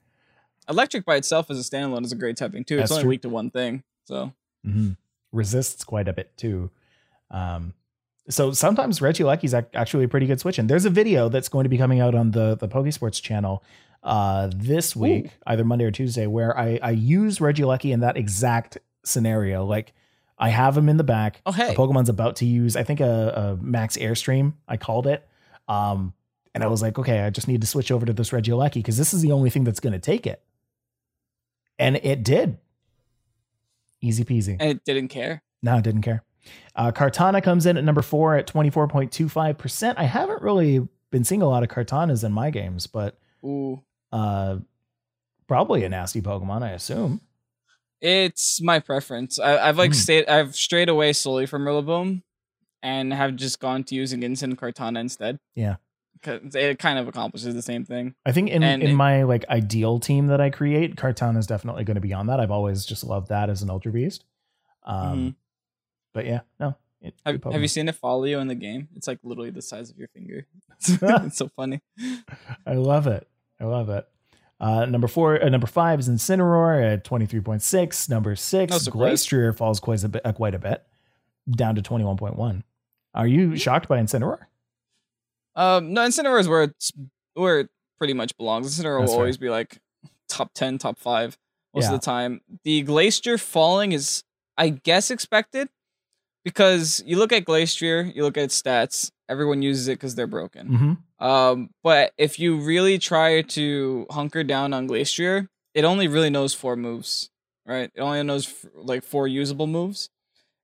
Electric 0.69 1.03
by 1.05 1.15
itself 1.15 1.49
as 1.51 1.59
a 1.59 1.63
standalone 1.63 2.03
is 2.05 2.11
a 2.11 2.15
great 2.15 2.37
typing 2.37 2.63
too. 2.63 2.77
That's 2.77 2.85
it's 2.85 2.91
only 2.93 3.03
true. 3.03 3.09
weak 3.09 3.21
to 3.23 3.29
one 3.29 3.49
thing, 3.51 3.83
so 4.05 4.31
hmm 4.63 4.91
Resists 5.31 5.83
quite 5.83 6.07
a 6.07 6.13
bit 6.13 6.35
too. 6.37 6.71
Um, 7.29 7.73
so 8.29 8.53
sometimes 8.53 8.99
Regieleki 9.01 9.43
is 9.43 9.53
actually 9.53 10.05
a 10.05 10.07
pretty 10.07 10.27
good 10.27 10.39
switch. 10.39 10.57
And 10.57 10.69
there's 10.69 10.85
a 10.85 10.89
video 10.89 11.27
that's 11.27 11.49
going 11.49 11.65
to 11.65 11.69
be 11.69 11.77
coming 11.77 11.99
out 11.99 12.15
on 12.15 12.31
the 12.31 12.55
the 12.55 12.69
Pokesports 12.69 13.21
channel 13.21 13.61
uh, 14.01 14.49
this 14.55 14.95
week, 14.95 15.25
Ooh. 15.25 15.29
either 15.47 15.65
Monday 15.65 15.85
or 15.85 15.91
Tuesday, 15.91 16.25
where 16.25 16.57
I 16.57 16.79
I 16.81 16.91
use 16.91 17.39
Regieleki 17.39 17.91
in 17.91 17.99
that 17.99 18.15
exact 18.15 18.77
scenario. 19.03 19.65
Like 19.65 19.93
I 20.39 20.49
have 20.49 20.77
him 20.77 20.87
in 20.89 20.97
the 20.97 21.03
back. 21.03 21.41
oh 21.45 21.51
hey, 21.51 21.73
A 21.73 21.75
Pokemon's 21.75 22.09
about 22.09 22.37
to 22.37 22.45
use, 22.45 22.75
I 22.75 22.83
think, 22.83 22.99
a, 23.01 23.57
a 23.59 23.63
Max 23.63 23.97
Airstream. 23.97 24.53
I 24.67 24.77
called 24.77 25.05
it. 25.07 25.27
Um, 25.67 26.13
and 26.53 26.63
I 26.63 26.67
was 26.67 26.81
like, 26.81 26.97
okay, 26.97 27.19
I 27.19 27.29
just 27.29 27.47
need 27.47 27.61
to 27.61 27.67
switch 27.67 27.91
over 27.91 28.05
to 28.05 28.13
this 28.13 28.29
Regieleki 28.29 28.75
because 28.75 28.97
this 28.97 29.13
is 29.13 29.21
the 29.21 29.33
only 29.33 29.49
thing 29.49 29.65
that's 29.65 29.79
going 29.81 29.93
to 29.93 29.99
take 29.99 30.25
it. 30.25 30.41
And 31.77 31.97
it 31.97 32.23
did. 32.23 32.57
Easy 34.05 34.23
peasy. 34.23 34.57
and 34.59 34.69
it 34.71 34.83
didn't 34.85 35.07
care. 35.09 35.41
No, 35.63 35.77
it 35.77 35.83
didn't 35.83 36.01
care. 36.03 36.23
Uh, 36.75 36.91
Kartana 36.91 37.41
comes 37.41 37.65
in 37.65 37.75
at 37.77 37.83
number 37.83 38.01
four 38.03 38.35
at 38.35 38.45
24.25%. 38.47 39.95
I 39.97 40.03
haven't 40.03 40.41
really 40.41 40.87
been 41.11 41.23
seeing 41.23 41.41
a 41.41 41.47
lot 41.49 41.63
of 41.63 41.69
Kartanas 41.69 42.23
in 42.23 42.31
my 42.31 42.49
games, 42.51 42.85
but 42.87 43.17
Ooh, 43.43 43.81
uh, 44.11 44.57
probably 45.47 45.83
a 45.83 45.89
nasty 45.89 46.21
Pokemon, 46.21 46.61
I 46.61 46.71
assume. 46.71 47.21
it's 48.01 48.61
my 48.61 48.79
preference. 48.79 49.39
I, 49.39 49.57
I've 49.69 49.77
like 49.77 49.91
Hmm. 49.91 49.95
stayed. 49.95 50.27
I've 50.27 50.55
strayed 50.55 50.89
away 50.89 51.13
slowly 51.13 51.45
from 51.47 51.63
Rillaboom, 51.65 52.21
and 52.83 53.11
have 53.13 53.35
just 53.35 53.59
gone 53.59 53.83
to 53.85 53.95
using 53.95 54.21
Instant 54.21 54.59
Kartana 54.59 54.99
instead. 54.99 55.39
Yeah. 55.55 55.77
It 56.27 56.79
kind 56.79 56.99
of 56.99 57.07
accomplishes 57.07 57.53
the 57.53 57.61
same 57.61 57.85
thing. 57.85 58.15
I 58.25 58.31
think 58.31 58.49
in, 58.49 58.63
And 58.63 58.81
in 58.83 58.89
it- 58.91 58.93
my 58.95 59.23
like 59.23 59.45
ideal 59.49 59.99
team 59.99 60.27
that 60.27 60.41
I 60.41 60.49
create, 60.49 60.95
Kartana 60.95 61.37
is 61.37 61.47
definitely 61.47 61.83
going 61.83 61.95
to 61.95 62.01
be 62.01 62.13
on 62.13 62.27
that. 62.27 62.39
I've 62.39 62.51
always 62.51 62.85
just 62.85 63.03
loved 63.03 63.29
that 63.29 63.49
as 63.49 63.61
an 63.61 63.69
Ultra 63.69 63.91
Beast. 63.91 64.23
Um, 64.83 65.17
Mhm. 65.17 65.35
But 66.13 66.25
yeah, 66.25 66.41
no. 66.59 66.75
it- 67.01 67.13
Have, 67.25 67.43
have 67.43 67.61
you 67.61 67.67
seen 67.67 67.87
it 67.89 67.95
follow 67.95 68.23
you 68.23 68.39
in 68.39 68.47
the 68.47 68.55
game? 68.55 68.87
It's 68.95 69.07
like 69.07 69.19
literally 69.23 69.49
the 69.51 69.61
size 69.61 69.89
of 69.89 69.97
your 69.97 70.07
finger. 70.09 70.45
it's 70.79 71.37
so 71.37 71.49
funny. 71.49 71.81
I 72.65 72.73
love 72.73 73.07
it. 73.07 73.27
I 73.59 73.65
love 73.65 73.89
it. 73.89 74.07
Uh, 74.59 74.85
number 74.85 75.07
four, 75.07 75.43
uh, 75.43 75.49
number 75.49 75.67
five 75.67 75.99
is 75.99 76.07
Incineroar 76.09 76.93
at 76.93 77.03
twenty 77.03 77.25
three 77.25 77.41
point 77.41 77.61
six. 77.61 78.07
Number 78.07 78.35
six, 78.35 78.71
No. 78.87 78.91
Glastrier 78.93 79.55
falls 79.55 79.79
quite 79.81 80.03
a 80.03 80.07
bit, 80.09 80.25
uh, 80.25 80.31
quite 80.31 80.55
a 80.55 80.59
bit, 80.59 80.83
down 81.49 81.75
to 81.75 81.81
twenty 81.81 82.05
one 82.05 82.15
point 82.17 82.37
one. 82.37 82.63
Are 83.13 83.27
you 83.27 83.57
shocked 83.57 83.87
by 83.89 83.99
Incineroar? 83.99 84.45
Um, 85.55 85.93
no, 85.93 86.01
Incineroar 86.01 86.39
is 86.39 86.47
where 86.47 86.63
it's 86.63 86.91
where 87.33 87.59
it 87.61 87.69
pretty 87.97 88.13
much 88.13 88.35
belongs. 88.37 88.67
Incineroar 88.67 88.99
That's 88.99 89.09
will 89.09 89.15
fair. 89.17 89.19
always 89.21 89.37
be 89.37 89.49
like 89.49 89.77
top 90.29 90.51
ten, 90.53 90.77
top 90.77 90.97
five 90.99 91.37
most 91.73 91.83
Yeah. 91.83 91.93
of 91.93 92.01
the 92.01 92.05
time. 92.05 92.41
The 92.63 92.81
Glacier 92.81 93.37
falling 93.37 93.91
is, 93.91 94.23
I 94.57 94.69
guess, 94.69 95.11
expected 95.11 95.69
because 96.43 97.03
you 97.05 97.17
look 97.17 97.31
at 97.33 97.45
Glacier, 97.45 98.03
you 98.13 98.23
look 98.23 98.37
at 98.37 98.43
its 98.45 98.61
stats. 98.61 99.11
Everyone 99.27 99.61
uses 99.61 99.87
it 99.87 99.93
because 99.93 100.15
they're 100.15 100.27
broken. 100.27 100.67
Mm-hmm. 100.69 101.25
Um, 101.25 101.69
but 101.83 102.13
if 102.17 102.37
you 102.39 102.57
really 102.59 102.97
try 102.99 103.41
to 103.41 104.05
hunker 104.11 104.43
down 104.43 104.73
on 104.73 104.85
Glacier, 104.87 105.47
it 105.73 105.83
only 105.83 106.07
really 106.07 106.29
knows 106.29 106.53
four 106.53 106.75
moves, 106.75 107.29
right? 107.65 107.89
It 107.95 108.01
only 108.01 108.21
knows 108.23 108.45
f- 108.47 108.69
like 108.75 109.03
four 109.03 109.27
usable 109.27 109.67
moves. 109.67 110.09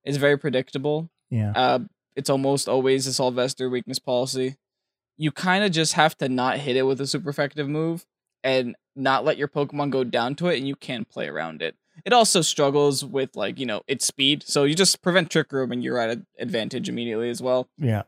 It's 0.03 0.17
very 0.17 0.37
predictable. 0.37 1.09
Yeah. 1.29 1.53
Uh, 1.55 1.79
it's 2.15 2.29
almost 2.29 2.67
always 2.69 3.07
a 3.07 3.13
Sylvester 3.13 3.69
weakness 3.69 3.99
policy. 3.99 4.57
You 5.21 5.31
kind 5.31 5.63
of 5.63 5.71
just 5.71 5.93
have 5.93 6.17
to 6.17 6.27
not 6.27 6.57
hit 6.57 6.75
it 6.75 6.81
with 6.83 6.99
a 6.99 7.05
super 7.05 7.29
effective 7.29 7.69
move 7.69 8.07
and 8.43 8.75
not 8.95 9.23
let 9.23 9.37
your 9.37 9.47
Pokemon 9.47 9.91
go 9.91 10.03
down 10.03 10.33
to 10.35 10.47
it, 10.47 10.57
and 10.57 10.67
you 10.67 10.75
can 10.75 11.05
play 11.05 11.27
around 11.27 11.61
it. 11.61 11.75
It 12.05 12.11
also 12.11 12.41
struggles 12.41 13.05
with 13.05 13.35
like 13.35 13.59
you 13.59 13.67
know 13.67 13.83
its 13.87 14.05
speed, 14.05 14.43
so 14.43 14.63
you 14.63 14.73
just 14.73 15.01
prevent 15.03 15.29
Trick 15.29 15.51
Room 15.51 15.71
and 15.71 15.83
you're 15.83 15.99
at 15.99 16.09
an 16.09 16.25
advantage 16.39 16.89
immediately 16.89 17.29
as 17.29 17.41
well. 17.41 17.69
Yeah. 17.77 18.03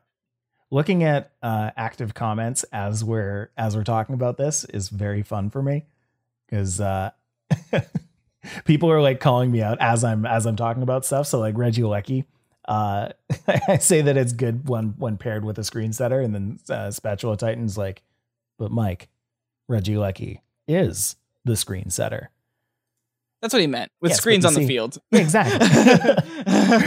Looking 0.72 1.04
at 1.04 1.32
uh, 1.44 1.70
active 1.78 2.16
comments 2.16 2.64
as 2.72 3.04
we're 3.04 3.52
as 3.56 3.76
we're 3.76 3.84
talking 3.84 4.16
about 4.16 4.38
this 4.38 4.64
is 4.66 4.90
very 4.90 5.22
fun 5.22 5.52
for 5.52 5.62
me 5.62 5.86
because 6.48 6.82
uh, 6.82 7.12
people 8.66 8.90
are 8.90 9.02
like 9.02 9.20
calling 9.20 9.52
me 9.52 9.62
out 9.62 9.78
as 9.80 10.04
I'm 10.04 10.26
as 10.26 10.48
I'm 10.48 10.56
talking 10.56 10.82
about 10.82 11.06
stuff. 11.06 11.28
So 11.28 11.40
like 11.40 11.54
Regieleki, 11.54 12.26
uh, 12.68 13.10
I 13.68 13.78
say 13.78 14.02
that 14.02 14.18
it's 14.18 14.34
good 14.34 14.68
when 14.70 14.96
when 14.98 15.18
paired 15.18 15.44
with 15.46 15.58
a 15.60 15.64
screen 15.64 15.94
setter, 15.94 16.20
and 16.22 16.34
then 16.34 16.60
uh, 16.70 16.92
Spatula 16.92 17.38
Titan's 17.38 17.78
like, 17.78 18.02
but 18.58 18.72
Mike, 18.72 19.10
Regieleki 19.70 20.40
is 20.68 21.16
the 21.46 21.56
screen 21.56 21.90
setter. 21.90 22.30
That's 23.42 23.54
what 23.54 23.60
he 23.60 23.68
meant 23.68 23.92
with 24.00 24.12
Yes, 24.12 24.18
screens 24.20 24.46
on 24.46 24.54
the 24.54 24.62
see- 24.62 24.68
field. 24.68 24.98
Exactly. 25.12 25.58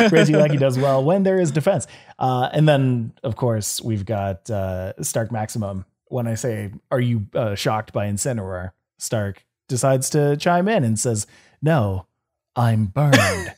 Regieleki 0.09 0.59
does 0.59 0.79
well 0.79 1.05
when 1.05 1.23
there 1.23 1.39
is 1.39 1.51
defense. 1.51 1.87
Uh, 2.19 2.49
and 2.51 2.67
then, 2.67 3.13
of 3.23 3.37
course, 3.37 3.81
we've 3.83 4.07
got 4.07 4.49
uh, 4.49 4.95
Stark 5.03 5.31
Maximum. 5.31 5.85
When 6.07 6.27
I 6.27 6.35
say, 6.35 6.73
Are 6.91 7.01
you 7.01 7.27
uh, 7.35 7.57
shocked 7.57 7.93
by 7.93 8.07
Incineroar? 8.07 8.71
Stark 8.99 9.45
decides 9.69 10.09
to 10.11 10.37
chime 10.39 10.67
in 10.69 10.83
and 10.83 10.99
says, 10.99 11.27
No, 11.61 12.07
I'm 12.55 12.87
burned. 12.87 13.53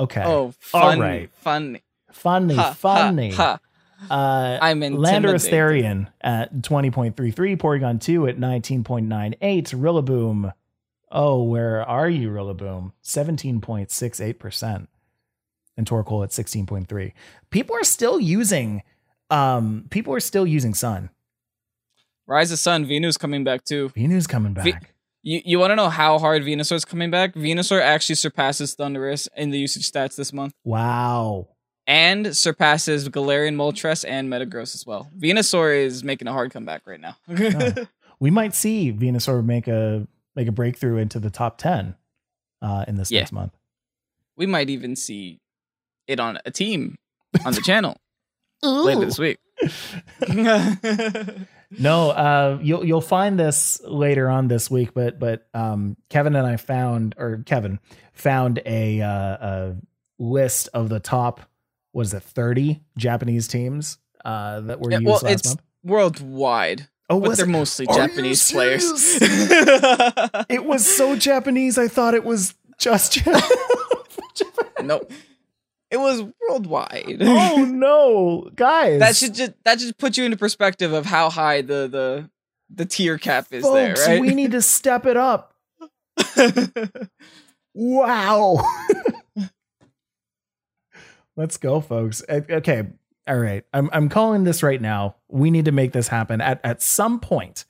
Okay. 0.00 0.22
Oh, 0.24 0.28
All 0.46 0.52
funny, 0.60 1.00
right. 1.00 1.30
funny, 1.34 1.82
funny, 2.12 2.54
Ha, 2.54 2.62
ha, 2.62 2.72
funny. 2.74 3.30
ha. 3.32 3.58
Uh, 4.08 4.58
I'm 4.62 4.82
intimidated. 4.84 5.40
Therian 5.52 6.06
at 6.20 6.54
20.33, 6.62 7.56
Porygon 7.56 8.00
2 8.00 8.28
at 8.28 8.36
19.98, 8.38 9.38
Rillaboom. 9.74 10.52
Oh, 11.10 11.42
where 11.42 11.82
are 11.82 12.08
you, 12.08 12.28
Rillaboom? 12.30 12.92
17.68%. 13.02 14.86
And 15.76 15.86
Torkoal 15.86 16.22
at 16.24 16.30
16.3. 16.30 17.12
People 17.50 17.74
are 17.76 17.84
still 17.84 18.20
using 18.20 18.82
um 19.30 19.84
people 19.90 20.14
are 20.14 20.20
still 20.20 20.46
using 20.46 20.74
Sun. 20.74 21.10
Rise 22.26 22.50
of 22.50 22.58
Sun, 22.58 22.86
Venu's 22.86 23.16
coming 23.16 23.44
back 23.44 23.64
too. 23.64 23.88
Venu's 23.90 24.26
coming 24.26 24.54
back. 24.54 24.94
You 25.28 25.42
you 25.44 25.58
want 25.58 25.72
to 25.72 25.76
know 25.76 25.90
how 25.90 26.18
hard 26.18 26.42
Venusaur 26.42 26.72
is 26.76 26.84
coming 26.86 27.10
back? 27.10 27.34
Venusaur 27.34 27.80
actually 27.82 28.14
surpasses 28.14 28.74
Thundurus 28.74 29.28
in 29.36 29.50
the 29.50 29.58
usage 29.58 29.90
stats 29.90 30.16
this 30.16 30.32
month, 30.32 30.54
wow. 30.64 31.48
and 31.86 32.34
surpasses 32.34 33.08
Galarian 33.10 33.54
Moltres 33.56 34.04
and 34.08 34.30
Metagross 34.32 34.74
as 34.74 34.84
well. 34.86 35.10
Venusaur 35.18 35.76
is 35.76 36.02
making 36.02 36.28
a 36.28 36.32
hard 36.32 36.50
comeback 36.52 36.82
right 36.86 37.00
now. 37.00 37.16
We 38.20 38.30
might 38.30 38.52
see 38.54 38.92
Venusaur 38.92 39.44
make 39.44 39.68
a 39.68 40.06
make 40.34 40.48
a 40.48 40.52
breakthrough 40.52 40.96
into 40.96 41.20
the 41.20 41.30
top 41.30 41.58
ten 41.58 41.94
uh, 42.62 42.84
in 42.88 42.96
this 42.96 43.10
Yeah. 43.12 43.20
next 43.20 43.32
month. 43.32 43.52
we 44.36 44.46
might 44.46 44.70
even 44.70 44.96
see 44.96 45.40
it 46.06 46.18
on 46.20 46.38
a 46.46 46.50
team 46.50 46.96
on 47.44 47.52
the 47.52 47.60
channel 47.70 47.96
later 48.62 49.04
this 49.04 49.18
week. 49.18 49.38
No, 51.70 52.10
uh, 52.10 52.58
you'll 52.62 52.84
you'll 52.84 53.00
find 53.02 53.38
this 53.38 53.80
later 53.84 54.28
on 54.30 54.48
this 54.48 54.70
week, 54.70 54.94
but 54.94 55.18
but 55.18 55.46
um, 55.52 55.96
Kevin 56.08 56.34
and 56.34 56.46
I 56.46 56.56
found, 56.56 57.14
or 57.18 57.42
Kevin 57.44 57.78
found 58.14 58.60
a, 58.64 59.02
uh, 59.02 59.10
a 59.10 59.76
list 60.18 60.70
of 60.72 60.88
the 60.88 60.98
top, 61.00 61.42
what 61.92 62.06
is 62.06 62.14
it, 62.14 62.22
thirty 62.22 62.80
Japanese 62.96 63.48
teams 63.48 63.98
uh, 64.24 64.60
that 64.60 64.80
were 64.80 64.90
Yeah, 64.90 64.98
used 64.98 65.06
well, 65.06 65.20
last 65.22 65.32
it's 65.32 65.48
month. 65.48 65.62
worldwide, 65.84 66.88
Oh, 67.10 67.20
but 67.20 67.36
they're 67.36 67.44
it? 67.44 67.50
mostly 67.50 67.86
Are 67.86 67.94
Japanese 67.94 68.50
players. 68.50 69.18
It 70.48 70.64
was 70.64 70.86
so 70.86 71.16
Japanese. 71.16 71.76
I 71.76 71.88
thought 71.88 72.14
it 72.14 72.24
was 72.24 72.54
just. 72.78 73.12
Japan. 73.12 73.42
nope, 74.84 75.12
it 75.90 75.96
was 75.96 76.22
worldwide. 76.48 77.16
oh 77.20 77.64
no, 77.70 78.50
guys! 78.54 79.00
that 79.00 79.16
should 79.16 79.34
just 79.34 79.52
that 79.64 79.78
just 79.78 79.98
put 79.98 80.16
you 80.16 80.24
into 80.24 80.36
perspective 80.36 80.92
of 80.92 81.06
how 81.06 81.30
high 81.30 81.62
the 81.62 81.88
the 81.88 82.30
the 82.70 82.84
tier 82.84 83.18
cap 83.18 83.46
is 83.50 83.64
folks. 83.64 84.04
there, 84.04 84.14
right? 84.14 84.20
We 84.20 84.34
need 84.34 84.52
to 84.52 84.62
step 84.76 85.06
it 85.06 85.16
up. 85.16 85.54
Wow. 87.74 88.58
Let's 91.36 91.56
go, 91.56 91.80
folks. 91.80 92.22
Uh, 92.28 92.40
Okay. 92.50 92.86
All 93.26 93.38
right. 93.38 93.64
I'm 93.74 93.90
I'm 93.92 94.08
calling 94.08 94.44
this 94.44 94.62
right 94.62 94.80
now. 94.80 95.16
We 95.28 95.50
need 95.50 95.66
to 95.66 95.72
make 95.72 95.92
this 95.92 96.08
happen 96.08 96.40
at 96.40 96.60
at 96.64 96.82
some 96.82 97.20
point. 97.20 97.64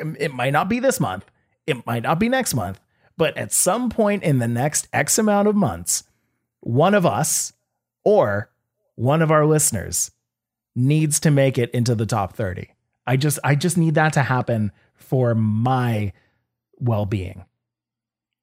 Um, 0.00 0.16
It 0.20 0.32
might 0.32 0.52
not 0.52 0.68
be 0.68 0.78
this 0.78 1.00
month. 1.00 1.24
It 1.66 1.84
might 1.86 2.02
not 2.02 2.18
be 2.18 2.28
next 2.28 2.54
month, 2.54 2.80
but 3.16 3.36
at 3.36 3.52
some 3.52 3.90
point 3.90 4.22
in 4.22 4.38
the 4.38 4.48
next 4.48 4.88
X 4.92 5.18
amount 5.18 5.48
of 5.48 5.56
months, 5.56 6.04
one 6.60 6.94
of 6.94 7.04
us 7.06 7.52
or 8.04 8.50
one 8.96 9.22
of 9.22 9.30
our 9.30 9.46
listeners 9.46 10.10
needs 10.76 11.20
to 11.20 11.30
make 11.30 11.58
it 11.58 11.70
into 11.72 11.94
the 11.94 12.06
top 12.06 12.34
30. 12.34 12.68
I 13.06 13.16
just 13.16 13.38
I 13.42 13.54
just 13.54 13.76
need 13.76 13.94
that 13.94 14.12
to 14.14 14.22
happen 14.22 14.72
for 14.94 15.34
my 15.34 16.12
well-being. 16.78 17.44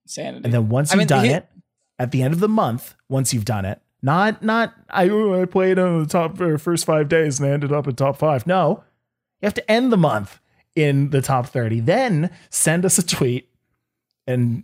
Sanity. 0.05 0.41
And 0.45 0.53
then 0.53 0.69
once 0.69 0.91
you've 0.91 0.99
mean, 0.99 1.07
done 1.07 1.25
he- 1.25 1.31
it, 1.31 1.47
at 1.99 2.11
the 2.11 2.21
end 2.21 2.33
of 2.33 2.39
the 2.39 2.49
month, 2.49 2.95
once 3.09 3.33
you've 3.33 3.45
done 3.45 3.65
it, 3.65 3.81
not 4.01 4.43
not 4.43 4.73
I 4.89 5.09
I 5.09 5.45
played 5.45 5.79
on 5.79 6.03
the 6.03 6.07
top 6.07 6.37
first 6.37 6.85
five 6.85 7.09
days 7.09 7.39
and 7.39 7.49
I 7.49 7.51
ended 7.53 7.71
up 7.71 7.87
in 7.87 7.95
top 7.95 8.17
five. 8.17 8.45
No, 8.45 8.83
you 9.41 9.45
have 9.47 9.53
to 9.55 9.71
end 9.71 9.91
the 9.91 9.97
month 9.97 10.39
in 10.75 11.09
the 11.09 11.21
top 11.21 11.47
thirty. 11.47 11.79
Then 11.79 12.29
send 12.49 12.85
us 12.85 12.97
a 12.97 13.05
tweet, 13.05 13.49
and 14.27 14.63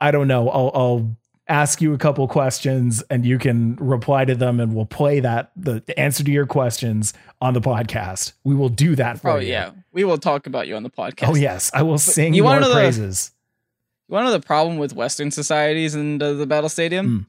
I 0.00 0.10
don't 0.10 0.28
know. 0.28 0.48
I'll 0.48 0.70
I'll 0.74 1.16
ask 1.50 1.82
you 1.82 1.92
a 1.92 1.98
couple 1.98 2.26
questions, 2.28 3.02
and 3.10 3.26
you 3.26 3.38
can 3.38 3.76
reply 3.76 4.24
to 4.24 4.34
them, 4.34 4.60
and 4.60 4.74
we'll 4.74 4.86
play 4.86 5.20
that 5.20 5.50
the, 5.56 5.82
answer 5.98 6.24
to 6.24 6.30
your 6.30 6.46
questions 6.46 7.12
on 7.40 7.54
the 7.54 7.60
podcast. 7.60 8.32
We 8.44 8.54
will 8.54 8.68
do 8.68 8.94
that 8.96 9.20
for 9.20 9.30
oh 9.32 9.36
you. 9.38 9.50
yeah, 9.50 9.72
we 9.92 10.04
will 10.04 10.18
talk 10.18 10.46
about 10.46 10.68
you 10.68 10.76
on 10.76 10.82
the 10.82 10.90
podcast. 10.90 11.28
Oh 11.28 11.34
yes, 11.34 11.70
I 11.74 11.82
will 11.82 11.98
sing 11.98 12.32
you 12.34 12.44
your 12.44 12.60
know 12.60 12.68
the- 12.68 12.74
praises. 12.74 13.32
You 14.08 14.14
want 14.14 14.24
to 14.24 14.30
know 14.30 14.38
the 14.38 14.46
problem 14.46 14.78
with 14.78 14.92
Western 14.92 15.30
societies 15.30 15.94
and 15.94 16.20
uh, 16.20 16.32
the 16.32 16.46
battle 16.46 16.68
stadium? 16.68 17.28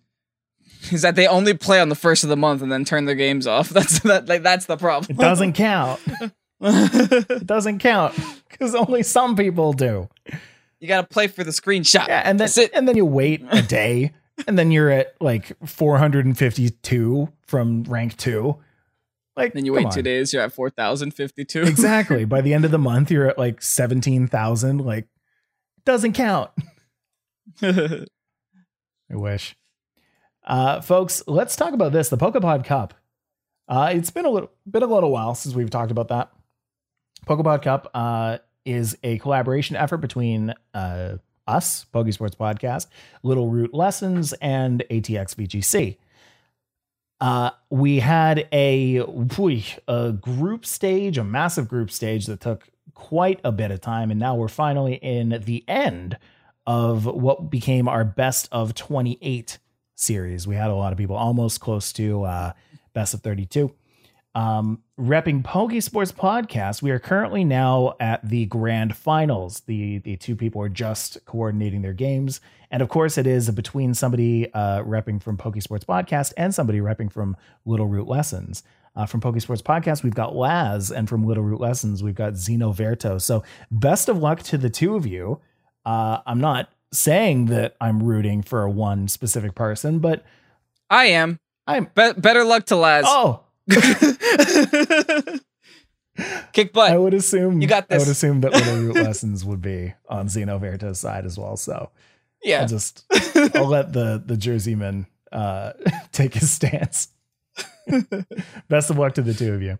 Is 0.91 1.03
that 1.03 1.15
they 1.15 1.27
only 1.27 1.53
play 1.53 1.79
on 1.79 1.89
the 1.89 1.95
first 1.95 2.23
of 2.23 2.29
the 2.29 2.35
month 2.37 2.63
and 2.63 2.71
then 2.71 2.85
turn 2.85 3.05
their 3.05 3.13
games 3.13 3.45
off. 3.45 3.69
That's 3.81 3.99
that 3.99 4.27
like 4.27 4.41
that's 4.41 4.65
the 4.65 4.77
problem. 4.77 5.11
It 5.11 5.19
doesn't 5.19 5.53
count. 5.53 5.99
It 6.63 7.47
doesn't 7.47 7.79
count 7.79 8.13
because 8.49 8.75
only 8.75 9.01
some 9.01 9.35
people 9.35 9.73
do. 9.73 10.09
You 10.81 10.87
got 10.89 11.01
to 11.01 11.07
play 11.07 11.27
for 11.27 11.45
the 11.45 11.51
screenshot. 11.51 12.07
Yeah, 12.07 12.21
and 12.25 12.37
then 12.39 12.45
That's 12.47 12.57
it. 12.57 12.71
and 12.73 12.87
then 12.87 12.97
you 12.97 13.05
wait 13.05 13.41
a 13.49 13.61
day, 13.79 14.11
and 14.47 14.59
then 14.59 14.71
you're 14.71 14.89
at 14.89 15.15
like 15.21 15.53
452 15.65 17.29
from 17.43 17.83
rank 17.83 18.17
two. 18.17 18.57
Like 19.37 19.53
Then 19.53 19.63
you 19.65 19.71
wait 19.71 19.89
two 19.91 20.01
days. 20.01 20.33
You're 20.33 20.41
at 20.41 20.51
four 20.51 20.69
thousand 20.69 21.11
fifty-two. 21.13 21.61
Exactly. 21.61 22.25
By 22.25 22.41
the 22.41 22.53
end 22.53 22.65
of 22.65 22.71
the 22.71 22.77
month, 22.77 23.09
you're 23.09 23.27
at 23.29 23.37
like 23.37 23.61
17,000. 23.61 24.79
Like, 24.79 25.07
doesn't 25.85 26.13
count. 26.13 26.51
I 27.63 28.05
wish. 29.11 29.55
Uh, 30.45 30.81
folks, 30.81 31.23
let's 31.27 31.55
talk 31.55 31.73
about 31.73 31.91
this. 31.93 32.09
The 32.09 32.17
Pokepod 32.17 32.65
Cup. 32.65 32.93
Uh, 33.67 33.91
it's 33.93 34.11
been 34.11 34.25
a 34.25 34.29
little 34.29 34.51
been 34.69 34.83
a 34.83 34.87
little 34.87 35.11
while 35.11 35.33
since 35.33 35.55
we've 35.55 35.69
talked 35.69 35.91
about 35.91 36.09
that. 36.09 36.31
Pokepod 37.25 37.61
Cup 37.61 37.89
uh, 37.93 38.39
is 38.65 38.97
a 39.03 39.17
collaboration 39.19 39.75
effort 39.75 39.97
between 39.97 40.53
uh, 40.73 41.17
us, 41.47 41.85
Pokesports 41.93 42.35
Podcast, 42.35 42.87
Little 43.23 43.49
Root 43.49 43.73
Lessons, 43.73 44.33
and 44.33 44.83
ATX 44.89 45.35
VGC. 45.35 45.97
Uh, 47.19 47.51
we 47.69 47.99
had 47.99 48.47
a 48.51 49.03
a 49.87 50.11
group 50.13 50.65
stage, 50.65 51.17
a 51.17 51.23
massive 51.23 51.67
group 51.67 51.91
stage 51.91 52.25
that 52.25 52.39
took 52.39 52.69
quite 52.95 53.39
a 53.43 53.51
bit 53.51 53.69
of 53.69 53.79
time, 53.79 54.09
and 54.09 54.19
now 54.19 54.35
we're 54.35 54.47
finally 54.47 54.95
in 54.95 55.41
the 55.45 55.63
end 55.67 56.17
of 56.65 57.05
what 57.05 57.49
became 57.49 57.87
our 57.87 58.03
best 58.03 58.47
of 58.51 58.73
28 58.73 59.59
series. 59.95 60.47
We 60.47 60.55
had 60.55 60.69
a 60.69 60.75
lot 60.75 60.91
of 60.91 60.97
people 60.97 61.15
almost 61.15 61.59
close 61.59 61.93
to 61.93 62.23
uh, 62.23 62.53
best 62.93 63.13
of 63.13 63.21
32. 63.21 63.73
Um, 64.33 64.81
repping 64.99 65.43
Pokesports 65.43 66.13
podcast, 66.13 66.81
we 66.81 66.91
are 66.91 66.99
currently 66.99 67.43
now 67.43 67.95
at 67.99 68.27
the 68.27 68.45
grand 68.45 68.95
finals. 68.95 69.61
The 69.61 69.97
the 69.99 70.15
two 70.15 70.35
people 70.35 70.61
are 70.61 70.69
just 70.69 71.23
coordinating 71.25 71.81
their 71.81 71.93
games, 71.93 72.39
and 72.69 72.81
of 72.81 72.87
course, 72.87 73.17
it 73.17 73.27
is 73.27 73.49
between 73.51 73.93
somebody 73.93 74.51
uh, 74.53 74.83
repping 74.83 75.21
from 75.21 75.37
Pokesports 75.37 75.83
podcast 75.83 76.31
and 76.37 76.55
somebody 76.55 76.79
repping 76.79 77.11
from 77.11 77.35
Little 77.65 77.87
Root 77.87 78.07
Lessons. 78.07 78.63
Uh, 78.93 79.05
from 79.05 79.21
Pokesports 79.21 79.61
podcast, 79.61 80.03
we've 80.03 80.15
got 80.15 80.35
Laz, 80.35 80.91
and 80.91 81.07
from 81.07 81.25
Little 81.25 81.43
Root 81.43 81.61
Lessons, 81.61 82.03
we've 82.03 82.15
got 82.15 82.35
Zeno 82.35 82.73
Verto. 82.73 83.21
So, 83.21 83.43
best 83.69 84.09
of 84.09 84.17
luck 84.17 84.43
to 84.43 84.57
the 84.57 84.69
two 84.69 84.95
of 84.95 85.05
you. 85.05 85.39
Uh, 85.85 86.19
I'm 86.25 86.39
not 86.41 86.69
saying 86.93 87.45
that 87.45 87.75
I'm 87.79 88.03
rooting 88.03 88.41
for 88.41 88.67
one 88.67 89.07
specific 89.07 89.55
person, 89.55 89.99
but 89.99 90.25
I 90.89 91.05
am. 91.05 91.39
I'm. 91.67 91.89
Be- 91.95 92.13
better 92.13 92.43
luck 92.43 92.65
to 92.65 92.75
Laz. 92.75 93.05
Oh, 93.07 93.43
Kick 96.53 96.73
butt. 96.73 96.91
I 96.91 96.97
would 96.97 97.13
assume 97.13 97.61
You 97.61 97.67
got 97.67 97.87
this. 97.87 97.95
I 97.95 97.99
would 98.05 98.11
assume 98.11 98.41
that 98.41 98.51
Little 98.53 98.75
Root 98.77 98.95
Lessons 99.03 99.45
would 99.45 99.61
be 99.61 99.93
on 100.09 100.27
Zeno 100.27 100.57
Verto's 100.57 100.99
side 100.99 101.25
as 101.25 101.37
well. 101.37 101.55
So 101.57 101.89
yeah. 102.43 102.61
I'll 102.61 102.67
just 102.67 103.05
I'll 103.55 103.67
let 103.67 103.93
the 103.93 104.21
the 104.23 104.35
Jerseyman 104.35 105.05
uh, 105.31 105.73
take 106.11 106.33
his 106.33 106.51
stance. 106.51 107.09
Best 108.67 108.89
of 108.89 108.97
luck 108.97 109.13
to 109.15 109.21
the 109.21 109.33
two 109.33 109.53
of 109.53 109.61
you. 109.61 109.79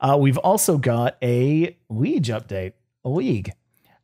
Uh, 0.00 0.16
we've 0.18 0.38
also 0.38 0.78
got 0.78 1.16
a 1.22 1.76
league 1.88 2.24
update. 2.24 2.72
A 3.04 3.08
league. 3.08 3.52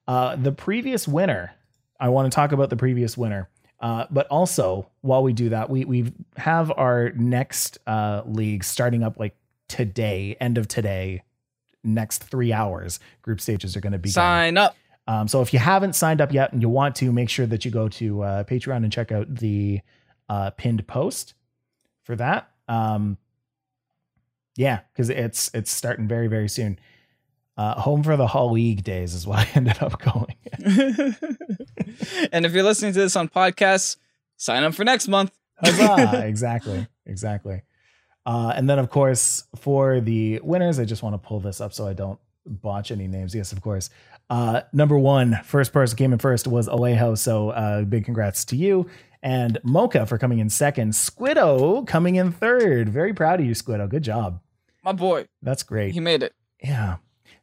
Uh, 0.09 0.37
the 0.37 0.53
previous 0.53 1.07
winner. 1.07 1.53
I 1.99 2.11
want 2.11 2.31
to 2.31 2.35
talk 2.35 2.53
about 2.53 2.71
the 2.71 2.77
previous 2.77 3.17
winner. 3.17 3.49
Uh, 3.79 4.07
but 4.11 4.27
also, 4.29 4.89
while 5.03 5.23
we 5.23 5.33
do 5.33 5.51
that, 5.51 5.69
we 5.69 5.85
we 5.85 6.12
have 6.37 6.73
our 6.77 7.11
next 7.11 7.79
uh, 7.87 8.23
league 8.25 8.65
starting 8.65 9.03
up 9.03 9.19
like 9.19 9.37
today, 9.69 10.37
end 10.41 10.57
of 10.57 10.67
today, 10.67 11.23
next 11.85 12.25
three 12.25 12.53
hours. 12.53 12.99
Group 13.23 13.41
stages 13.41 13.77
are 13.77 13.81
going 13.81 13.93
to 13.93 13.99
be 13.99 14.09
Sign 14.09 14.57
up. 14.57 14.77
um, 15.07 15.29
so 15.29 15.43
if 15.43 15.53
you 15.53 15.59
haven't 15.59 15.95
signed 15.95 16.21
up 16.21 16.33
yet 16.33 16.53
and 16.53 16.62
you 16.62 16.69
want 16.69 16.97
to, 16.97 17.12
make 17.12 17.29
sure 17.29 17.47
that 17.47 17.65
you 17.65 17.71
go 17.71 17.89
to 17.89 18.23
uh, 18.23 18.45
Patreon 18.45 18.79
and 18.79 18.93
check 18.93 19.12
out 19.12 19.35
the 19.35 19.81
uh, 20.29 20.51
pinned 20.51 20.87
post 20.87 21.35
for 22.03 22.17
that. 22.17 22.51
Um, 22.69 23.19
yeah, 24.57 24.81
because 24.93 25.11
it's 25.11 25.51
it's 25.53 25.71
starting 25.71 26.09
very 26.09 26.29
very 26.29 26.49
soon. 26.49 26.79
Uh, 27.57 27.81
home 27.81 28.03
for 28.03 28.16
the 28.16 28.27
Hall 28.27 28.53
League 28.53 28.85
days 28.85 29.14
is 29.14 29.27
what 29.27 29.38
I 29.38 29.49
ended 29.55 29.79
up 29.81 30.01
going. 30.03 30.37
and 32.33 32.45
if 32.45 32.53
you're 32.53 32.62
listening 32.62 32.92
to 32.92 32.99
this 32.99 33.16
on 33.16 33.29
podcasts, 33.29 33.97
sign 34.37 34.62
up 34.62 34.75
for 34.75 34.85
next 34.85 35.09
month. 35.09 35.33
Huzzah! 35.64 36.23
exactly, 36.27 36.87
exactly. 37.07 37.62
Uh, 38.27 38.53
and 38.55 38.69
then, 38.69 38.79
of 38.79 38.90
course, 38.90 39.45
for 39.57 40.01
the 40.01 40.40
winners, 40.42 40.79
I 40.79 40.85
just 40.85 41.03
want 41.03 41.14
to 41.14 41.27
pull 41.27 41.40
this 41.40 41.61
up 41.61 41.73
so 41.73 41.87
I 41.87 41.92
don't 41.92 42.19
botch 42.45 42.90
any 42.90 43.07
names. 43.07 43.35
Yes, 43.35 43.53
of 43.53 43.62
course. 43.62 43.88
Uh, 44.29 44.62
number 44.73 44.99
one, 44.99 45.38
first 45.45 45.73
person 45.73 45.97
came 45.97 46.12
in 46.12 46.19
first 46.19 46.47
was 46.47 46.69
Alejo. 46.69 47.16
So 47.16 47.51
uh, 47.51 47.83
big 47.85 48.05
congrats 48.05 48.45
to 48.47 48.57
you. 48.57 48.88
And 49.23 49.59
Mocha 49.64 50.07
for 50.07 50.19
coming 50.19 50.40
in 50.40 50.51
second. 50.51 50.92
Squiddo 50.92 51.87
coming 51.87 52.16
in 52.16 52.33
third. 52.33 52.88
Very 52.88 53.14
proud 53.14 53.40
of 53.40 53.47
you, 53.47 53.53
Squiddo. 53.53 53.88
Good 53.88 54.03
job. 54.03 54.40
My 54.85 54.92
boy, 54.92 55.27
That's 55.42 55.62
great. 55.62 55.95
he 55.95 56.01
made 56.01 56.23
it. 56.23 56.33
Yeah. 56.62 56.97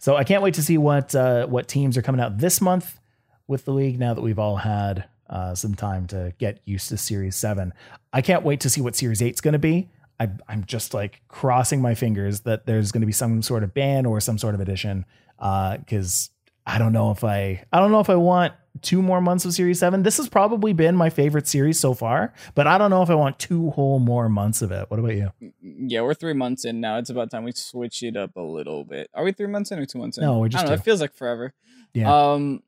So 0.03 0.17
I 0.17 0.25
can't 0.25 0.43
wait 0.43 0.55
to 0.55 0.61
see 0.61 0.77
what 0.77 1.15
uh, 1.15 1.47
what 1.47 1.69
teams 1.69 1.97
are 1.97 2.01
coming 2.01 2.19
out 2.19 2.37
this 2.37 2.59
month 2.59 2.99
with 3.47 3.63
the 3.63 3.71
league. 3.71 3.97
Now 3.97 4.13
that 4.13 4.19
we've 4.19 4.37
all 4.37 4.57
had 4.57 5.05
uh, 5.29 5.55
some 5.55 5.75
time 5.75 6.07
to 6.07 6.33
get 6.39 6.59
used 6.65 6.89
to 6.89 6.97
Series 6.97 7.37
Seven, 7.37 7.73
I 8.11 8.21
can't 8.21 8.43
wait 8.43 8.59
to 8.59 8.69
see 8.69 8.81
what 8.81 8.97
Series 8.97 9.21
Eight's 9.21 9.39
going 9.39 9.53
to 9.53 9.59
be. 9.59 9.89
I, 10.19 10.27
I'm 10.49 10.65
just 10.65 10.93
like 10.93 11.21
crossing 11.29 11.81
my 11.81 11.95
fingers 11.95 12.41
that 12.41 12.65
there's 12.65 12.91
going 12.91 12.99
to 12.99 13.07
be 13.07 13.13
some 13.13 13.41
sort 13.41 13.63
of 13.63 13.73
ban 13.73 14.05
or 14.05 14.19
some 14.19 14.37
sort 14.37 14.55
of 14.55 14.59
addition 14.59 15.05
because 15.37 16.31
I 16.67 16.79
don't 16.79 16.91
know 16.91 17.11
if 17.11 17.23
I 17.23 17.63
I 17.71 17.79
don't 17.79 17.93
know 17.93 18.01
if 18.01 18.09
I 18.09 18.17
want 18.17 18.51
two 18.81 19.01
more 19.01 19.21
months 19.21 19.45
of 19.45 19.53
Series 19.53 19.79
7. 19.79 20.03
This 20.03 20.17
has 20.17 20.27
probably 20.27 20.73
been 20.73 20.97
my 20.97 21.11
favorite 21.11 21.47
series 21.47 21.79
so 21.79 21.93
far, 21.93 22.33
but 22.55 22.67
I 22.67 22.77
don't 22.77 22.89
know 22.89 23.03
if 23.03 23.09
I 23.09 23.15
want 23.15 23.39
two 23.39 23.69
whole 23.69 23.99
more 23.99 24.27
months 24.27 24.61
of 24.61 24.73
it. 24.73 24.91
What 24.91 24.99
about 24.99 25.15
you? 25.15 25.31
Yeah, 25.77 26.01
we're 26.01 26.13
three 26.13 26.33
months 26.33 26.65
in 26.65 26.81
now. 26.81 26.97
It's 26.97 27.09
about 27.09 27.31
time 27.31 27.43
we 27.43 27.51
switch 27.51 28.03
it 28.03 28.15
up 28.15 28.35
a 28.35 28.41
little 28.41 28.83
bit. 28.83 29.09
Are 29.13 29.23
we 29.23 29.31
three 29.31 29.47
months 29.47 29.71
in 29.71 29.79
or 29.79 29.85
two 29.85 29.99
months 29.99 30.17
in? 30.17 30.23
No, 30.23 30.39
we're 30.39 30.45
I 30.45 30.49
just 30.49 30.65
don't 30.65 30.71
know. 30.71 30.75
It 30.75 30.83
feels 30.83 31.01
like 31.01 31.13
forever. 31.13 31.53
Yeah. 31.93 32.31
Um, 32.33 32.63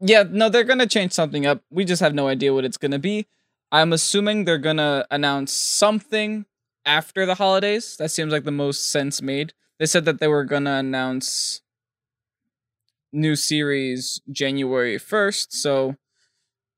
yeah, 0.00 0.24
no, 0.28 0.48
they're 0.48 0.64
gonna 0.64 0.86
change 0.86 1.12
something 1.12 1.46
up. 1.46 1.62
We 1.70 1.84
just 1.84 2.02
have 2.02 2.14
no 2.14 2.28
idea 2.28 2.52
what 2.52 2.64
it's 2.64 2.76
gonna 2.76 2.98
be. 2.98 3.26
I'm 3.70 3.92
assuming 3.92 4.44
they're 4.44 4.58
gonna 4.58 5.06
announce 5.10 5.52
something 5.52 6.46
after 6.84 7.24
the 7.24 7.36
holidays. 7.36 7.96
That 7.98 8.10
seems 8.10 8.32
like 8.32 8.44
the 8.44 8.50
most 8.50 8.90
sense 8.90 9.22
made. 9.22 9.52
They 9.78 9.86
said 9.86 10.04
that 10.04 10.20
they 10.20 10.28
were 10.28 10.44
gonna 10.44 10.74
announce 10.74 11.62
new 13.12 13.36
series 13.36 14.20
January 14.30 14.98
1st. 14.98 15.52
So 15.52 15.96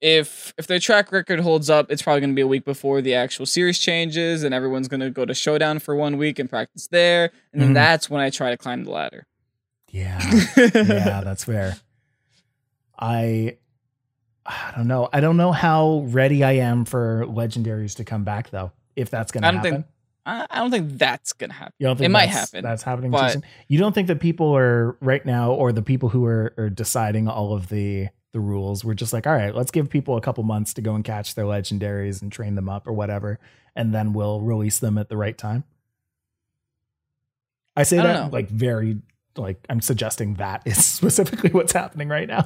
if 0.04 0.52
if 0.58 0.66
their 0.66 0.78
track 0.78 1.10
record 1.12 1.40
holds 1.40 1.70
up, 1.70 1.90
it's 1.90 2.02
probably 2.02 2.20
going 2.20 2.30
to 2.30 2.34
be 2.36 2.42
a 2.42 2.46
week 2.46 2.64
before 2.66 3.00
the 3.00 3.14
actual 3.14 3.46
series 3.46 3.78
changes 3.78 4.42
and 4.44 4.54
everyone's 4.54 4.86
going 4.86 5.00
to 5.00 5.08
go 5.10 5.24
to 5.24 5.32
Showdown 5.34 5.78
for 5.78 5.96
one 5.96 6.18
week 6.18 6.38
and 6.38 6.48
practice 6.50 6.86
there, 6.88 7.30
and 7.52 7.62
then 7.62 7.70
Mhm. 7.70 7.74
that's 7.74 8.10
when 8.10 8.20
I 8.20 8.28
try 8.30 8.50
to 8.50 8.56
climb 8.58 8.84
the 8.84 8.90
ladder. 8.90 9.26
yeah. 9.90 10.20
yeah, 10.56 11.22
that's 11.24 11.44
fair. 11.44 11.76
I 12.98 13.56
I 14.46 14.72
don't 14.76 14.88
know. 14.88 15.08
I 15.12 15.20
don't 15.20 15.36
know 15.38 15.52
how 15.52 16.04
ready 16.08 16.44
I 16.44 16.52
am 16.52 16.84
for 16.84 17.24
legendaries 17.26 17.96
to 17.96 18.04
come 18.04 18.24
back 18.24 18.50
though. 18.50 18.72
If 18.94 19.08
that's 19.10 19.32
going 19.32 19.42
to 19.42 19.48
I 19.48 19.50
don't 19.52 19.56
happen. 19.64 19.72
think- 19.72 19.86
I, 20.26 20.46
don't 20.54 20.70
think 20.70 20.92
that's 20.98 21.34
going 21.34 21.50
to 21.50 21.54
happen. 21.56 21.74
you 21.78 21.86
don't 21.86 21.96
think 21.98 22.06
it 22.06 22.08
might 22.10 22.30
happen, 22.30 22.62
That's 22.62 22.82
happening 22.82 23.10
too 23.10 23.18
but- 23.18 23.32
soon? 23.32 23.42
You 23.68 23.78
don't 23.78 23.92
think 23.94 24.08
that 24.08 24.20
people 24.20 24.56
are 24.56 24.96
right 25.00 25.24
now 25.26 25.52
or 25.52 25.70
the 25.70 25.82
people 25.82 26.08
who 26.08 26.24
are, 26.24 26.54
are 26.56 26.70
deciding 26.70 27.28
all 27.28 27.52
of 27.52 27.68
the 27.68 28.08
the 28.34 28.40
rules 28.40 28.84
we're 28.84 28.92
just 28.92 29.14
like, 29.14 29.26
all 29.26 29.32
right, 29.32 29.54
let's 29.54 29.70
give 29.70 29.88
people 29.88 30.18
a 30.18 30.20
couple 30.20 30.44
months 30.44 30.74
to 30.74 30.82
go 30.82 30.94
and 30.94 31.04
catch 31.04 31.34
their 31.34 31.46
legendaries 31.46 32.20
and 32.20 32.30
train 32.30 32.56
them 32.56 32.68
up 32.68 32.86
or 32.86 32.92
whatever, 32.92 33.38
and 33.74 33.94
then 33.94 34.12
we'll 34.12 34.42
release 34.42 34.78
them 34.80 34.98
at 34.98 35.08
the 35.08 35.16
right 35.16 35.38
time. 35.38 35.64
I 37.76 37.84
say 37.84 37.98
I 37.98 38.02
that 38.02 38.24
know. 38.24 38.28
like 38.30 38.50
very 38.50 38.98
like 39.36 39.64
I'm 39.70 39.80
suggesting 39.80 40.34
that 40.34 40.62
is 40.66 40.84
specifically 40.84 41.50
what's 41.50 41.72
happening 41.72 42.08
right 42.08 42.28
now. 42.28 42.44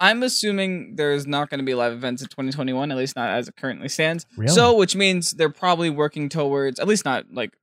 I'm 0.00 0.22
assuming 0.22 0.96
there's 0.96 1.26
not 1.26 1.50
going 1.50 1.58
to 1.58 1.64
be 1.64 1.74
live 1.74 1.92
events 1.92 2.22
in 2.22 2.28
2021, 2.28 2.90
at 2.92 2.96
least 2.96 3.16
not 3.16 3.30
as 3.30 3.48
it 3.48 3.56
currently 3.56 3.88
stands. 3.88 4.26
Really? 4.36 4.52
So, 4.52 4.76
which 4.76 4.94
means 4.94 5.32
they're 5.32 5.48
probably 5.48 5.90
working 5.90 6.28
towards, 6.28 6.78
at 6.78 6.86
least 6.86 7.04
not 7.04 7.24
like 7.32 7.56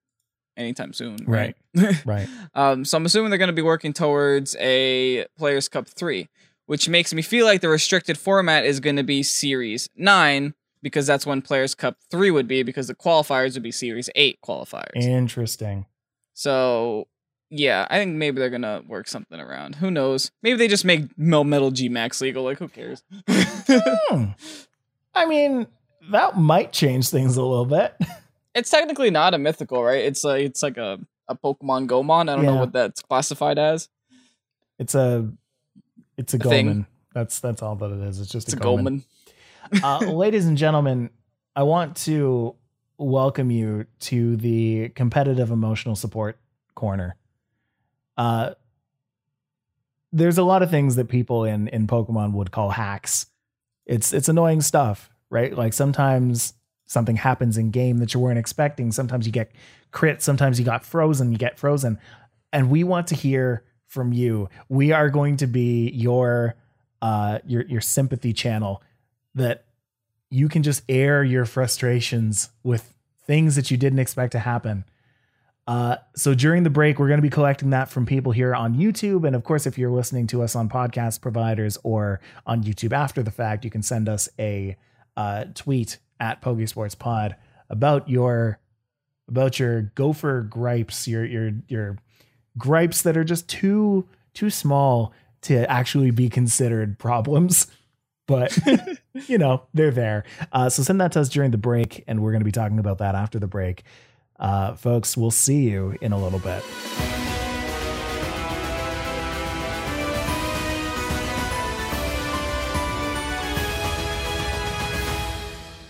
anytime 0.58 0.92
soon, 0.94 1.18
right? 1.26 1.56
right. 2.06 2.28
Um, 2.54 2.86
so 2.86 2.98
I'm 2.98 3.06
assuming 3.06 3.30
they're 3.30 3.38
going 3.38 3.48
to 3.48 3.54
be 3.54 3.62
working 3.62 3.94
towards 3.94 4.56
a 4.60 5.26
Players 5.38 5.68
Cup 5.68 5.88
3, 5.88 6.28
which 6.66 6.90
makes 6.90 7.14
me 7.14 7.22
feel 7.22 7.46
like 7.46 7.62
the 7.62 7.70
restricted 7.70 8.18
format 8.18 8.66
is 8.66 8.80
going 8.80 8.96
to 8.96 9.04
be 9.04 9.24
Series 9.24 9.90
9 9.96 10.54
because 10.82 11.08
that's 11.08 11.26
when 11.26 11.42
Players 11.42 11.76
Cup 11.76 11.98
3 12.12 12.32
would 12.32 12.48
be 12.48 12.64
because 12.64 12.88
the 12.88 12.96
qualifiers 12.96 13.54
would 13.54 13.64
be 13.64 13.72
Series 13.72 14.10
8 14.16 14.40
qualifiers. 14.46 14.96
Interesting. 14.96 15.86
so, 16.34 17.08
yeah, 17.50 17.88
I 17.90 17.98
think 17.98 18.16
maybe 18.16 18.40
they're 18.40 18.50
going 18.50 18.64
to 18.64 18.84
work 18.88 19.08
something 19.08 19.40
around. 19.40 19.76
Who 19.76 19.92
knows? 19.92 20.32
Maybe 20.42 20.58
they 20.58 20.68
just 20.68 20.86
make 20.86 21.16
Melmetal 21.16 21.72
G 21.72 21.90
Max 21.90 22.20
legal. 22.20 22.44
Like, 22.44 22.60
who 22.60 22.68
cares? 22.68 23.04
Hmm. 23.28 24.26
I 25.14 25.26
mean, 25.26 25.68
that 26.12 26.38
might 26.38 26.72
change 26.72 27.10
things 27.10 27.38
a 27.38 27.44
little 27.44 27.66
bit. 27.66 27.96
it's 28.56 28.70
technically 28.70 29.10
not 29.10 29.34
a 29.34 29.38
mythical, 29.38 29.84
right? 29.84 30.04
It's 30.04 30.24
like 30.24 30.44
it's 30.44 30.62
like 30.62 30.78
a, 30.78 31.00
a 31.28 31.36
Pokemon 31.36 31.88
Gomon. 31.88 32.30
I 32.30 32.36
don't 32.36 32.46
know 32.46 32.56
what 32.56 32.74
that's 32.74 33.02
classified 33.02 33.58
as. 33.58 33.90
It's 34.78 34.94
a 34.96 35.32
it's 36.18 36.34
a 36.34 36.38
A 36.38 36.40
thing. 36.40 36.66
Goldman. 36.66 36.88
That's 37.14 37.40
that's 37.40 37.62
all 37.62 37.76
that 37.78 37.92
it 37.92 38.02
is. 38.08 38.20
It's 38.20 38.30
just 38.30 38.48
It's 38.48 38.54
a 38.54 38.58
Goldman. 38.58 39.04
Goldman. 39.72 40.08
uh, 40.10 40.12
ladies 40.12 40.46
and 40.46 40.58
gentlemen, 40.58 41.10
I 41.56 41.64
want 41.64 41.96
to 41.98 42.56
welcome 42.98 43.52
you 43.52 43.86
to 44.00 44.36
the 44.38 44.90
competitive 44.90 45.52
emotional 45.52 45.96
support 45.96 46.38
corner. 46.76 47.16
Uh, 48.18 48.52
there's 50.12 50.38
a 50.38 50.44
lot 50.44 50.64
of 50.64 50.70
things 50.70 50.96
that 50.96 51.10
people 51.10 51.44
in 51.44 51.68
in 51.70 51.88
Pokemon 51.88 52.34
would 52.34 52.52
call 52.52 52.72
hacks. 52.72 53.28
It's 53.86 54.14
it's 54.14 54.30
annoying 54.30 54.62
stuff, 54.62 55.10
right? 55.30 55.56
Like 55.56 55.74
sometimes 55.74 56.54
something 56.86 57.16
happens 57.18 57.58
in 57.58 57.72
game 57.72 57.98
that 57.98 58.14
you 58.14 58.20
weren't 58.20 58.40
expecting. 58.40 58.92
Sometimes 58.92 59.26
you 59.26 59.32
get 59.32 59.52
crit. 59.92 60.22
Sometimes 60.22 60.60
you 60.60 60.66
got 60.66 60.86
frozen. 60.86 61.32
You 61.32 61.38
get 61.38 61.58
frozen, 61.58 62.00
and 62.54 62.70
we 62.70 62.84
want 62.84 63.08
to 63.08 63.16
hear 63.16 63.64
from 63.88 64.14
you. 64.14 64.50
We 64.70 64.92
are 64.92 65.10
going 65.10 65.38
to 65.38 65.48
be 65.48 65.90
your 65.92 66.56
uh 67.02 67.40
your 67.46 67.66
your 67.66 67.82
sympathy 67.82 68.34
channel 68.34 68.82
that 69.36 69.66
you 70.30 70.50
can 70.50 70.64
just 70.64 70.84
air 70.90 71.24
your 71.24 71.46
frustrations 71.46 72.50
with 72.64 72.94
things 73.26 73.56
that 73.56 73.72
you 73.72 73.78
didn't 73.78 74.00
expect 74.00 74.32
to 74.34 74.40
happen. 74.40 74.86
Uh, 75.68 75.96
so 76.16 76.36
during 76.36 76.64
the 76.64 76.70
break, 76.70 77.00
we're 77.00 77.08
going 77.08 77.18
to 77.18 77.24
be 77.24 77.30
collecting 77.30 77.72
that 77.72 77.90
from 77.90 78.06
people 78.06 78.32
here 78.32 78.54
on 78.54 78.76
YouTube. 78.76 79.26
And 79.26 79.36
of 79.36 79.44
course, 79.44 79.66
if 79.66 79.78
you're 79.78 79.90
listening 79.90 80.28
to 80.28 80.44
us 80.44 80.56
on 80.56 80.70
podcast 80.70 81.22
providers 81.22 81.78
or 81.84 82.22
on 82.46 82.64
YouTube 82.64 82.94
after 82.94 83.24
the 83.24 83.32
fact, 83.32 83.66
you 83.66 83.72
can 83.72 83.82
send 83.82 84.08
us 84.08 84.30
a 84.38 84.78
uh, 85.18 85.46
tweet 85.56 85.98
at 86.20 86.42
Pokesports 86.42 86.98
Pod 86.98 87.36
about 87.70 88.08
your 88.10 88.60
about 89.28 89.58
your 89.58 89.82
gopher 89.82 90.42
gripes, 90.44 91.08
your 91.08 91.26
your 91.26 91.52
your 91.68 91.98
gripes 92.58 93.02
that 93.04 93.18
are 93.18 93.24
just 93.24 93.48
too 93.48 94.08
too 94.34 94.50
small 94.50 95.14
to 95.42 95.70
actually 95.70 96.12
be 96.12 96.30
considered 96.30 97.00
problems. 97.00 97.68
But 98.28 98.58
you 99.28 99.38
know, 99.38 99.64
they're 99.74 99.92
there. 99.92 100.24
Uh, 100.52 100.70
so 100.70 100.84
send 100.84 101.00
that 101.02 101.12
to 101.14 101.22
us 101.22 101.30
during 101.30 101.52
the 101.52 101.58
break, 101.58 102.04
and 102.08 102.22
we're 102.22 102.32
going 102.32 102.42
to 102.42 102.46
be 102.46 102.52
talking 102.52 102.80
about 102.80 102.98
that 102.98 103.16
after 103.16 103.40
the 103.40 103.48
break. 103.48 103.84
Uh, 104.40 104.76
folks, 104.76 105.16
we'll 105.16 105.32
see 105.32 105.70
you 105.70 105.96
in 106.02 106.12
a 106.12 106.18
little 106.18 106.40
bit. 106.40 106.64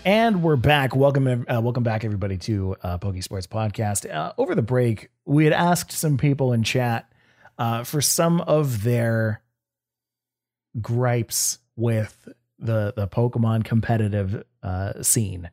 And 0.06 0.40
we're 0.40 0.54
back. 0.54 0.94
Welcome, 0.94 1.26
uh, 1.26 1.60
welcome 1.60 1.82
back, 1.82 2.04
everybody, 2.04 2.38
to 2.38 2.76
uh, 2.80 2.96
Poke 2.96 3.20
Sports 3.24 3.48
Podcast. 3.48 4.08
Uh, 4.08 4.32
over 4.38 4.54
the 4.54 4.62
break, 4.62 5.10
we 5.24 5.42
had 5.42 5.52
asked 5.52 5.90
some 5.90 6.16
people 6.16 6.52
in 6.52 6.62
chat 6.62 7.10
uh, 7.58 7.82
for 7.82 8.00
some 8.00 8.40
of 8.42 8.84
their 8.84 9.42
gripes 10.80 11.58
with 11.74 12.28
the 12.60 12.92
the 12.94 13.08
Pokemon 13.08 13.64
competitive 13.64 14.44
uh, 14.62 15.02
scene, 15.02 15.50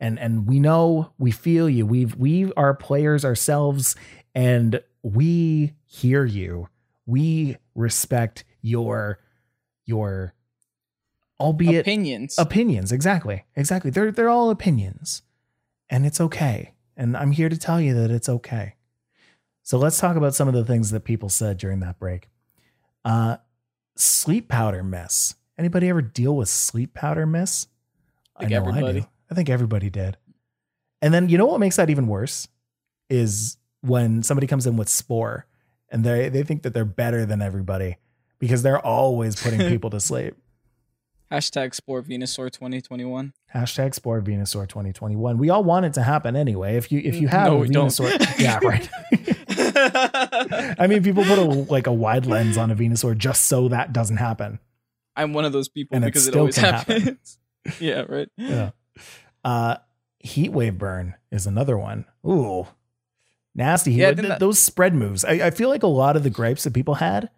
and 0.00 0.18
and 0.18 0.46
we 0.46 0.60
know 0.60 1.12
we 1.18 1.30
feel 1.30 1.68
you. 1.68 1.84
We've 1.84 2.16
we 2.16 2.50
are 2.54 2.72
players 2.72 3.22
ourselves, 3.22 3.96
and 4.34 4.80
we 5.02 5.74
hear 5.84 6.24
you. 6.24 6.68
We 7.04 7.58
respect 7.74 8.44
your 8.62 9.18
your 9.84 10.32
albeit 11.40 11.80
Opinions. 11.80 12.38
opinions 12.38 12.92
exactly 12.92 13.44
exactly. 13.56 13.90
They're 13.90 14.12
they're 14.12 14.28
all 14.28 14.50
opinions. 14.50 15.22
And 15.88 16.06
it's 16.06 16.20
okay. 16.20 16.74
And 16.96 17.16
i'm 17.16 17.32
here 17.32 17.48
to 17.48 17.56
tell 17.56 17.80
you 17.80 17.94
that 17.94 18.10
it's 18.10 18.28
okay. 18.28 18.74
So 19.62 19.78
let's 19.78 19.98
talk 19.98 20.16
about 20.16 20.34
some 20.34 20.48
of 20.48 20.54
the 20.54 20.64
things 20.64 20.90
that 20.90 21.04
people 21.04 21.28
said 21.28 21.58
during 21.58 21.80
that 21.80 21.98
break. 21.98 22.28
Uh 23.04 23.38
sleep 23.96 24.48
powder 24.48 24.84
mess. 24.84 25.34
Anybody 25.58 25.88
ever 25.88 26.02
deal 26.02 26.36
with 26.36 26.48
sleep 26.48 26.94
powder 26.94 27.26
mess? 27.26 27.66
I 28.36 28.40
think 28.40 28.52
everybody. 28.52 29.00
do. 29.00 29.06
i 29.30 29.34
think 29.34 29.50
everybody 29.50 29.90
did. 29.90 30.16
And 31.02 31.12
then 31.14 31.28
you 31.28 31.38
know 31.38 31.46
what 31.46 31.60
makes 31.60 31.76
that 31.76 31.90
even 31.90 32.06
worse? 32.06 32.48
Is 33.08 33.56
when 33.80 34.22
somebody 34.22 34.46
comes 34.46 34.66
in 34.66 34.76
with 34.76 34.88
spore 34.88 35.46
and 35.88 36.04
they 36.04 36.28
they 36.28 36.42
think 36.42 36.62
that 36.62 36.74
they're 36.74 36.84
better 36.84 37.24
than 37.26 37.40
everybody 37.42 37.96
because 38.38 38.62
they're 38.62 38.84
always 38.84 39.40
putting 39.40 39.58
people 39.68 39.90
to 39.90 40.00
sleep 40.00 40.34
Hashtag 41.30 41.74
Spore 41.74 42.02
Venusaur 42.02 42.50
2021. 42.50 43.32
Hashtag 43.54 43.94
Spore 43.94 44.20
Venusaur 44.20 44.66
2021. 44.68 45.38
We 45.38 45.48
all 45.50 45.62
want 45.62 45.86
it 45.86 45.94
to 45.94 46.02
happen 46.02 46.34
anyway. 46.34 46.76
If 46.76 46.90
you 46.90 47.00
if 47.04 47.16
you 47.16 47.28
have 47.28 47.46
No, 47.46 47.56
a 47.56 47.60
we 47.60 47.68
don't. 47.68 47.96
Yeah, 48.38 48.58
right. 48.64 48.88
I 50.78 50.86
mean, 50.88 51.02
people 51.04 51.24
put 51.24 51.38
a 51.38 51.42
like 51.44 51.86
a 51.86 51.92
wide 51.92 52.26
lens 52.26 52.56
on 52.56 52.70
a 52.70 52.74
Venusaur 52.76 53.16
just 53.16 53.44
so 53.44 53.68
that 53.68 53.92
doesn't 53.92 54.16
happen. 54.16 54.58
I'm 55.16 55.32
one 55.32 55.44
of 55.44 55.52
those 55.52 55.68
people 55.68 55.96
And 55.96 56.04
because 56.04 56.26
it, 56.26 56.30
still 56.30 56.40
always 56.40 56.56
can 56.58 56.74
happen. 56.74 57.00
happens. 57.02 57.38
yeah, 57.80 58.02
right. 58.08 58.28
Yeah. 58.36 58.70
Uh, 59.44 59.76
heat 60.18 60.50
wave 60.52 60.78
burn 60.78 61.14
is 61.30 61.46
another 61.46 61.76
one. 61.78 62.06
Ooh, 62.26 62.66
nasty. 63.54 63.92
Yeah, 63.92 64.06
I 64.06 64.10
He- 64.10 64.14
think 64.16 64.20
th- 64.26 64.28
that- 64.30 64.40
those 64.40 64.58
spread 64.58 64.94
moves. 64.94 65.24
I, 65.24 65.32
I 65.46 65.50
feel 65.50 65.68
like 65.68 65.82
a 65.82 65.86
lot 65.88 66.16
of 66.16 66.22
the 66.24 66.30
gripes 66.30 66.64
that 66.64 66.74
people 66.74 66.94
had 66.94 67.30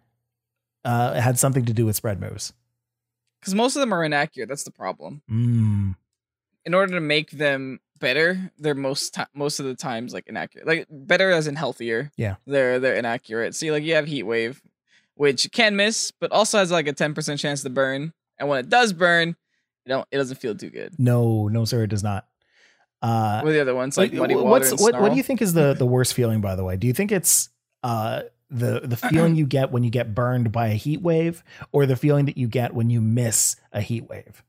uh, 0.83 1.13
had 1.19 1.37
something 1.37 1.65
to 1.65 1.73
do 1.73 1.85
with 1.85 1.95
spread 1.95 2.19
moves. 2.19 2.53
Because 3.43 3.55
most 3.55 3.75
of 3.75 3.81
them 3.81 3.93
are 3.93 4.05
inaccurate. 4.05 4.47
That's 4.47 4.63
the 4.63 4.71
problem. 4.71 5.21
Mm. 5.29 5.95
In 6.65 6.73
order 6.73 6.93
to 6.93 7.01
make 7.01 7.31
them 7.31 7.81
better, 7.99 8.51
they're 8.57 8.73
most 8.73 9.15
ti- 9.15 9.23
most 9.33 9.59
of 9.59 9.65
the 9.65 9.75
times 9.75 10.13
like 10.13 10.27
inaccurate. 10.27 10.65
Like 10.65 10.87
better 10.89 11.29
as 11.29 11.45
in 11.47 11.55
healthier. 11.57 12.09
Yeah. 12.15 12.35
They're 12.47 12.79
they're 12.79 12.95
inaccurate. 12.95 13.53
See, 13.53 13.69
like 13.69 13.83
you 13.83 13.95
have 13.95 14.07
heat 14.07 14.23
wave, 14.23 14.61
which 15.15 15.51
can 15.51 15.75
miss, 15.75 16.11
but 16.11 16.31
also 16.31 16.57
has 16.57 16.71
like 16.71 16.87
a 16.87 16.93
ten 16.93 17.13
percent 17.13 17.41
chance 17.41 17.63
to 17.63 17.69
burn. 17.69 18.13
And 18.39 18.47
when 18.47 18.59
it 18.59 18.69
does 18.69 18.93
burn, 18.93 19.35
it 19.85 19.89
don't 19.89 20.07
it 20.09 20.17
doesn't 20.17 20.37
feel 20.37 20.55
too 20.55 20.69
good. 20.69 20.95
No, 20.97 21.49
no, 21.49 21.65
sir, 21.65 21.83
it 21.83 21.87
does 21.87 22.03
not. 22.03 22.25
Uh, 23.01 23.41
What 23.41 23.49
are 23.49 23.53
the 23.53 23.61
other 23.61 23.75
ones 23.75 23.97
like 23.97 24.13
muddy 24.13 24.33
water 24.33 24.47
what's 24.47 24.81
what, 24.81 25.01
what 25.01 25.09
do 25.11 25.17
you 25.17 25.23
think 25.23 25.41
is 25.41 25.51
the 25.51 25.73
the 25.77 25.85
worst 25.85 26.13
feeling 26.13 26.39
by 26.39 26.55
the 26.55 26.63
way 26.63 26.77
do 26.77 26.87
you 26.87 26.93
think 26.93 27.11
it's 27.11 27.49
uh 27.83 28.21
the 28.53 28.81
the 28.83 28.95
feeling 28.97 29.35
you 29.35 29.45
get 29.45 29.71
when 29.71 29.83
you 29.83 29.89
get 29.89 30.13
burned 30.13 30.51
by 30.51 30.67
a 30.67 30.73
heat 30.75 31.01
wave 31.01 31.43
or 31.71 31.85
the 31.85 31.95
feeling 31.95 32.25
that 32.25 32.37
you 32.37 32.47
get 32.47 32.73
when 32.73 32.89
you 32.89 33.01
miss 33.01 33.55
a 33.71 33.81
heat 33.81 34.07
wave 34.09 34.43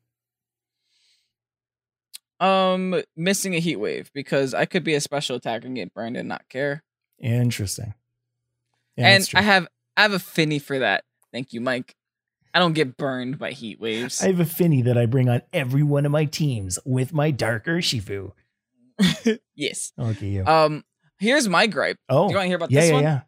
Um, 2.41 3.03
missing 3.17 3.55
a 3.55 3.61
heat 3.61 3.77
wave 3.77 4.11
because 4.13 4.55
I 4.55 4.65
could 4.67 4.85
be 4.85 4.95
a 4.95 5.01
special 5.01 5.37
attacker 5.37 5.67
and 5.67 5.77
get 5.77 5.95
burned 5.95 6.17
and 6.17 6.29
not 6.29 6.49
care. 6.49 6.83
interesting 7.21 7.95
yeah, 8.97 9.09
and. 9.09 9.29
I 9.35 9.43
have 9.43 9.69
I 9.97 10.03
have 10.03 10.13
a 10.13 10.19
Fini 10.19 10.59
for 10.59 10.79
that. 10.81 11.05
Thank 11.33 11.53
you, 11.53 11.61
Mike. 11.61 11.95
I 12.53 12.59
don't 12.61 12.73
get 12.75 12.97
burned 12.97 13.39
by 13.39 13.51
heat 13.53 13.81
waves. 13.81 14.23
I 14.23 14.27
have 14.27 14.39
a 14.41 14.45
Fini 14.45 14.83
that 14.83 14.97
I 14.99 15.07
bring 15.07 15.29
on 15.29 15.43
every 15.53 15.83
one 15.83 16.05
of 16.07 16.13
my 16.13 16.25
teams 16.25 16.79
with 16.85 17.13
my 17.13 17.31
Dark 17.33 17.67
Urshifu. 17.67 18.33
yes. 19.57 19.93
Okay, 19.99 20.27
you. 20.29 20.45
Um, 20.47 20.85
here's 21.19 21.49
my 21.49 21.67
gripe. 21.67 21.97
oh, 22.09 22.29
Do 22.29 22.33
you 22.33 22.37
want 22.39 22.45
to 22.45 22.49
hear 22.49 22.57
about 22.57 22.71
yeah, 22.71 22.81
this 22.81 22.89
yeah, 22.91 22.95
one? 22.95 23.03
yeah. 23.03 23.21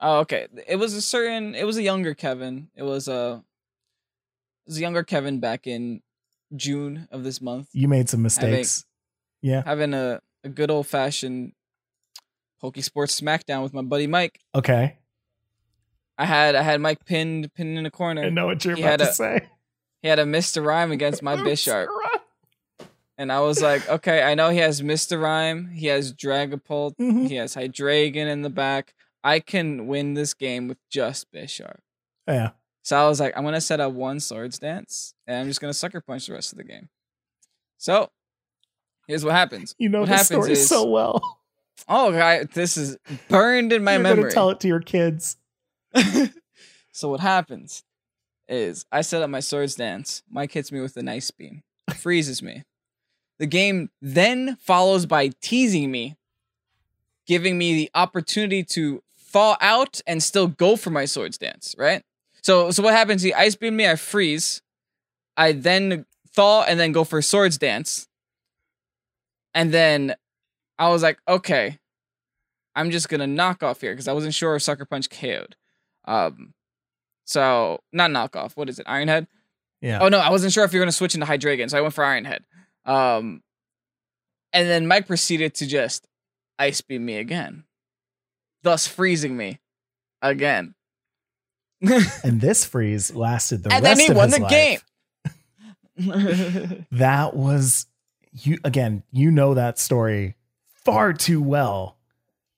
Oh, 0.00 0.18
okay. 0.20 0.46
It 0.66 0.76
was 0.76 0.94
a 0.94 1.02
certain. 1.02 1.54
It 1.54 1.64
was 1.66 1.76
a 1.76 1.82
younger 1.82 2.14
Kevin. 2.14 2.68
It 2.76 2.82
was 2.84 3.08
a. 3.08 3.42
It 4.66 4.70
was 4.70 4.78
a 4.78 4.80
younger 4.80 5.02
Kevin 5.02 5.40
back 5.40 5.66
in 5.66 6.02
June 6.54 7.08
of 7.10 7.24
this 7.24 7.40
month, 7.40 7.68
You 7.72 7.88
made 7.88 8.08
some 8.08 8.22
mistakes. 8.22 8.84
Yeah. 9.42 9.62
having 9.64 9.94
a, 9.94 10.20
a 10.44 10.48
good 10.48 10.70
old 10.70 10.86
fashioned 10.86 11.52
Pokey 12.60 12.80
Sports 12.82 13.18
Smackdown 13.20 13.62
with 13.62 13.72
my 13.74 13.82
buddy 13.82 14.06
Mike. 14.06 14.40
Okay. 14.54 14.96
I 16.18 16.24
had 16.26 16.54
I 16.54 16.62
had 16.62 16.80
Mike 16.80 17.04
pinned 17.06 17.52
pinned 17.54 17.78
in 17.78 17.86
a 17.86 17.90
corner. 17.90 18.24
I 18.24 18.28
know 18.30 18.46
what 18.46 18.64
you're 18.64 18.76
He 18.76 18.82
about 18.82 18.98
to 19.00 19.08
a- 19.08 19.12
say. 19.12 19.48
He 20.02 20.08
had 20.08 20.18
a 20.18 20.24
Mr. 20.24 20.64
Rime 20.64 20.90
against 20.92 21.22
my 21.22 21.36
Bisharp. 21.36 21.86
And 23.16 23.32
I 23.32 23.40
was 23.40 23.60
like, 23.60 23.88
okay, 23.88 24.22
I 24.22 24.34
know 24.34 24.50
he 24.50 24.58
has 24.58 24.80
Mr. 24.80 25.20
Rime, 25.20 25.68
he 25.70 25.86
has 25.86 26.12
Dragapult, 26.14 26.94
Mhm. 27.00 27.26
he 27.28 27.34
has 27.36 27.54
Hydreigon 27.56 28.26
in 28.28 28.42
the 28.42 28.50
back. 28.50 28.94
I 29.24 29.40
can 29.40 29.86
win 29.86 30.14
this 30.14 30.34
game 30.34 30.68
with 30.68 30.78
just 30.90 31.30
Bisharp. 31.32 31.78
Yeah. 32.26 32.50
So 32.82 32.96
I 32.96 33.08
was 33.08 33.20
like, 33.20 33.36
I'm 33.36 33.44
gonna 33.44 33.60
set 33.60 33.80
up 33.80 33.92
one 33.92 34.20
Swords 34.20 34.58
Dance, 34.58 35.14
and 35.26 35.36
I'm 35.38 35.46
just 35.46 35.60
gonna 35.60 35.74
sucker 35.74 36.00
punch 36.00 36.26
the 36.26 36.32
rest 36.34 36.52
of 36.52 36.58
the 36.58 36.64
game. 36.64 36.88
So 37.76 38.10
here's 39.06 39.24
what 39.24 39.34
happens. 39.34 39.74
You 39.78 39.88
know 39.88 40.00
What 40.00 40.08
the 40.08 40.18
story 40.18 40.52
is- 40.52 40.68
so 40.68 40.88
well. 40.88 41.20
Oh, 41.88 42.10
guy, 42.10 42.42
this 42.42 42.76
is 42.76 42.96
burned 43.28 43.72
in 43.72 43.84
my 43.84 43.92
you're 43.94 44.02
memory. 44.02 44.22
gonna 44.24 44.34
tell 44.34 44.50
it 44.50 44.58
to 44.60 44.68
your 44.68 44.80
kids. 44.80 45.36
so 46.92 47.08
what 47.08 47.20
happens 47.20 47.84
is 48.48 48.84
I 48.90 49.02
set 49.02 49.22
up 49.22 49.30
my 49.30 49.38
swords 49.38 49.76
dance. 49.76 50.24
Mike 50.28 50.52
hits 50.52 50.72
me 50.72 50.80
with 50.80 50.96
a 50.96 51.02
nice 51.04 51.30
beam, 51.30 51.62
freezes 51.94 52.42
me. 52.42 52.64
The 53.38 53.46
game 53.46 53.90
then 54.02 54.56
follows 54.60 55.06
by 55.06 55.30
teasing 55.40 55.90
me, 55.92 56.16
giving 57.28 57.56
me 57.56 57.74
the 57.74 57.90
opportunity 57.94 58.64
to 58.64 59.00
thaw 59.28 59.56
out 59.60 60.00
and 60.06 60.22
still 60.22 60.48
go 60.48 60.76
for 60.76 60.90
my 60.90 61.04
swords 61.04 61.38
dance. 61.38 61.74
Right. 61.78 62.02
So 62.42 62.70
so 62.70 62.82
what 62.82 62.94
happens? 62.94 63.22
He 63.22 63.34
ice 63.34 63.56
beam 63.56 63.76
me. 63.76 63.88
I 63.88 63.96
freeze. 63.96 64.62
I 65.36 65.52
then 65.52 66.06
thaw 66.34 66.62
and 66.62 66.78
then 66.78 66.92
go 66.92 67.04
for 67.04 67.22
swords 67.22 67.58
dance. 67.58 68.08
And 69.54 69.72
then 69.72 70.14
I 70.78 70.88
was 70.88 71.02
like, 71.02 71.18
okay, 71.26 71.78
I'm 72.74 72.90
just 72.90 73.08
gonna 73.08 73.26
knock 73.26 73.62
off 73.62 73.80
here 73.80 73.92
because 73.92 74.08
I 74.08 74.12
wasn't 74.12 74.34
sure 74.34 74.54
if 74.56 74.62
Sucker 74.62 74.84
Punch 74.84 75.10
KO'd. 75.10 75.56
Um, 76.04 76.54
so 77.24 77.80
not 77.92 78.10
knock 78.10 78.36
off. 78.36 78.56
What 78.56 78.68
is 78.68 78.78
it? 78.78 78.86
Ironhead. 78.86 79.26
Yeah. 79.80 80.00
Oh 80.00 80.08
no, 80.08 80.18
I 80.18 80.30
wasn't 80.30 80.52
sure 80.52 80.64
if 80.64 80.72
you're 80.72 80.82
gonna 80.82 80.92
switch 80.92 81.14
into 81.14 81.26
Hydreigon, 81.26 81.70
so 81.70 81.78
I 81.78 81.80
went 81.80 81.94
for 81.94 82.04
Ironhead. 82.04 82.40
Um, 82.84 83.42
and 84.52 84.68
then 84.68 84.86
Mike 84.86 85.06
proceeded 85.06 85.54
to 85.56 85.66
just 85.66 86.06
ice 86.58 86.80
beam 86.80 87.04
me 87.04 87.16
again, 87.16 87.64
thus 88.62 88.86
freezing 88.86 89.36
me 89.36 89.60
again. 90.22 90.74
And 92.24 92.40
this 92.40 92.64
freeze 92.64 93.14
lasted 93.14 93.62
the 93.62 93.72
and 93.72 93.84
then 93.84 93.96
rest 93.96 94.02
he 94.02 94.08
of 94.10 94.16
won 94.16 94.28
his 94.28 94.36
the 94.38 94.42
life. 94.42 94.50
game. 94.50 94.78
That 96.92 97.34
was 97.34 97.86
you 98.32 98.58
again. 98.64 99.02
You 99.12 99.30
know 99.30 99.54
that 99.54 99.78
story 99.78 100.36
far 100.74 101.12
too 101.12 101.42
well, 101.42 101.96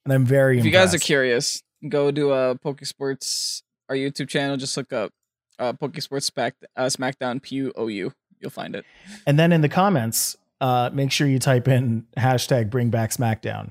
and 0.05 0.12
I'm 0.12 0.26
very. 0.26 0.59
if 0.59 0.64
you 0.64 0.70
guys 0.70 0.94
are 0.94 0.98
curious, 0.98 1.62
go 1.88 2.11
to 2.11 2.32
uh 2.32 2.55
Pokesports, 2.55 3.62
our 3.88 3.96
YouTube 3.96 4.28
channel. 4.28 4.57
Just 4.57 4.76
look 4.76 4.92
up 4.92 5.12
uh 5.59 5.72
Pokesports 5.72 6.24
Smack, 6.24 6.55
uh, 6.76 6.84
Smackdown 6.86 7.40
P 7.42 7.57
U 7.57 7.72
O 7.76 7.86
U. 7.88 8.12
You'll 8.40 8.51
find 8.51 8.74
it. 8.74 8.84
And 9.26 9.38
then 9.38 9.53
in 9.53 9.61
the 9.62 9.68
comments, 9.68 10.36
uh, 10.61 10.90
make 10.92 11.11
sure 11.12 11.26
you 11.26 11.38
type 11.38 11.68
in 11.68 12.07
hashtag 12.18 12.68
bring 12.70 12.88
back 12.90 13.11
SmackDown. 13.11 13.70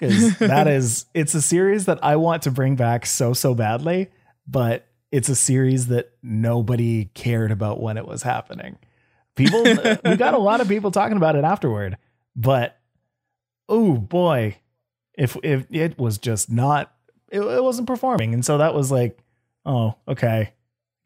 Because 0.00 0.38
that 0.38 0.66
is 0.66 1.06
it's 1.14 1.34
a 1.34 1.42
series 1.42 1.86
that 1.86 2.02
I 2.02 2.16
want 2.16 2.42
to 2.42 2.50
bring 2.50 2.76
back 2.76 3.06
so 3.06 3.32
so 3.32 3.54
badly, 3.54 4.08
but 4.46 4.86
it's 5.12 5.28
a 5.28 5.36
series 5.36 5.88
that 5.88 6.12
nobody 6.22 7.06
cared 7.06 7.50
about 7.50 7.80
when 7.80 7.96
it 7.96 8.06
was 8.06 8.22
happening. 8.22 8.78
People 9.36 9.62
we 10.04 10.16
got 10.16 10.34
a 10.34 10.38
lot 10.38 10.60
of 10.60 10.68
people 10.68 10.90
talking 10.90 11.16
about 11.16 11.36
it 11.36 11.44
afterward, 11.44 11.96
but 12.34 12.78
oh 13.68 13.96
boy, 13.96 14.56
if 15.16 15.36
if 15.42 15.66
it 15.70 15.98
was 15.98 16.18
just 16.18 16.50
not 16.50 16.92
it, 17.30 17.40
it 17.40 17.62
wasn't 17.62 17.86
performing. 17.86 18.34
And 18.34 18.44
so 18.44 18.58
that 18.58 18.74
was 18.74 18.90
like, 18.90 19.18
oh, 19.64 19.94
okay. 20.08 20.52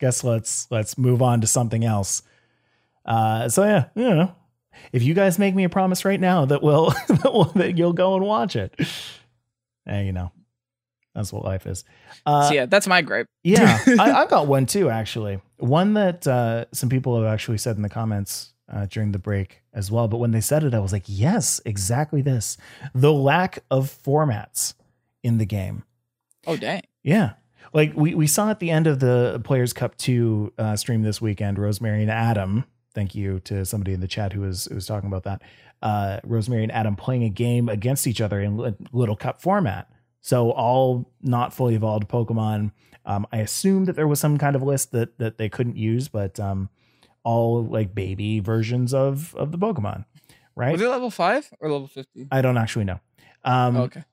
Guess 0.01 0.24
let's 0.24 0.66
let's 0.70 0.99
move 0.99 1.22
on 1.22 1.40
to 1.40 1.47
something 1.47 1.84
else. 1.84 2.22
Uh, 3.05 3.49
so 3.49 3.64
yeah, 3.64 3.86
you 3.95 4.03
know, 4.03 4.34
if 4.93 5.03
you 5.03 5.14
guys 5.14 5.39
make 5.39 5.55
me 5.55 5.64
a 5.64 5.68
promise 5.68 6.05
right 6.05 6.20
now 6.20 6.45
that 6.47 6.62
will 6.62 6.91
that, 7.09 7.33
will, 7.33 7.45
that 7.57 7.77
you'll 7.79 7.93
go 7.93 8.14
and 8.14 8.25
watch 8.25 8.57
it, 8.57 8.75
and 9.87 10.07
you 10.07 10.12
know, 10.12 10.33
that's 11.14 11.33
what 11.33 11.45
life 11.45 11.66
is. 11.66 11.85
Uh, 12.27 12.49
so 12.49 12.55
yeah, 12.55 12.66
that's 12.66 12.87
my 12.87 13.03
gripe. 13.03 13.27
yeah, 13.43 13.81
I, 13.99 14.12
I've 14.12 14.31
got 14.31 14.47
one 14.47 14.66
too, 14.66 14.91
actually. 14.91 15.41
One 15.59 15.95
that 15.95 16.27
uh, 16.27 16.66
some 16.72 16.89
people 16.89 17.16
have 17.20 17.33
actually 17.33 17.59
said 17.59 17.77
in 17.77 17.83
the 17.83 17.89
comments 17.89 18.53
uh, 18.72 18.87
during 18.87 19.12
the 19.12 19.18
break 19.18 19.62
as 19.72 19.91
well. 19.91 20.09
But 20.09 20.18
when 20.18 20.31
they 20.31 20.41
said 20.41 20.64
it, 20.64 20.75
I 20.75 20.81
was 20.81 20.93
like, 20.93 21.05
yes, 21.07 21.61
exactly 21.64 22.22
this. 22.22 22.57
The 22.95 23.12
lack 23.12 23.61
of 23.70 23.87
formats 24.05 24.75
in 25.22 25.39
the 25.39 25.47
game. 25.47 25.85
Oh 26.47 26.57
dang. 26.57 26.83
Yeah. 27.03 27.35
Like 27.72 27.93
we, 27.95 28.14
we 28.14 28.27
saw 28.27 28.51
at 28.51 28.61
the 28.61 28.70
end 28.70 28.87
of 28.87 29.01
the 29.01 29.41
Players 29.45 29.72
Cup 29.72 29.97
2 29.97 30.53
uh, 30.59 30.77
stream 30.77 31.03
this 31.03 31.20
weekend, 31.20 31.59
Rosemary 31.59 32.03
and 32.03 32.11
Adam, 32.11 32.64
thank 32.95 33.14
you 33.14 33.40
to 33.40 33.64
somebody 33.64 33.92
in 33.92 34.01
the 34.01 34.09
chat 34.09 34.32
who 34.32 34.40
was, 34.42 34.66
who 34.66 34.74
was 34.76 34.86
talking 34.86 35.09
about 35.09 35.24
that. 35.24 35.42
Uh, 35.82 36.20
Rosemary 36.24 36.62
and 36.62 36.72
Adam 36.72 36.97
playing 36.97 37.24
a 37.24 37.28
game 37.28 37.68
against 37.68 38.07
each 38.07 38.20
other 38.20 38.40
in 38.40 38.57
li- 38.57 38.74
Little 38.92 39.16
Cup 39.16 39.42
format. 39.42 39.90
So 40.20 40.51
all 40.53 41.12
not 41.20 41.53
fully 41.53 41.74
evolved 41.74 42.09
Pokemon. 42.09 42.72
Um, 43.05 43.26
I 43.32 43.38
assume 43.38 43.84
that 43.84 43.95
there 43.97 44.09
was 44.09 44.18
some 44.20 44.38
kind 44.38 44.57
of 44.57 44.62
list 44.62 44.92
that 44.92 45.18
that 45.18 45.36
they 45.36 45.51
couldn't 45.51 45.76
use, 45.76 46.09
but 46.09 46.40
um, 46.40 46.70
all 47.22 47.62
like 47.62 47.95
baby 47.95 48.40
versions 48.40 48.95
of 48.95 49.34
of 49.34 49.53
the 49.53 49.59
Pokemon, 49.59 50.07
right? 50.57 50.72
Was 50.72 50.80
it 50.80 50.88
level 50.88 51.11
five 51.11 51.51
or 51.61 51.70
level 51.70 51.86
fifty? 51.86 52.26
I 52.32 52.40
don't 52.40 52.57
actually 52.57 52.86
know. 52.86 53.01
Um, 53.45 53.76
Oh, 53.76 53.82
okay. 53.82 54.05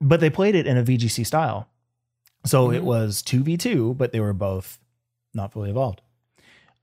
but 0.00 0.18
they 0.18 0.30
played 0.30 0.56
it 0.56 0.66
in 0.66 0.76
a 0.76 0.82
VGC 0.82 1.24
style. 1.24 1.68
So 2.44 2.70
it 2.72 2.82
Mhm. 2.82 2.86
was 2.86 3.22
2v2, 3.22 3.96
but 3.96 4.10
they 4.10 4.18
were 4.20 4.32
both 4.34 4.80
not 5.32 5.52
fully 5.52 5.70
evolved. 5.70 6.02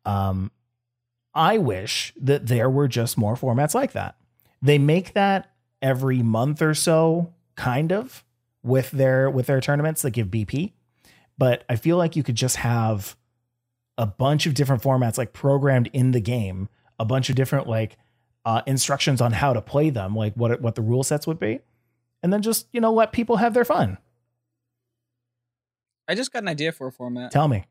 Um, 0.06 0.52
I 1.34 1.58
wish 1.58 2.14
that 2.20 2.48
there 2.48 2.70
were 2.70 2.88
just 2.88 3.18
more 3.18 3.36
formats 3.36 3.74
like 3.74 3.94
that. 3.94 4.16
They 4.62 4.78
make 4.78 5.14
that 5.14 5.52
every 5.82 6.22
month 6.22 6.62
or 6.62 6.74
so, 6.74 7.34
kind 7.56 7.92
of, 7.92 8.24
with 8.64 8.92
their 8.92 9.30
with 9.30 9.48
their 9.48 9.62
tournaments 9.62 10.02
that 10.02 10.12
give 10.12 10.28
BP. 10.28 10.74
But 11.38 11.64
I 11.70 11.76
feel 11.76 11.98
like 11.98 12.16
you 12.16 12.24
could 12.24 12.36
just 12.36 12.58
have 12.58 13.16
a 13.98 14.06
bunch 14.06 14.46
of 14.46 14.54
different 14.54 14.84
formats 14.84 15.18
like 15.18 15.34
programmed 15.34 15.90
in 15.94 16.12
the 16.12 16.20
game, 16.20 16.70
a 17.00 17.06
bunch 17.06 17.30
of 17.30 17.36
different 17.36 17.68
like 17.68 17.98
uh, 18.46 18.62
instructions 18.66 19.22
on 19.22 19.32
how 19.32 19.54
to 19.54 19.62
play 19.62 19.90
them, 19.90 20.16
like 20.16 20.34
what 20.36 20.62
what 20.62 20.76
the 20.76 20.82
rule 20.82 21.04
sets 21.04 21.26
would 21.26 21.40
be, 21.40 21.60
and 22.22 22.32
then 22.32 22.42
just 22.42 22.68
you 22.74 22.82
know 22.82 22.94
let 22.94 23.12
people 23.12 23.38
have 23.38 23.54
their 23.54 23.66
fun. 23.66 23.98
I 26.08 26.16
just 26.16 26.34
got 26.34 26.44
an 26.44 26.50
idea 26.50 26.72
for 26.72 26.88
a 26.88 26.92
format. 26.92 27.32
Tell 27.32 27.48
me, 27.48 27.66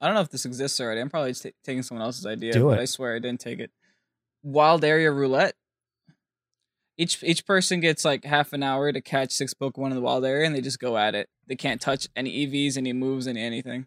I 0.00 0.06
don't 0.06 0.14
know 0.14 0.20
if 0.20 0.30
this 0.30 0.44
exists 0.44 0.80
already. 0.80 1.00
I'm 1.00 1.10
probably 1.10 1.34
ta- 1.34 1.48
taking 1.64 1.82
someone 1.82 2.04
else's 2.04 2.24
idea, 2.26 2.52
Do 2.52 2.64
but 2.68 2.78
it. 2.78 2.82
I 2.82 2.84
swear 2.84 3.16
I 3.16 3.18
didn't 3.18 3.40
take 3.40 3.58
it. 3.58 3.70
Wild 4.42 4.84
area 4.84 5.10
roulette. 5.10 5.54
Each 6.96 7.22
each 7.22 7.46
person 7.46 7.80
gets 7.80 8.04
like 8.04 8.24
half 8.24 8.52
an 8.52 8.62
hour 8.62 8.90
to 8.92 9.00
catch 9.00 9.30
six 9.32 9.54
Pokemon 9.54 9.88
in 9.90 9.94
the 9.94 10.00
wild 10.00 10.24
area, 10.24 10.46
and 10.46 10.54
they 10.54 10.60
just 10.60 10.80
go 10.80 10.96
at 10.98 11.14
it. 11.14 11.28
They 11.46 11.54
can't 11.56 11.80
touch 11.80 12.08
any 12.16 12.46
EVs, 12.46 12.76
any 12.76 12.92
moves, 12.92 13.26
any 13.28 13.40
anything. 13.42 13.86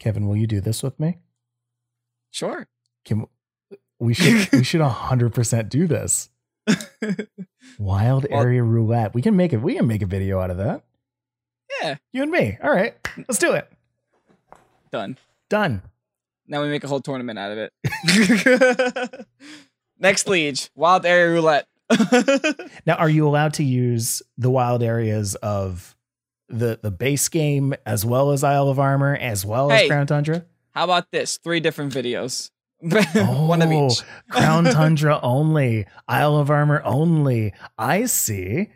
Kevin, 0.00 0.26
will 0.28 0.36
you 0.36 0.46
do 0.46 0.60
this 0.60 0.82
with 0.82 0.98
me? 1.00 1.18
Sure. 2.30 2.66
Can 3.04 3.26
we 3.98 4.14
should 4.14 4.50
we 4.52 4.62
should 4.64 4.80
hundred 4.80 5.32
percent 5.34 5.68
do 5.70 5.86
this. 5.86 6.30
Wild 7.78 8.26
Well- 8.30 8.40
area 8.42 8.62
roulette. 8.62 9.14
We 9.14 9.22
can 9.22 9.36
make 9.36 9.52
it. 9.52 9.58
We 9.58 9.74
can 9.74 9.86
make 9.86 10.02
a 10.02 10.06
video 10.06 10.40
out 10.40 10.50
of 10.50 10.56
that. 10.58 10.84
yeah, 11.82 11.96
You 12.12 12.22
and 12.22 12.30
me. 12.32 12.58
All 12.62 12.70
right, 12.72 12.94
let's 13.16 13.38
do 13.38 13.52
it. 13.52 13.70
Done. 14.94 15.18
Done. 15.50 15.82
Now 16.46 16.62
we 16.62 16.68
make 16.68 16.84
a 16.84 16.88
whole 16.88 17.00
tournament 17.00 17.38
out 17.38 17.50
of 17.52 17.58
it. 17.58 19.26
Next 19.98 20.28
liege, 20.28 20.70
wild 20.74 21.04
area 21.04 21.32
roulette. 21.32 21.66
Now, 22.86 22.94
are 22.96 23.08
you 23.10 23.26
allowed 23.26 23.54
to 23.54 23.64
use 23.64 24.22
the 24.38 24.50
wild 24.50 24.82
areas 24.82 25.34
of 25.36 25.96
the 26.48 26.78
the 26.82 26.90
base 26.90 27.28
game 27.28 27.74
as 27.86 28.04
well 28.04 28.30
as 28.32 28.44
Isle 28.44 28.68
of 28.68 28.78
Armor 28.78 29.16
as 29.16 29.44
well 29.44 29.70
as 29.72 29.88
Crown 29.88 30.06
Tundra? 30.06 30.44
How 30.72 30.84
about 30.84 31.10
this? 31.10 31.38
Three 31.38 31.60
different 31.60 31.92
videos. 31.92 32.50
One 32.80 33.62
of 33.62 33.70
Oh, 33.70 33.86
each. 33.86 34.02
Crown 34.30 34.64
Tundra 34.64 35.18
only, 35.22 35.86
Isle 36.06 36.36
of 36.36 36.50
Armor 36.50 36.82
only. 36.84 37.52
I 37.78 38.04
see. 38.06 38.70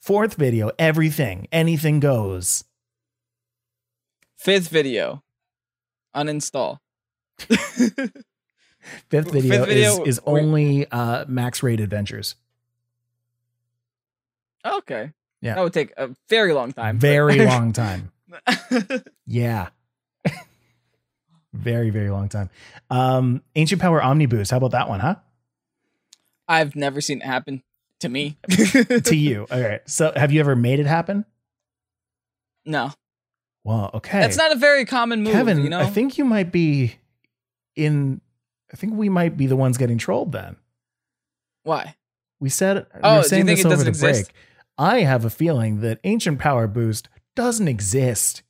Fourth 0.00 0.34
video, 0.34 0.70
everything, 0.78 1.48
anything 1.52 2.00
goes. 2.00 2.64
Fifth 4.36 4.68
video. 4.68 5.22
Uninstall. 6.14 6.78
Fifth 7.38 8.20
video, 9.10 9.50
Fifth 9.58 9.66
video, 9.68 10.02
is 10.02 10.18
is 10.18 10.20
only 10.24 10.86
uh, 10.90 11.24
max 11.28 11.62
raid 11.62 11.80
adventures. 11.80 12.34
okay. 14.64 15.12
Yeah. 15.40 15.54
That 15.54 15.62
would 15.62 15.72
take 15.72 15.92
a 15.96 16.10
very 16.28 16.52
long 16.52 16.72
time. 16.72 16.98
Very 16.98 17.38
long 17.46 17.72
time. 17.72 18.10
Yeah. 19.26 19.68
very, 21.52 21.90
very 21.90 22.10
long 22.10 22.28
time. 22.28 22.50
Um, 22.90 23.42
Ancient 23.54 23.80
Power 23.80 24.02
Omni 24.02 24.26
Boost. 24.26 24.50
How 24.50 24.56
about 24.56 24.72
that 24.72 24.88
one, 24.88 24.98
huh? 25.00 25.16
I've 26.48 26.74
never 26.74 27.00
seen 27.00 27.20
it 27.20 27.24
happen 27.26 27.62
to 28.00 28.08
me. 28.08 28.36
to 29.04 29.14
you. 29.16 29.46
All 29.50 29.60
right. 29.60 29.80
So 29.88 30.12
have 30.16 30.32
you 30.32 30.40
ever 30.40 30.56
made 30.56 30.80
it 30.80 30.86
happen? 30.86 31.24
no. 32.64 32.90
Well, 33.68 33.90
okay. 33.94 34.20
That's 34.20 34.36
not 34.38 34.50
a 34.50 34.56
very 34.56 34.84
common 34.86 35.22
move, 35.22 35.34
Kevin, 35.34 35.62
you 35.62 35.68
know? 35.68 35.80
I 35.80 35.86
think 35.86 36.16
you 36.16 36.24
might 36.24 36.50
be 36.50 36.94
in 37.76 38.20
I 38.72 38.76
think 38.76 38.94
we 38.94 39.08
might 39.10 39.36
be 39.36 39.46
the 39.46 39.56
ones 39.56 39.76
getting 39.76 39.98
trolled 39.98 40.32
then. 40.32 40.56
Why? 41.64 41.96
We 42.40 42.48
said 42.48 42.86
we 42.94 43.00
Oh, 43.02 43.16
were 43.18 43.22
saying 43.24 43.44
think 43.46 43.58
this 43.58 43.64
it 43.64 43.68
over 43.68 43.74
doesn't 43.76 43.84
the 43.84 43.90
exist? 43.90 44.30
break. 44.32 44.36
I 44.78 45.00
have 45.00 45.24
a 45.26 45.30
feeling 45.30 45.80
that 45.82 45.98
Ancient 46.04 46.38
Power 46.38 46.66
Boost 46.66 47.08
doesn't 47.36 47.68
exist. 47.68 48.42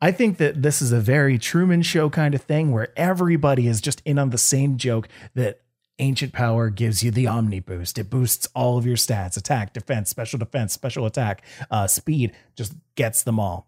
I 0.00 0.12
think 0.12 0.36
that 0.38 0.62
this 0.62 0.80
is 0.80 0.92
a 0.92 1.00
very 1.00 1.38
Truman 1.38 1.82
Show 1.82 2.08
kind 2.10 2.34
of 2.34 2.42
thing 2.42 2.70
where 2.70 2.88
everybody 2.96 3.66
is 3.66 3.80
just 3.80 4.00
in 4.04 4.18
on 4.18 4.30
the 4.30 4.38
same 4.38 4.76
joke 4.76 5.08
that 5.34 5.60
Ancient 5.98 6.32
Power 6.34 6.68
gives 6.70 7.02
you 7.02 7.10
the 7.10 7.26
Omni 7.26 7.60
Boost. 7.60 7.98
It 7.98 8.10
boosts 8.10 8.46
all 8.54 8.76
of 8.78 8.86
your 8.86 8.96
stats 8.96 9.36
attack, 9.38 9.72
defense, 9.72 10.10
special 10.10 10.38
defense, 10.38 10.72
special 10.74 11.06
attack, 11.06 11.42
uh, 11.70 11.86
speed, 11.86 12.32
just 12.54 12.74
gets 12.94 13.22
them 13.22 13.40
all. 13.40 13.66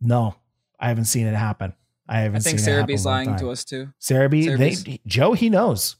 No, 0.00 0.36
I 0.78 0.88
haven't 0.88 1.06
seen 1.06 1.26
it 1.26 1.34
happen. 1.34 1.74
I 2.08 2.20
haven't 2.20 2.36
I 2.36 2.40
think 2.40 2.58
seen 2.60 2.74
happen. 2.74 2.94
Cerebee's 2.94 3.04
lying 3.04 3.36
to 3.36 3.50
us 3.50 3.64
too. 3.64 3.92
Cerebi, 4.00 4.56
they, 4.56 5.00
Joe, 5.06 5.34
he 5.34 5.50
knows. 5.50 5.96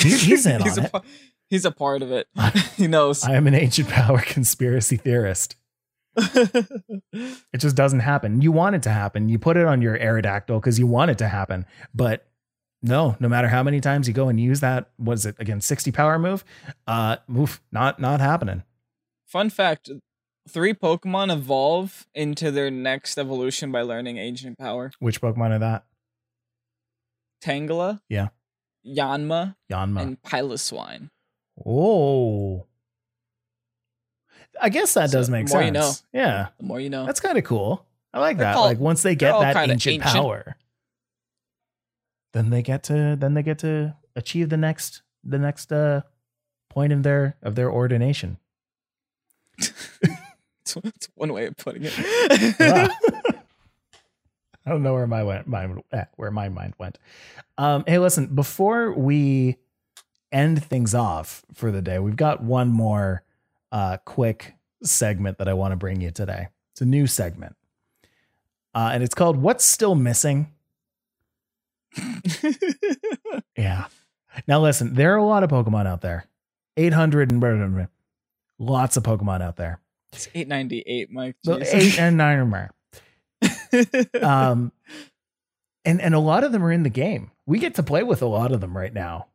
He- 0.00 0.16
he's 0.16 0.46
in 0.46 0.60
he's 0.62 0.78
on 0.78 0.84
a, 0.84 0.96
it. 0.98 1.02
He's 1.48 1.64
a 1.64 1.70
part 1.70 2.02
of 2.02 2.10
it. 2.12 2.26
he 2.76 2.86
knows. 2.86 3.24
I 3.24 3.34
am 3.34 3.46
an 3.46 3.54
ancient 3.54 3.88
power 3.88 4.20
conspiracy 4.26 4.96
theorist. 4.96 5.56
It 6.16 7.58
just 7.58 7.74
doesn't 7.76 8.00
happen. 8.00 8.40
You 8.40 8.52
want 8.52 8.76
it 8.76 8.82
to 8.84 8.90
happen. 8.90 9.28
You 9.28 9.38
put 9.38 9.56
it 9.56 9.66
on 9.66 9.82
your 9.82 9.98
Aerodactyl 9.98 10.60
because 10.60 10.78
you 10.78 10.86
want 10.86 11.10
it 11.10 11.18
to 11.18 11.28
happen. 11.28 11.66
But 11.92 12.26
no, 12.82 13.16
no 13.18 13.28
matter 13.28 13.48
how 13.48 13.62
many 13.62 13.80
times 13.80 14.06
you 14.06 14.14
go 14.14 14.28
and 14.28 14.38
use 14.40 14.60
that, 14.60 14.90
what 14.96 15.14
is 15.14 15.26
it 15.26 15.36
again, 15.38 15.60
60 15.60 15.90
power 15.90 16.18
move? 16.18 16.44
Uh 16.86 17.16
oof, 17.36 17.60
not 17.72 17.98
not 17.98 18.20
happening. 18.20 18.62
Fun 19.26 19.50
fact 19.50 19.90
three 20.48 20.74
Pokemon 20.74 21.32
evolve 21.32 22.06
into 22.14 22.50
their 22.50 22.70
next 22.70 23.18
evolution 23.18 23.72
by 23.72 23.82
learning 23.82 24.18
ancient 24.18 24.58
power. 24.58 24.90
Which 24.98 25.20
Pokemon 25.20 25.50
are 25.50 25.58
that? 25.60 25.84
Tangela, 27.42 28.00
Yeah. 28.08 28.28
Yanma, 28.86 29.56
Yanma. 29.70 30.00
and 30.02 30.22
Piloswine. 30.22 31.08
oh. 31.64 32.66
I 34.60 34.68
guess 34.68 34.94
that 34.94 35.10
So, 35.10 35.18
does 35.18 35.28
make 35.30 35.46
the 35.46 35.54
more 35.54 35.62
sense. 35.62 36.04
you 36.12 36.20
know. 36.20 36.24
Yeah. 36.26 36.48
The 36.58 36.64
more 36.64 36.78
you 36.80 36.88
know. 36.90 37.06
That's 37.06 37.18
kind 37.20 37.36
of 37.36 37.44
cool. 37.44 37.84
I 38.12 38.20
like 38.20 38.36
They're 38.36 38.46
that. 38.46 38.54
called- 38.54 38.66
like 38.68 38.78
once 38.78 39.02
they 39.02 39.14
get 39.16 39.32
that 39.40 39.56
ancient, 39.56 39.86
ancient. 39.94 40.02
power, 40.14 40.56
then 42.32 42.50
they 42.50 42.62
get 42.62 42.84
to 42.84 43.16
then 43.18 43.34
they 43.34 43.42
get 43.42 43.58
to 43.60 43.96
achieve 44.14 44.50
the 44.50 44.56
next 44.56 45.02
the 45.24 45.38
next 45.38 45.72
uh 45.72 46.02
point 46.70 46.92
in 46.92 47.02
their 47.02 47.36
of 47.42 47.56
their 47.56 47.70
ordination. 47.70 48.38
That's 50.74 50.74
that's 50.82 51.08
one 51.14 51.32
way 51.32 51.46
of 51.46 51.56
putting 51.56 51.82
Wow. 51.84 51.90
it. 51.90 53.36
I 54.66 54.70
don't 54.70 54.82
know 54.82 54.94
where 54.94 55.06
my 55.06 55.22
went 55.22 55.46
mind 55.46 55.82
eh, 55.92 56.04
where 56.16 56.30
my 56.30 56.48
mind 56.48 56.74
went. 56.78 56.98
Um, 57.58 57.84
hey, 57.86 57.98
listen, 57.98 58.34
before 58.34 58.92
we 58.92 59.58
end 60.32 60.64
things 60.64 60.94
off 60.94 61.44
for 61.52 61.70
the 61.70 61.82
day, 61.82 61.98
we've 61.98 62.16
got 62.16 62.42
one 62.42 62.68
more 62.68 63.22
uh, 63.72 63.98
quick 64.06 64.54
segment 64.82 65.36
that 65.38 65.48
I 65.48 65.52
want 65.52 65.72
to 65.72 65.76
bring 65.76 66.00
you 66.00 66.10
today. 66.10 66.48
It's 66.72 66.80
a 66.80 66.86
new 66.86 67.06
segment, 67.06 67.56
uh, 68.74 68.90
and 68.94 69.02
it's 69.02 69.14
called 69.14 69.36
"What's 69.36 69.64
Still 69.66 69.94
Missing." 69.94 70.50
Yeah. 73.56 73.86
Now 74.48 74.60
listen, 74.60 74.94
there 74.94 75.14
are 75.14 75.18
a 75.18 75.24
lot 75.24 75.44
of 75.44 75.50
Pokemon 75.50 75.86
out 75.86 76.00
there. 76.00 76.26
800 76.76 77.30
and 77.30 77.88
lots 78.58 78.96
of 78.96 79.04
Pokemon 79.04 79.42
out 79.42 79.56
there. 79.56 79.80
It's 80.14 80.28
898, 80.34 81.10
Mike. 81.10 81.36
So 81.44 81.58
Jeez. 81.58 81.74
eight 81.74 81.98
and 81.98 82.16
nine 82.16 82.38
or 82.38 82.46
more. 82.46 82.70
Um, 84.22 84.72
and 85.84 86.00
and 86.00 86.14
a 86.14 86.18
lot 86.18 86.44
of 86.44 86.52
them 86.52 86.64
are 86.64 86.72
in 86.72 86.82
the 86.82 86.88
game. 86.90 87.30
We 87.46 87.58
get 87.58 87.74
to 87.74 87.82
play 87.82 88.02
with 88.02 88.22
a 88.22 88.26
lot 88.26 88.52
of 88.52 88.60
them 88.60 88.76
right 88.76 88.92
now 88.92 89.26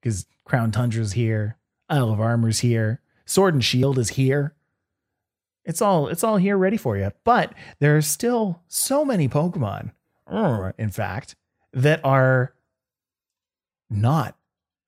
because 0.00 0.26
Crown 0.44 0.72
Tundra's 0.72 1.12
here, 1.12 1.58
Isle 1.88 2.10
of 2.10 2.20
Armor's 2.20 2.60
here, 2.60 3.00
Sword 3.26 3.54
and 3.54 3.64
Shield 3.64 3.98
is 3.98 4.10
here. 4.10 4.54
It's 5.64 5.80
all 5.80 6.08
it's 6.08 6.24
all 6.24 6.36
here 6.36 6.56
ready 6.58 6.76
for 6.76 6.96
you. 6.96 7.12
But 7.24 7.54
there 7.78 7.96
are 7.96 8.02
still 8.02 8.62
so 8.66 9.04
many 9.04 9.28
Pokemon, 9.28 9.92
uh, 10.26 10.72
in 10.78 10.90
fact, 10.90 11.36
that 11.72 12.00
are 12.04 12.54
not 13.88 14.36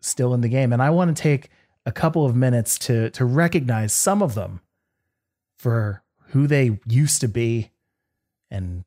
still 0.01 0.35
in 0.35 0.41
the 0.41 0.49
game. 0.49 0.73
And 0.73 0.83
I 0.83 0.91
want 0.91 1.17
to 1.17 1.23
take 1.23 1.51
a 1.85 1.93
couple 1.93 2.27
of 2.27 2.35
minutes 2.35 2.79
to 2.81 3.11
to 3.11 3.25
recognize 3.25 3.93
some 3.93 4.23
of 4.23 4.35
them 4.35 4.61
for 5.67 6.01
who 6.29 6.47
they 6.47 6.79
used 6.87 7.21
to 7.21 7.27
be 7.27 7.73
and 8.53 8.85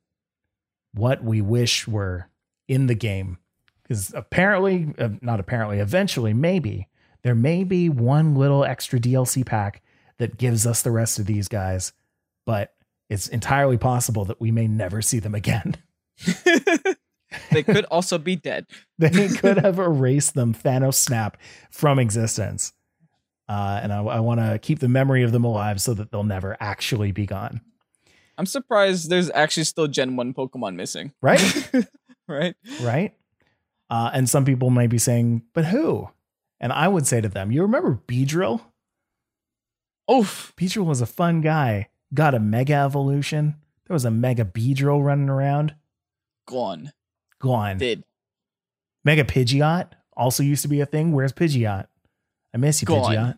what 0.93 1.21
we 1.21 1.41
wish 1.41 1.85
were 1.85 2.29
in 2.69 2.87
the 2.87 2.95
game. 2.95 3.37
Because 3.83 4.13
apparently, 4.15 4.93
uh, 4.97 5.09
not 5.19 5.41
apparently, 5.41 5.79
eventually, 5.79 6.33
maybe 6.33 6.87
there 7.21 7.35
may 7.35 7.65
be 7.65 7.89
one 7.89 8.35
little 8.35 8.63
extra 8.63 8.97
DLC 8.97 9.45
pack 9.45 9.81
that 10.19 10.37
gives 10.37 10.65
us 10.65 10.81
the 10.81 10.91
rest 10.91 11.19
of 11.19 11.25
these 11.25 11.49
guys, 11.49 11.91
but 12.45 12.73
it's 13.09 13.27
entirely 13.27 13.77
possible 13.77 14.23
that 14.23 14.39
we 14.39 14.49
may 14.49 14.67
never 14.67 15.01
see 15.01 15.19
them 15.19 15.35
again. 15.35 15.75
they 17.51 17.61
could 17.61 17.83
also 17.91 18.17
be 18.17 18.37
dead. 18.37 18.67
they 18.97 19.27
could 19.27 19.57
have 19.57 19.79
erased 19.79 20.33
them 20.33 20.53
Thanos 20.53 20.93
snap 20.93 21.35
from 21.69 21.99
existence. 21.99 22.71
Uh, 23.49 23.79
and 23.81 23.91
I, 23.91 24.01
I 24.03 24.19
want 24.19 24.39
to 24.39 24.59
keep 24.59 24.77
the 24.79 24.87
memory 24.87 25.23
of 25.23 25.31
them 25.31 25.43
alive 25.43 25.81
so 25.81 25.95
that 25.95 26.11
they'll 26.11 26.23
never 26.23 26.55
actually 26.59 27.11
be 27.11 27.25
gone. 27.25 27.61
I'm 28.37 28.45
surprised 28.45 29.09
there's 29.09 29.31
actually 29.31 29.63
still 29.63 29.87
Gen 29.87 30.15
1 30.15 30.33
Pokemon 30.35 30.75
missing. 30.75 31.11
Right? 31.21 31.71
right? 32.27 32.55
right? 32.81 33.13
Uh, 33.89 34.11
and 34.13 34.29
some 34.29 34.45
people 34.45 34.69
might 34.69 34.91
be 34.91 34.99
saying, 34.99 35.41
but 35.53 35.65
who? 35.65 36.09
And 36.59 36.71
I 36.71 36.87
would 36.87 37.07
say 37.07 37.21
to 37.21 37.27
them, 37.27 37.51
you 37.51 37.63
remember 37.63 37.99
Beedrill? 38.07 38.61
Oof. 40.11 40.53
Beedrill 40.55 40.85
was 40.85 41.01
a 41.01 41.07
fun 41.07 41.41
guy. 41.41 41.89
Got 42.13 42.35
a 42.35 42.39
mega 42.39 42.75
evolution. 42.75 43.55
There 43.87 43.95
was 43.95 44.05
a 44.05 44.11
mega 44.11 44.45
Beedrill 44.45 45.03
running 45.03 45.29
around. 45.29 45.73
Gone. 46.45 46.91
Gone. 47.39 47.79
Did. 47.79 48.03
Mega 49.03 49.23
Pidgeot 49.23 49.89
also 50.15 50.43
used 50.43 50.61
to 50.61 50.67
be 50.67 50.81
a 50.81 50.85
thing. 50.85 51.13
Where's 51.13 51.33
Pidgeot? 51.33 51.87
I 52.53 52.57
miss 52.57 52.81
you, 52.81 52.85
Gone. 52.85 53.03
Pidgeot. 53.15 53.37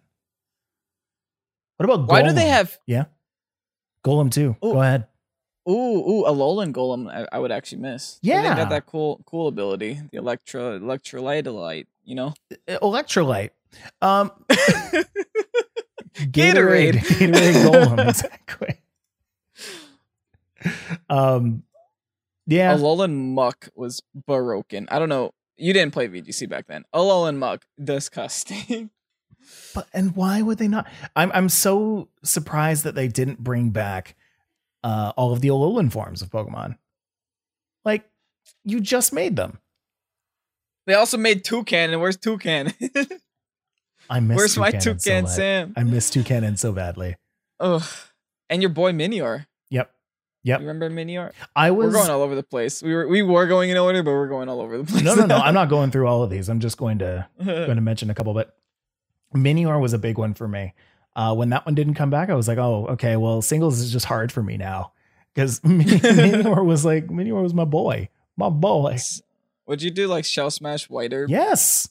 What 1.77 1.85
about 1.89 2.07
Why 2.07 2.21
do 2.21 2.31
they 2.33 2.47
have 2.47 2.77
Yeah. 2.87 3.05
Golem 4.05 4.31
too? 4.31 4.55
Ooh. 4.63 4.73
Go 4.73 4.81
ahead. 4.81 5.07
Ooh, 5.69 5.73
ooh, 5.73 6.25
a 6.25 6.31
Alolan 6.31 6.73
Golem 6.73 7.07
I, 7.09 7.27
I 7.31 7.39
would 7.39 7.51
actually 7.51 7.81
miss. 7.81 8.19
They 8.23 8.29
Yeah. 8.29 8.55
got 8.55 8.69
that 8.69 8.85
cool 8.85 9.21
cool 9.25 9.47
ability. 9.47 9.99
The 10.11 10.17
Electro 10.17 10.79
Electrolyte 10.79 11.51
light, 11.53 11.87
you 12.03 12.15
know? 12.15 12.33
Electrolyte. 12.67 13.51
Um, 14.01 14.31
Gatorade. 16.15 16.93
Gatorade, 16.93 16.93
Gatorade 16.95 17.63
Golem, 17.63 18.07
exactly. 18.09 18.81
Um, 21.09 21.63
yeah, 22.47 22.75
Alolan 22.75 23.33
Muk 23.33 23.69
was 23.75 24.01
broken. 24.27 24.87
I 24.91 24.99
don't 24.99 25.09
know. 25.09 25.33
You 25.57 25.73
didn't 25.73 25.93
play 25.93 26.07
VGC 26.07 26.49
back 26.49 26.67
then. 26.67 26.83
Alolan 26.93 27.37
Muk, 27.37 27.65
disgusting. 27.81 28.89
but 29.73 29.87
and 29.93 30.15
why 30.15 30.41
would 30.41 30.57
they 30.57 30.67
not? 30.67 30.87
I'm 31.15 31.31
I'm 31.33 31.49
so 31.49 32.09
surprised 32.23 32.83
that 32.83 32.95
they 32.95 33.07
didn't 33.07 33.43
bring 33.43 33.69
back 33.69 34.15
uh 34.83 35.13
all 35.15 35.33
of 35.33 35.41
the 35.41 35.49
Alolan 35.49 35.91
forms 35.91 36.21
of 36.21 36.29
Pokemon. 36.29 36.77
Like, 37.85 38.09
you 38.63 38.79
just 38.79 39.11
made 39.13 39.35
them. 39.35 39.59
they 40.85 40.93
also 40.93 41.17
made 41.17 41.43
Toucan, 41.43 41.91
and 41.91 42.01
where's 42.01 42.17
Toucan? 42.17 42.73
I 44.09 44.19
miss 44.19 44.37
where's 44.37 44.57
my 44.57 44.71
Toucannon 44.71 44.81
so 44.81 44.93
Toucan. 44.93 45.27
Sam? 45.27 45.73
I 45.77 45.83
miss 45.83 46.09
Toucannon 46.11 46.57
so 46.57 46.71
badly. 46.71 47.15
Ugh. 47.59 47.83
And 48.49 48.61
your 48.61 48.69
boy 48.69 48.91
Minior. 48.91 49.45
Yep. 49.69 49.89
Yep. 50.43 50.59
You 50.61 50.67
remember 50.67 50.89
Minior? 50.89 51.31
I 51.55 51.71
was. 51.71 51.87
We're 51.87 51.93
going 51.93 52.09
all 52.09 52.21
over 52.21 52.35
the 52.35 52.43
place. 52.43 52.83
We 52.83 52.93
were 52.93 53.07
we 53.07 53.21
were 53.21 53.47
going 53.47 53.69
in 53.69 53.77
order, 53.77 54.03
but 54.03 54.11
we're 54.11 54.27
going 54.27 54.49
all 54.49 54.59
over 54.59 54.77
the 54.77 54.83
place. 54.91 55.03
no, 55.03 55.15
no, 55.15 55.25
no. 55.25 55.37
I'm 55.37 55.53
not 55.61 55.69
going 55.69 55.91
through 55.91 56.07
all 56.07 56.23
of 56.23 56.29
these. 56.29 56.49
I'm 56.49 56.59
just 56.59 56.77
going 56.77 56.99
to 56.99 57.27
going 57.43 57.75
to 57.75 57.81
mention 57.81 58.09
a 58.09 58.13
couple, 58.13 58.33
but 58.33 58.57
Minior 59.33 59.79
was 59.79 59.93
a 59.93 59.97
big 59.97 60.17
one 60.17 60.33
for 60.33 60.47
me. 60.47 60.73
Uh, 61.15 61.35
when 61.35 61.49
that 61.49 61.65
one 61.65 61.75
didn't 61.75 61.95
come 61.95 62.09
back, 62.09 62.29
I 62.29 62.35
was 62.35 62.47
like, 62.47 62.57
oh, 62.57 62.87
okay, 62.91 63.17
well, 63.17 63.41
singles 63.41 63.79
is 63.79 63.91
just 63.91 64.05
hard 64.05 64.31
for 64.31 64.41
me 64.41 64.57
now 64.57 64.93
because 65.33 65.59
Minior 65.61 66.65
was 66.65 66.85
like, 66.85 67.07
Minior 67.07 67.41
was 67.41 67.53
my 67.53 67.65
boy, 67.65 68.09
my 68.37 68.49
boy. 68.49 68.97
Would 69.67 69.81
you 69.81 69.91
do 69.91 70.07
like 70.07 70.25
Shell 70.25 70.51
Smash 70.51 70.89
White 70.89 71.13
Herb? 71.13 71.29
Yes. 71.29 71.89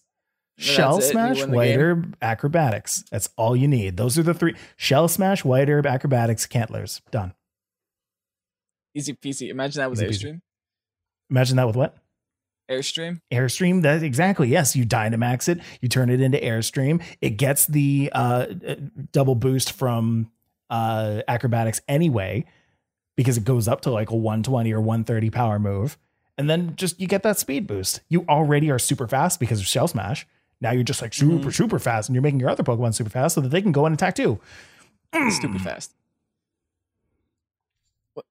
Shell 0.59 1.01
Smash, 1.01 1.41
win 1.41 1.51
the 1.53 1.57
White? 1.57 1.77
Herb, 1.77 2.17
Acrobatics. 2.21 3.05
That's 3.11 3.31
all 3.37 3.57
you 3.57 3.67
need. 3.67 3.97
Those 3.97 4.19
are 4.19 4.23
the 4.23 4.35
three. 4.35 4.55
Shell 4.77 5.09
Smash, 5.09 5.43
White 5.43 5.69
Herb, 5.71 5.87
Acrobatics, 5.87 6.47
Cantlers. 6.47 7.01
Done. 7.11 7.33
Easy 8.95 9.15
peasy. 9.15 9.49
Imagine 9.49 9.81
that 9.81 9.91
with 9.91 10.03
Easy. 10.03 10.27
Airstream. 10.27 10.41
Imagine 11.31 11.57
that 11.57 11.67
with 11.67 11.77
what? 11.77 11.97
Airstream. 12.71 13.21
Airstream. 13.33 13.83
That 13.83 14.03
exactly. 14.03 14.49
Yes, 14.49 14.77
you 14.77 14.87
Dynamax 14.87 15.49
it. 15.49 15.61
You 15.81 15.89
turn 15.89 16.09
it 16.09 16.21
into 16.21 16.39
Airstream. 16.39 17.03
It 17.21 17.31
gets 17.31 17.67
the 17.67 18.11
uh, 18.15 18.47
uh, 18.67 18.75
double 19.13 19.35
boost 19.35 19.73
from 19.73 20.31
uh, 20.71 21.23
Acrobatics 21.27 21.81
anyway, 21.89 22.45
because 23.17 23.37
it 23.37 23.45
goes 23.45 23.67
up 23.67 23.81
to 23.83 23.91
like 23.91 24.11
a 24.11 24.15
120 24.17 24.73
or 24.73 24.81
130 24.81 25.31
power 25.31 25.59
move, 25.59 25.99
and 26.39 26.49
then 26.49 26.77
just 26.77 27.01
you 27.01 27.09
get 27.09 27.25
that 27.25 27.39
speed 27.39 27.67
boost. 27.67 28.01
You 28.09 28.25
already 28.29 28.71
are 28.71 28.79
super 28.79 29.09
fast 29.09 29.41
because 29.41 29.59
of 29.61 29.67
Shell 29.67 29.89
Smash. 29.89 30.27
Now 30.61 30.71
you're 30.73 30.85
just 30.85 31.03
like 31.03 31.13
super 31.15 31.49
Mhm. 31.49 31.55
super 31.55 31.79
fast, 31.81 32.09
and 32.09 32.15
you're 32.15 32.23
making 32.23 32.39
your 32.39 32.51
other 32.51 32.63
Pokemon 32.63 32.95
super 32.95 33.11
fast 33.11 33.35
so 33.35 33.41
that 33.41 33.49
they 33.49 33.63
can 33.63 33.73
go 33.73 33.85
and 33.87 33.95
attack 33.95 34.15
too. 34.15 34.39
Stupid 35.31 35.61
fast. 35.63 35.93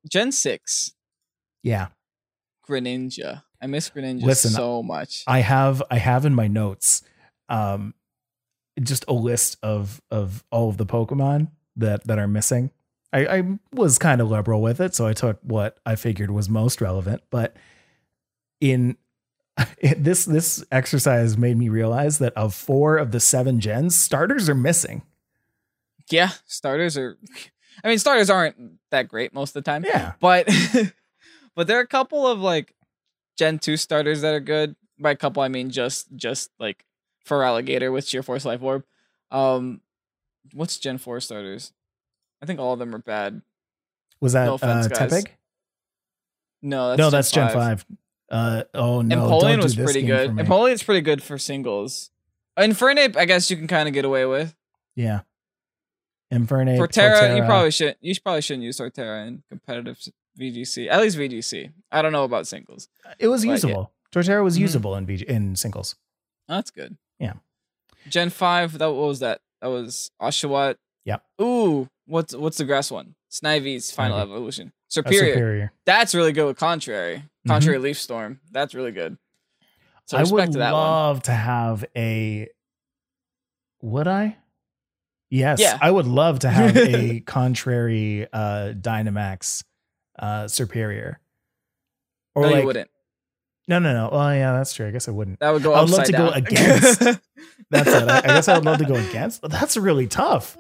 Gen 0.09 0.31
6. 0.31 0.93
Yeah. 1.63 1.87
Greninja. 2.67 3.43
I 3.62 3.68
miss 3.68 3.89
Greninja 3.89 4.24
Listen, 4.24 4.51
so 4.51 4.82
much. 4.84 5.24
I 5.28 5.39
have 5.39 5.84
I 5.91 5.97
have 5.97 6.26
in 6.26 6.34
my 6.34 6.47
notes 6.47 7.03
um 7.49 7.93
just 8.82 9.05
a 9.07 9.14
list 9.14 9.57
of 9.62 10.01
of 10.12 10.43
all 10.51 10.70
of 10.70 10.78
the 10.78 10.86
Pokemon 10.86 11.49
that 11.76 12.05
that 12.05 12.20
are 12.20 12.28
missing. 12.28 12.72
I, 13.12 13.26
I 13.26 13.43
was 13.74 13.97
kind 13.97 14.22
of 14.22 14.30
liberal 14.30 14.62
with 14.62 14.80
it, 14.80 14.93
so 14.93 15.07
I 15.07 15.14
took 15.14 15.39
what 15.41 15.80
I 15.86 15.95
figured 15.95 16.30
was 16.30 16.47
most 16.47 16.80
relevant. 16.80 17.24
But 17.32 17.55
in 18.62 18.97
it, 19.78 20.03
this 20.03 20.26
this 20.26 20.64
exercise 20.72 21.38
made 21.38 21.57
me 21.57 21.70
realize 21.70 22.20
that 22.20 22.34
of 22.34 22.53
four 22.53 22.97
of 22.97 23.12
the 23.12 23.20
seven 23.20 23.60
gens, 23.60 23.95
starters 23.95 24.49
are 24.49 24.55
missing. 24.55 25.03
yeah, 26.10 26.30
starters 26.45 26.97
are. 26.97 27.18
I 27.84 27.88
mean, 27.88 27.99
starters 27.99 28.30
aren't 28.30 28.80
that 28.91 29.07
great 29.07 29.34
most 29.34 29.55
of 29.55 29.64
the 29.64 29.72
time. 29.72 29.86
Yeah, 29.86 30.14
but 30.20 30.49
but 31.55 31.68
there 31.68 31.78
are 31.78 31.84
a 31.84 31.88
couple 31.88 32.28
of 32.28 32.39
like 32.39 32.74
Gen 33.39 33.57
two 33.57 33.77
starters 33.77 34.19
that 34.21 34.33
are 34.33 34.41
good. 34.41 34.75
By 34.99 35.11
a 35.11 35.15
couple, 35.15 35.41
I 35.41 35.47
mean 35.47 35.69
just 35.69 36.13
just 36.13 36.51
like 36.59 36.85
Feraligatr 37.25 37.91
with 37.91 38.05
sheer 38.05 38.21
force 38.21 38.43
life 38.43 38.61
orb. 38.61 38.83
Um, 39.31 39.79
what's 40.53 40.77
Gen 40.77 40.97
four 40.97 41.21
starters? 41.21 41.71
I 42.41 42.45
think 42.45 42.59
all 42.59 42.73
of 42.73 42.79
them 42.79 42.93
are 42.93 42.99
bad. 42.99 43.41
was 44.19 44.33
that 44.33 44.45
No 44.45 44.55
offense, 44.55 44.87
uh. 44.87 44.89
Tepig? 44.89 45.27
No, 46.61 46.89
that's 46.89 46.97
no, 46.99 47.05
Gen 47.05 47.11
that's 47.11 47.31
Gen 47.31 47.49
5. 47.49 47.85
Uh, 48.29 48.63
oh 48.73 49.01
no, 49.01 49.15
Empoleon 49.29 49.63
was 49.63 49.75
pretty 49.75 50.01
good. 50.03 50.31
Empoleon's 50.31 50.83
pretty 50.83 51.01
good 51.01 51.23
for 51.23 51.37
singles. 51.37 52.11
Infernape, 52.57 53.15
I 53.15 53.23
guess 53.23 53.49
you 53.49 53.55
can 53.55 53.67
kind 53.67 53.87
of 53.87 53.93
get 53.93 54.03
away 54.03 54.25
with. 54.25 54.53
yeah, 54.95 55.21
Infernape. 56.33 56.77
Torterra, 56.77 57.37
you 57.37 57.43
probably 57.43 57.71
should. 57.71 57.95
You 58.01 58.13
probably 58.21 58.41
shouldn't 58.41 58.65
use 58.65 58.77
Torterra 58.77 59.25
in 59.25 59.43
competitive 59.49 59.97
VGC. 60.39 60.87
At 60.89 61.01
least 61.01 61.17
VGC. 61.17 61.71
I 61.91 62.01
don't 62.01 62.11
know 62.11 62.23
about 62.23 62.47
singles. 62.47 62.87
It 63.19 63.27
was 63.27 63.43
usable. 63.45 63.91
Torterra 64.11 64.43
was 64.43 64.57
Mhm. 64.57 64.61
usable 64.61 64.95
in 64.95 65.05
BG, 65.05 65.23
in 65.27 65.55
singles. 65.55 65.95
Oh, 66.47 66.55
that's 66.55 66.71
good. 66.71 66.97
Yeah. 67.19 67.33
Gen 68.07 68.29
five. 68.29 68.77
That 68.77 68.87
what 68.87 69.07
was 69.07 69.19
that? 69.19 69.41
That 69.61 69.67
was 69.67 70.09
Oshawott. 70.21 70.75
Yeah. 71.05 71.17
Ooh, 71.41 71.87
what's 72.05 72.33
what's 72.35 72.57
the 72.57 72.65
grass 72.65 72.89
one? 72.89 73.15
Snivy's 73.31 73.91
final 73.91 74.17
Snivy. 74.17 74.21
evolution. 74.23 74.73
Serperior. 74.89 75.35
Serperior. 75.35 75.69
That's 75.85 76.15
really 76.15 76.31
good 76.31 76.45
with 76.47 76.57
contrary. 76.57 77.23
Contrary 77.47 77.77
leaf 77.77 77.99
storm. 77.99 78.39
That's 78.51 78.73
really 78.73 78.91
good. 78.91 79.17
So 80.05 80.17
I 80.17 80.23
would 80.23 80.51
to 80.53 80.57
that 80.59 80.73
one. 80.73 80.81
love 80.81 81.23
to 81.23 81.31
have 81.31 81.85
a. 81.95 82.47
Would 83.81 84.07
I? 84.07 84.37
Yes, 85.29 85.59
Yeah. 85.61 85.77
I 85.79 85.91
would 85.91 86.07
love 86.07 86.39
to 86.39 86.49
have 86.49 86.75
a 86.77 87.19
contrary 87.21 88.25
uh, 88.33 88.73
Dynamax 88.75 89.63
uh, 90.20 90.43
Serperior. 90.45 91.15
Or 92.36 92.43
No, 92.43 92.49
like 92.49 92.59
you 92.61 92.65
wouldn't. 92.67 92.89
no, 93.67 93.80
no, 93.80 93.93
no. 93.93 94.09
Oh, 94.11 94.30
yeah, 94.32 94.53
that's 94.53 94.74
true. 94.74 94.88
I 94.88 94.91
guess 94.91 95.07
I 95.07 95.11
wouldn't. 95.11 95.39
That 95.39 95.51
would 95.51 95.63
go 95.63 95.74
I 95.74 95.82
would 95.82 95.89
love 95.89 96.03
to 96.05 96.11
go 96.11 96.30
against. 96.30 96.99
That's 97.72 97.88
it. 97.89 98.07
I, 98.09 98.17
I 98.17 98.22
guess 98.22 98.47
I 98.47 98.55
would 98.55 98.65
love 98.65 98.80
to 98.80 98.86
go 98.86 98.95
against, 98.95 99.41
but 99.41 99.51
that's 99.51 99.78
really 99.78 100.07
tough. 100.07 100.57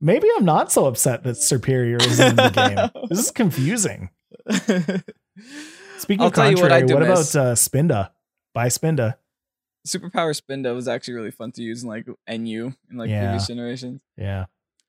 Maybe 0.00 0.26
I'm 0.36 0.44
not 0.44 0.72
so 0.72 0.86
upset 0.86 1.22
that 1.24 1.36
Serperior 1.36 2.00
is 2.00 2.18
in 2.18 2.34
the 2.36 2.48
game. 2.94 3.06
This 3.08 3.18
is 3.18 3.30
confusing. 3.30 4.08
Speaking 5.98 6.20
I'll 6.22 6.28
of 6.28 6.32
tell 6.34 6.50
you 6.50 6.56
what 6.56 6.72
I 6.72 6.80
contrary, 6.80 6.94
what, 6.94 7.02
about 7.02 7.36
uh, 7.36 7.54
Spinda? 7.54 8.10
Buy 8.54 8.68
Spinda. 8.68 9.16
Superpower 9.86 10.40
Spinda 10.40 10.74
was 10.74 10.88
actually 10.88 11.14
really 11.14 11.30
fun 11.30 11.52
to 11.52 11.62
use 11.62 11.82
in 11.82 11.88
like 11.88 12.06
NU 12.28 12.72
in 12.90 12.96
like 12.96 13.10
Yeah. 13.10 13.22
previous 13.30 13.46
generations. 13.48 14.02
Yeah. 14.16 14.46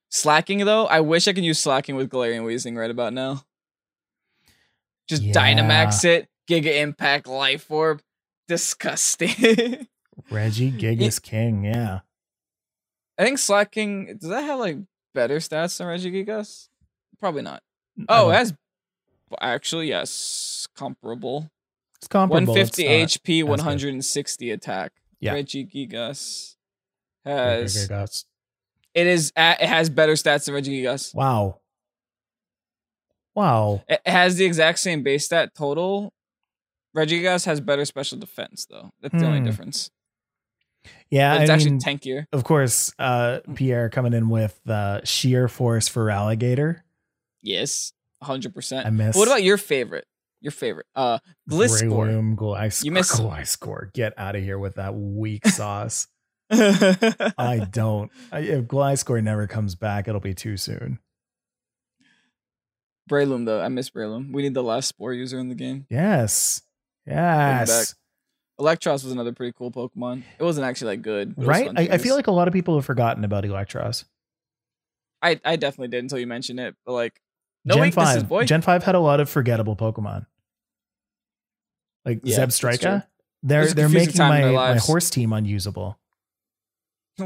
Slaking 0.10 0.66
though, 0.66 0.86
I 0.88 1.00
wish 1.02 1.28
I 1.28 1.34
could 1.34 1.44
use 1.46 1.60
Slaking 1.60 1.96
with 1.96 2.10
Galarian 2.10 2.42
Weezing 2.44 2.78
right 2.78 2.90
about 2.92 3.14
now. 3.14 3.44
Just 5.08 5.22
Yeah. 5.24 5.34
Dynamax 5.34 6.04
it, 6.06 6.28
Giga 6.50 6.82
Impact, 6.82 7.28
Life 7.28 7.70
Orb, 7.72 8.02
disgusting. 8.48 9.30
Regigigas 10.32 11.22
King. 11.22 11.64
Yeah. 11.66 12.00
I 13.18 13.24
think 13.26 13.38
Slaking 13.40 14.18
does 14.20 14.30
that 14.30 14.44
have 14.44 14.60
like 14.60 14.78
better 15.14 15.38
stats 15.38 15.78
than 15.78 15.88
Regigigas? 15.88 16.68
Probably 17.20 17.42
not. 17.42 17.62
Oh, 18.08 18.30
has 18.30 18.54
actually 19.42 19.90
yes, 19.90 20.68
comparable. 20.76 21.50
it's 21.98 22.08
comparable. 22.08 22.54
150 22.54 22.86
It's 22.86 23.16
uh, 23.16 23.20
HP, 23.20 23.40
as 23.40 23.44
good. 23.44 23.50
160 23.50 24.52
attack. 24.52 24.92
Yeah. 25.20 25.34
Regigigas 25.36 26.56
not- 27.26 27.34
has 27.34 27.76
Gigas. 27.90 28.26
It 28.94 29.08
is 29.08 29.32
at, 29.36 29.62
it 29.62 29.68
has 29.70 29.90
better 29.90 30.14
stats 30.14 30.46
than 30.46 30.56
Reggie 30.56 30.82
Regigigas. 30.84 31.14
Wow. 31.14 31.60
Wow. 33.36 33.84
It 33.88 34.02
has 34.06 34.36
the 34.36 34.46
exact 34.46 34.80
same 34.80 35.04
base 35.04 35.26
stat 35.26 35.52
total. 35.56 36.14
Regigigas 36.96 37.46
has 37.46 37.62
better 37.62 37.86
special 37.86 38.18
defense 38.18 38.66
though. 38.70 38.90
That's 39.02 39.14
the 39.16 39.26
only 39.26 39.40
Hmm. 39.40 39.46
difference. 39.46 39.92
Yeah. 41.10 41.36
But 41.36 41.42
it's 41.44 41.52
I 41.52 41.54
actually 41.54 41.72
mean, 41.72 41.80
tankier. 41.82 42.26
of 42.34 42.44
course, 42.44 42.94
uh, 43.00 43.40
Pierre 43.56 43.90
coming 43.90 44.14
in 44.14 44.30
with 44.30 44.60
uh, 44.68 45.02
sheer 45.04 45.48
force 45.48 45.88
Feraligatr. 45.90 46.82
Yes, 47.42 47.94
100%. 48.24 48.86
I 48.86 48.90
miss. 48.90 49.16
What 49.16 49.28
about 49.28 49.44
your 49.44 49.58
favorite? 49.58 50.06
Your 50.42 50.52
favorite? 50.52 50.86
Uh 50.96 51.20
Gliscor. 51.50 51.90
Breloom, 51.90 52.36
Gliscor. 52.36 52.86
You 52.86 52.92
miss- 52.92 53.20
Gliscor. 53.20 53.94
Get 53.94 54.14
out 54.18 54.36
of 54.36 54.44
here 54.44 54.58
with 54.58 54.76
that 54.76 54.96
weak 54.96 55.46
sauce. 55.48 56.08
I 56.52 57.68
don't. 57.72 58.12
I, 58.32 58.40
if 58.40 58.66
Gliscor 58.66 59.24
never 59.24 59.48
comes 59.48 59.76
back, 59.76 60.08
it'll 60.08 60.20
be 60.20 60.34
too 60.34 60.58
soon. 60.58 61.00
Breloom 63.10 63.46
though. 63.46 63.62
I 63.62 63.68
miss 63.70 63.90
Breloom. 63.90 64.32
We 64.32 64.44
need 64.44 64.54
the 64.54 64.64
last 64.64 64.88
spore 64.88 65.14
user 65.14 65.40
in 65.40 65.50
the 65.50 65.56
game. 65.56 65.86
Yes. 65.90 66.62
Yes. 67.06 67.96
Eelektross 68.60 69.04
was 69.04 69.12
another 69.12 69.34
pretty 69.34 69.54
cool 69.58 69.72
Pokemon. 69.72 70.24
It 70.38 70.44
wasn't 70.44 70.68
actually 70.68 70.92
like 70.92 71.02
good. 71.02 71.36
but 71.36 71.42
it 71.44 71.48
was 71.48 71.48
Right? 71.48 71.72
I, 71.76 71.96
I 71.96 71.98
feel 71.98 72.16
like 72.16 72.28
a 72.28 72.32
lot 72.32 72.48
of 72.48 72.54
people 72.54 72.76
have 72.76 72.86
forgotten 72.86 73.24
about 73.24 73.44
Eelektross. 73.44 74.06
I, 75.22 75.40
I 75.44 75.56
definitely 75.56 75.90
did 75.90 76.04
until 76.04 76.20
you 76.20 76.28
mentioned 76.28 76.60
it. 76.60 76.76
But 76.86 76.94
like 76.94 77.22
no 77.66 77.76
Gen 77.76 77.82
weaknesses, 77.84 78.22
5. 78.24 78.30
boy. 78.30 78.46
Gen 78.46 78.62
5 78.62 78.84
had 78.84 78.96
a 78.96 79.00
lot 79.00 79.20
of 79.20 79.30
forgettable 79.30 79.76
Pokemon. 79.76 80.26
Like 82.06 82.22
Yeah, 82.24 82.36
Zeb. 82.36 82.50
Strika. 82.50 83.06
They're 83.42 83.68
they're 83.68 83.90
making 83.90 84.20
my, 84.20 84.52
my 84.52 84.78
horse 84.78 85.10
team 85.10 85.32
unusable. 85.32 85.98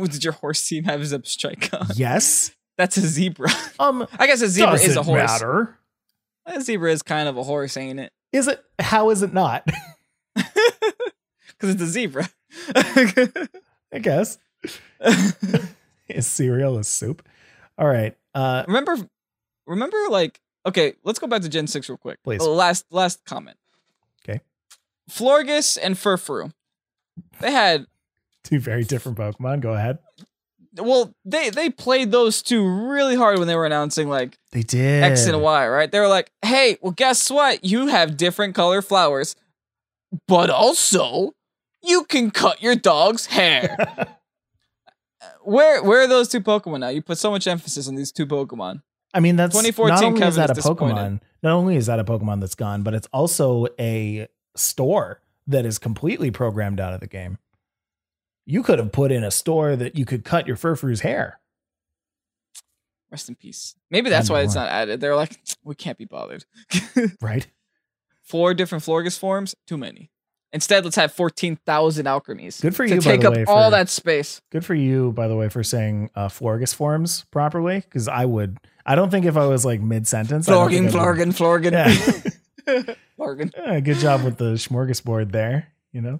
Did 0.12 0.24
your 0.24 0.34
horse 0.34 0.68
team 0.68 0.84
have 0.86 1.06
Zip 1.06 1.26
Strike 1.28 1.70
on? 1.74 1.88
Yes. 1.96 2.52
That's 2.78 2.98
a 2.98 3.02
zebra. 3.02 3.50
Um, 3.80 4.08
I 4.20 4.26
guess 4.28 4.42
a 4.42 4.48
zebra 4.48 4.74
is 4.76 4.84
a 4.84 4.88
doesn't 4.96 5.04
horse. 5.06 5.20
matter. 5.32 5.78
A 6.46 6.60
zebra 6.62 6.92
is 6.92 7.04
kind 7.04 7.30
of 7.30 7.38
a 7.38 7.44
horse, 7.44 7.78
ain't 7.78 8.00
it? 8.00 8.12
Is 8.32 8.48
it? 8.48 8.64
How 8.80 9.10
is 9.12 9.22
it 9.22 9.34
not? 9.34 9.68
Because 11.56 11.76
it's 11.76 11.82
a 11.84 11.88
zebra. 11.88 12.30
I 12.76 14.00
guess. 14.02 14.38
Is 16.10 16.28
cereal 16.28 16.78
a 16.78 16.84
soup? 16.84 17.26
All 17.78 17.88
right. 17.88 18.18
Uh, 18.36 18.64
remember, 18.68 18.98
remember, 19.66 19.96
like, 20.10 20.42
okay, 20.66 20.96
let's 21.06 21.20
go 21.20 21.28
back 21.28 21.42
to 21.44 21.50
Gen 21.50 21.68
Six 21.68 21.88
real 21.88 21.98
quick. 21.98 22.22
Please. 22.22 22.42
Oh, 22.42 22.54
last 22.54 22.86
last 22.92 23.24
comment. 23.24 23.56
Okay. 24.28 24.42
Florges 25.10 25.78
and 25.82 25.96
Furfrou, 25.96 26.52
they 27.40 27.52
had 27.52 27.86
two 28.44 28.60
very 28.60 28.84
different 28.84 29.18
Pokemon. 29.18 29.62
Go 29.62 29.74
ahead. 29.74 30.00
well, 30.78 31.14
they 31.26 31.50
they 31.50 31.70
played 31.70 32.12
those 32.12 32.42
two 32.42 32.68
really 32.68 33.16
hard 33.16 33.40
when 33.40 33.48
they 33.48 33.56
were 33.56 33.66
announcing 33.66 34.10
like 34.10 34.38
They 34.52 34.64
did 34.64 35.04
X 35.04 35.26
and 35.26 35.42
Y, 35.42 35.68
right? 35.68 35.92
They 35.92 36.00
were 36.00 36.08
like, 36.08 36.32
hey, 36.44 36.78
well, 36.82 36.92
guess 36.92 37.30
what? 37.30 37.64
You 37.64 37.88
have 37.88 38.18
different 38.18 38.56
color 38.56 38.82
flowers, 38.82 39.36
but 40.28 40.50
also 40.50 41.32
you 41.82 42.06
can 42.06 42.32
cut 42.32 42.62
your 42.62 42.76
dog's 42.76 43.28
hair. 43.28 43.78
Uh, 45.24 45.28
where 45.44 45.82
where 45.82 46.02
are 46.02 46.08
those 46.08 46.28
two 46.28 46.42
Pokemon 46.42 46.82
now? 46.82 46.90
You 46.90 47.02
put 47.02 47.18
so 47.18 47.32
much 47.32 47.48
emphasis 47.48 47.88
on 47.88 47.96
these 47.96 48.12
two 48.12 48.26
Pokemon. 48.28 48.82
I 49.14 49.22
mean, 49.22 49.38
that's 49.38 49.56
2014 49.56 49.88
not 49.96 50.04
only 50.04 50.18
is 50.20 50.36
Kevin 50.36 50.48
that 50.48 50.58
is 50.58 50.66
a. 50.66 50.70
Pokemon. 50.70 51.22
Not 51.42 51.54
only 51.54 51.76
is 51.78 51.86
that 51.86 51.98
a 51.98 52.04
Pokemon 52.04 52.42
that's 52.42 52.56
gone, 52.56 52.84
but 52.84 52.94
it's 52.94 53.08
also 53.14 53.68
a 53.80 54.28
store 54.58 55.22
that 55.48 55.66
is 55.66 55.80
completely 55.80 56.30
programmed 56.30 56.82
out 56.82 56.94
of 56.94 57.00
the 57.00 57.08
game. 57.08 57.38
You 58.46 58.64
could 58.64 58.80
have 58.80 58.92
put 58.92 59.12
in 59.12 59.24
a 59.24 59.32
store 59.32 59.76
that 59.76 59.98
you 59.98 60.06
could 60.06 60.24
cut 60.26 60.48
your 60.48 60.58
Furfrou's 60.58 61.02
hair. 61.02 61.40
Rest 63.12 63.30
in 63.30 63.36
peace. 63.36 63.76
Maybe 63.92 64.10
that's 64.10 64.30
why 64.30 64.42
it's 64.42 64.56
not 64.56 64.70
added. 64.70 65.00
They're 65.00 65.16
like, 65.16 65.40
we 65.64 65.76
can't 65.76 65.98
be 65.98 66.06
bothered. 66.06 66.46
Right? 67.22 67.48
Four 68.24 68.54
different 68.54 68.84
Florges 68.84 69.20
forms, 69.20 69.54
too 69.68 69.78
many. 69.78 70.10
Instead, 70.52 70.84
let's 70.84 70.96
have 70.96 71.12
14,000 71.12 72.06
Alcremies. 72.06 72.62
Good 72.62 72.76
for 72.76 72.88
to 72.88 72.96
you, 72.96 73.02
by 73.02 73.04
take 73.12 73.26
up 73.26 73.34
way, 73.34 73.46
all 73.46 73.68
for- 73.68 73.72
that 73.72 73.90
space. 73.90 74.42
Good 74.52 74.64
for 74.66 74.76
you, 74.76 75.12
by 75.12 75.28
the 75.28 75.36
way, 75.36 75.50
for 75.50 75.64
saying 75.64 76.10
uh, 76.16 76.28
Florges 76.28 76.74
forms 76.74 77.26
properly. 77.32 77.82
Because 77.82 78.08
I 78.08 78.26
would, 78.26 78.58
I 78.86 78.96
don't 78.96 79.10
think 79.10 79.26
if 79.26 79.36
I 79.36 79.46
was 79.48 79.66
like 79.66 79.82
mid 79.82 80.08
sentence, 80.08 80.46
Florgan, 80.46 80.90
Florgan, 80.90 81.32
Florgan. 81.34 81.74
Yeah. 81.74 81.94
Florgan. 83.16 83.52
Uh, 83.58 83.80
good 83.80 83.98
job 83.98 84.24
with 84.24 84.38
the 84.38 84.54
smorgasbord 84.54 85.32
there. 85.32 85.68
You 85.92 86.02
know. 86.02 86.20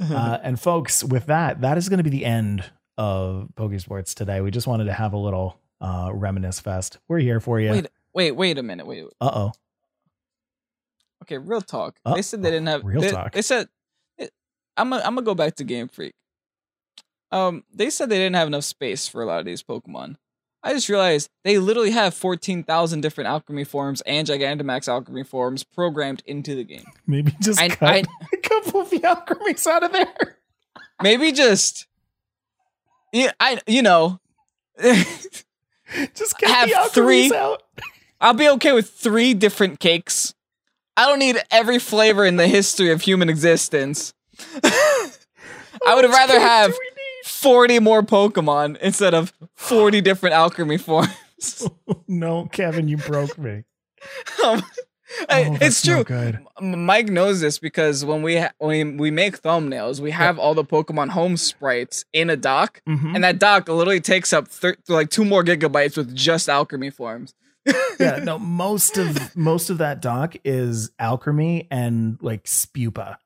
Uh, 0.00 0.38
and 0.42 0.60
folks, 0.60 1.02
with 1.02 1.26
that, 1.26 1.60
that 1.60 1.78
is 1.78 1.88
going 1.88 1.98
to 1.98 2.04
be 2.04 2.10
the 2.10 2.24
end 2.24 2.64
of 2.96 3.48
Pokesports 3.54 4.14
today. 4.14 4.40
We 4.40 4.50
just 4.50 4.66
wanted 4.66 4.84
to 4.84 4.92
have 4.92 5.12
a 5.12 5.18
little 5.18 5.58
uh, 5.80 6.10
reminisce 6.12 6.60
fest. 6.60 6.98
We're 7.08 7.18
here 7.18 7.40
for 7.40 7.60
you. 7.60 7.70
Wait, 7.70 7.86
wait, 8.14 8.32
wait 8.32 8.58
a 8.58 8.62
minute. 8.62 8.86
Wait. 8.86 9.04
Uh 9.20 9.30
oh. 9.32 9.52
Okay, 11.24 11.38
real 11.38 11.60
talk. 11.60 11.98
Uh, 12.04 12.14
they 12.14 12.22
said 12.22 12.42
they 12.42 12.50
didn't 12.50 12.68
have 12.68 12.84
real 12.84 13.00
they, 13.00 13.10
talk. 13.10 13.32
They 13.32 13.42
said 13.42 13.68
I'm 14.78 14.90
gonna 14.90 15.02
I'm 15.04 15.14
gonna 15.14 15.24
go 15.24 15.34
back 15.34 15.56
to 15.56 15.64
Game 15.64 15.88
Freak. 15.88 16.14
Um, 17.30 17.64
they 17.74 17.90
said 17.90 18.08
they 18.08 18.16
didn't 18.16 18.36
have 18.36 18.46
enough 18.46 18.64
space 18.64 19.06
for 19.08 19.22
a 19.22 19.26
lot 19.26 19.40
of 19.40 19.44
these 19.44 19.62
Pokemon. 19.62 20.16
I 20.62 20.72
just 20.72 20.88
realized 20.88 21.30
they 21.44 21.58
literally 21.58 21.92
have 21.92 22.14
14,000 22.14 23.00
different 23.00 23.28
Alcremie 23.28 23.66
forms 23.66 24.00
and 24.02 24.26
Gigantamax 24.26 24.88
Alcremie 24.88 25.26
forms 25.26 25.62
programmed 25.64 26.22
into 26.26 26.54
the 26.56 26.64
game. 26.64 26.84
Maybe 27.06 27.32
just 27.40 27.60
I- 27.60 27.68
cut 27.68 27.88
I- 27.88 28.04
a 28.32 28.36
couple 28.38 28.80
of 28.80 28.90
the 28.90 28.98
Alcremies 29.00 29.66
out 29.66 29.84
of 29.84 29.92
there. 29.92 30.36
Maybe 31.02 31.30
just 31.32 31.86
yeah, 33.12 33.30
I 33.38 33.60
you 33.66 33.82
know 33.82 34.18
just 34.82 36.38
get 36.38 36.50
Have 36.50 36.68
the 36.68 36.74
Alcremies 36.74 36.92
three- 37.28 37.34
out. 37.36 37.62
I'll 38.20 38.34
be 38.34 38.48
okay 38.48 38.72
with 38.72 38.90
three 38.90 39.32
different 39.34 39.78
cakes. 39.78 40.34
I 40.96 41.06
don't 41.06 41.20
need 41.20 41.36
every 41.52 41.78
flavor 41.78 42.24
in 42.24 42.36
the 42.36 42.48
history 42.48 42.90
of 42.90 43.02
human 43.02 43.28
existence. 43.28 44.12
I 44.64 45.94
would 45.94 46.04
rather 46.04 46.40
have 46.40 46.74
40 47.24 47.78
more 47.78 48.02
Pokemon 48.02 48.76
instead 48.78 49.14
of 49.14 49.32
40 49.68 50.00
different 50.00 50.34
Alcremie 50.34 50.80
forms. 50.80 51.68
no, 52.08 52.46
Kevin, 52.52 52.88
you 52.88 52.96
broke 52.96 53.36
me. 53.38 53.64
Um, 54.44 54.62
I- 55.30 55.44
Oh, 55.46 55.56
it's 55.60 55.82
true. 55.82 56.04
Mike 56.60 57.08
knows 57.08 57.40
this 57.40 57.58
because 57.58 58.04
when 58.04 58.22
we 58.22 58.36
ha- 58.36 58.52
when 58.58 58.96
we 58.98 59.10
make 59.10 59.40
thumbnails, 59.42 60.00
we 60.00 60.10
have 60.10 60.38
all 60.38 60.54
the 60.54 60.64
Pokemon 60.64 61.08
home 61.08 61.36
sprites 61.38 62.04
in 62.12 62.28
a 62.30 62.36
dock, 62.36 62.80
Mhm. 62.88 63.14
and 63.14 63.24
that 63.24 63.38
dock 63.38 63.68
literally 63.68 64.00
takes 64.00 64.32
up 64.34 64.48
thir- 64.48 64.76
like 64.88 65.08
two 65.10 65.24
more 65.24 65.42
gigabytes 65.42 65.96
with 65.96 66.14
just 66.14 66.48
Alcremie 66.48 66.92
forms. 66.92 67.34
yeah, 67.98 68.20
no, 68.22 68.38
most 68.38 68.98
of 68.98 69.34
most 69.34 69.70
of 69.70 69.78
that 69.78 70.00
doc 70.02 70.36
is 70.44 70.90
Alcremie 71.00 71.66
and 71.70 72.18
like 72.22 72.44
Spewpa 72.44 73.16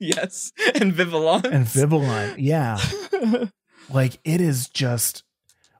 yes, 0.00 0.52
and 0.74 0.92
Vivillon 0.92 1.44
and 1.46 1.66
Vivillon. 1.66 2.34
Yeah. 2.38 2.78
Like 3.90 4.18
it 4.24 4.40
is 4.40 4.68
just 4.68 5.22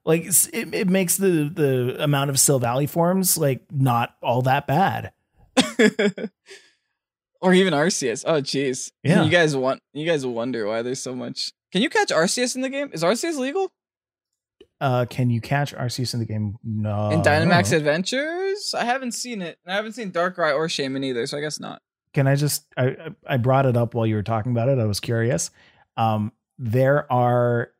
like 0.04 0.24
it, 0.24 0.74
it 0.74 0.88
makes 0.88 1.16
the 1.16 1.50
the 1.52 2.02
amount 2.02 2.30
of 2.30 2.36
Silvally 2.36 2.88
forms 2.88 3.36
like 3.38 3.62
not 3.72 4.14
all 4.22 4.42
that 4.42 4.66
bad. 4.66 5.12
or 7.40 7.52
even 7.54 7.72
Arceus. 7.74 8.24
Oh, 8.26 8.40
jeez. 8.40 8.90
Yeah. 9.02 9.22
You 9.24 9.30
guys 9.30 9.56
want 9.56 9.80
you 9.92 10.06
guys 10.06 10.26
wonder 10.26 10.66
why 10.66 10.82
there's 10.82 11.02
so 11.02 11.14
much. 11.14 11.52
Can 11.72 11.82
you 11.82 11.90
catch 11.90 12.08
Arceus 12.10 12.54
in 12.54 12.62
the 12.62 12.68
game? 12.68 12.90
Is 12.92 13.02
Arceus 13.02 13.36
legal 13.36 13.72
Uh, 14.80 15.06
can 15.08 15.30
you 15.30 15.40
catch 15.40 15.74
Arceus 15.74 16.14
in 16.14 16.20
the 16.20 16.26
game? 16.26 16.56
No. 16.62 17.10
in 17.10 17.22
Dynamax 17.22 17.72
Adventures? 17.76 18.74
I 18.76 18.84
haven't 18.84 19.12
seen 19.12 19.42
it, 19.42 19.58
and 19.64 19.72
I 19.72 19.76
haven't 19.76 19.92
seen 19.92 20.12
Darkrai 20.12 20.54
or 20.54 20.66
Shaymin 20.68 21.04
either, 21.04 21.26
so 21.26 21.38
I 21.38 21.40
guess 21.40 21.58
not. 21.60 21.82
Can 22.12 22.26
I 22.28 22.36
just? 22.36 22.64
I 22.76 22.84
I- 22.86 23.08
I 23.26 23.36
brought 23.38 23.66
it 23.66 23.76
up 23.76 23.94
while 23.94 24.06
you 24.06 24.14
were 24.14 24.22
talking 24.22 24.52
about 24.52 24.68
it. 24.68 24.78
I 24.78 24.84
was 24.84 25.00
curious. 25.00 25.50
Um, 25.96 26.32
there 26.58 27.10
are 27.12 27.70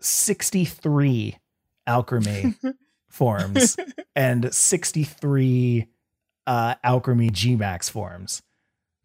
sixty 0.00 0.64
three 0.64 1.38
Alcremie 1.88 2.54
forms 3.08 3.76
and 4.14 4.52
sixty 4.54 5.04
three 5.04 5.86
uh 6.46 6.74
Alcremie 6.84 7.30
Gmax 7.30 7.90
forms 7.90 8.42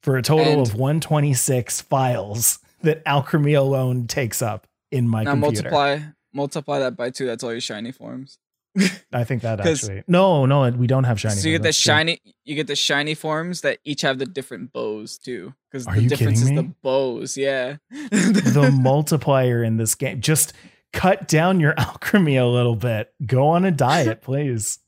for 0.02 0.18
a 0.18 0.22
total 0.22 0.54
And- 0.54 0.62
of 0.62 0.76
one 0.76 1.00
twenty 1.00 1.34
six 1.34 1.82
files 1.82 2.60
that 2.82 3.04
Alcremie 3.06 3.58
alone 3.58 4.08
takes 4.08 4.42
up 4.42 4.68
in 4.92 5.08
my 5.08 5.24
now 5.24 5.32
computer. 5.32 5.70
multiply 5.70 6.00
multiply 6.34 6.80
that 6.80 6.96
by 6.96 7.10
two. 7.10 7.26
That's 7.26 7.44
all 7.44 7.52
your 7.52 7.62
shiny 7.62 7.92
forms. 7.92 8.38
I 9.14 9.26
think 9.26 9.42
that 9.42 9.60
'Cause- 9.60 9.84
actually. 9.84 10.04
No, 10.08 10.46
no, 10.46 10.70
we 10.72 10.88
don't 10.88 11.04
have 11.04 11.20
shiny. 11.20 11.36
so 11.36 11.50
you 11.50 11.56
forms. 11.56 11.58
get 11.58 11.62
the 11.64 11.68
That's 11.68 11.82
true. 11.82 11.92
shiny, 11.92 12.22
you 12.46 12.56
get 12.56 12.68
the 12.68 12.76
shiny 12.76 13.14
forms 13.16 13.62
that 13.62 13.80
each 13.84 14.02
have 14.02 14.18
the 14.18 14.26
different 14.26 14.72
bows 14.72 15.18
too. 15.18 15.54
Because 15.70 15.86
Are 15.88 15.96
the 15.96 16.04
you 16.04 16.10
difference 16.10 16.40
kidding 16.42 16.58
is 16.58 16.62
me? 16.64 16.68
the 16.70 16.76
bows. 16.82 17.38
Yeah. 17.38 17.78
the 17.90 18.76
multiplier 18.82 19.62
in 19.64 19.76
this 19.78 19.94
game. 19.96 20.22
Just 20.22 20.54
cut 20.94 21.28
down 21.28 21.60
your 21.60 21.74
Alcremie 21.78 22.42
a 22.42 22.46
little 22.46 22.76
bit. 22.76 23.14
Go 23.26 23.50
on 23.50 23.66
a 23.66 23.72
diet, 23.72 24.22
please. 24.24 24.80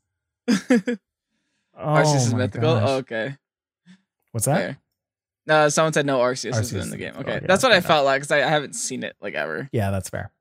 Oh, 0.47 0.56
Arceus 1.78 2.16
is 2.16 2.34
mythical. 2.34 2.70
Oh, 2.70 2.97
okay. 2.97 3.38
What's 4.32 4.45
that? 4.45 4.58
Fair. 4.58 4.78
No, 5.45 5.68
someone 5.70 5.91
said 5.93 6.06
no 6.06 6.20
Arceus, 6.20 6.60
is 6.60 6.74
in 6.74 6.89
the 6.89 6.97
game. 6.97 7.14
Okay, 7.18 7.38
okay, 7.38 7.45
that's 7.45 7.64
what 7.64 7.74
I 7.74 7.82
felt 7.82 8.06
like 8.06 8.22
because 8.22 8.32
I, 8.32 8.38
I 8.38 8.49
haven't 8.49 8.76
seen 8.76 9.04
it 9.04 9.16
like 9.22 9.34
ever. 9.34 9.70
Yeah, 9.74 9.91
that's 9.91 10.10
fair. 10.10 10.32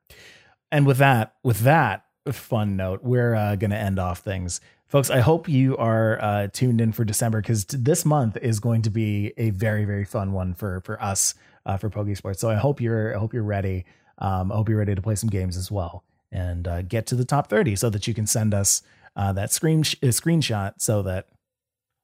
And 0.70 0.86
with 0.86 0.98
that, 0.98 1.34
with 1.42 1.60
that 1.60 2.04
fun 2.30 2.76
note, 2.76 3.02
we're 3.02 3.34
uh, 3.34 3.56
going 3.56 3.72
to 3.72 3.76
end 3.76 3.98
off 3.98 4.20
things. 4.20 4.60
Folks, 4.86 5.10
I 5.10 5.20
hope 5.20 5.48
you 5.48 5.76
are 5.76 6.22
uh, 6.22 6.48
tuned 6.52 6.80
in 6.80 6.92
for 6.92 7.04
December 7.04 7.40
because 7.40 7.64
this 7.64 8.04
month 8.04 8.36
is 8.36 8.60
going 8.60 8.82
to 8.82 8.90
be 8.90 9.32
a 9.36 9.50
very, 9.50 9.84
very 9.84 10.04
fun 10.04 10.32
one 10.32 10.54
for 10.54 10.80
for 10.82 11.02
us 11.02 11.34
uh, 11.66 11.76
for 11.76 11.90
Pokesports. 11.90 12.36
So 12.36 12.50
I 12.50 12.56
hope 12.56 12.80
you're 12.80 13.16
I 13.16 13.18
hope 13.18 13.32
you're 13.34 13.42
ready. 13.42 13.84
Um, 14.18 14.52
I 14.52 14.56
hope 14.56 14.68
you're 14.68 14.78
ready 14.78 14.94
to 14.94 15.02
play 15.02 15.14
some 15.14 15.30
games 15.30 15.56
as 15.56 15.70
well 15.70 16.04
and 16.30 16.66
uh, 16.66 16.82
get 16.82 17.06
to 17.06 17.14
the 17.14 17.24
top 17.24 17.48
30 17.48 17.76
so 17.76 17.90
that 17.90 18.06
you 18.06 18.14
can 18.14 18.26
send 18.26 18.54
us 18.54 18.82
uh, 19.16 19.32
that 19.32 19.52
screen 19.52 19.82
sh- 19.82 19.96
uh, 20.02 20.06
screenshot 20.06 20.74
so 20.78 21.02
that 21.02 21.28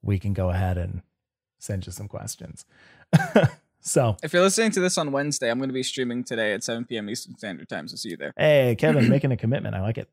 we 0.02 0.18
can 0.18 0.32
go 0.34 0.50
ahead 0.50 0.76
and 0.78 1.02
send 1.58 1.86
you 1.86 1.92
some 1.92 2.08
questions. 2.08 2.64
so, 3.80 4.16
If 4.22 4.32
you're 4.32 4.42
listening 4.42 4.70
to 4.72 4.80
this 4.80 4.98
on 4.98 5.12
Wednesday, 5.12 5.50
I'm 5.50 5.58
going 5.58 5.70
to 5.70 5.74
be 5.74 5.82
streaming 5.82 6.24
today 6.24 6.52
at 6.52 6.62
7 6.62 6.84
p.m. 6.84 7.08
Eastern 7.08 7.36
Standard 7.36 7.68
Time. 7.68 7.88
So 7.88 7.96
see 7.96 8.10
you 8.10 8.16
there. 8.16 8.32
Hey, 8.36 8.76
Kevin, 8.78 9.08
making 9.10 9.32
a 9.32 9.36
commitment. 9.36 9.74
I 9.74 9.80
like 9.80 9.98
it. 9.98 10.08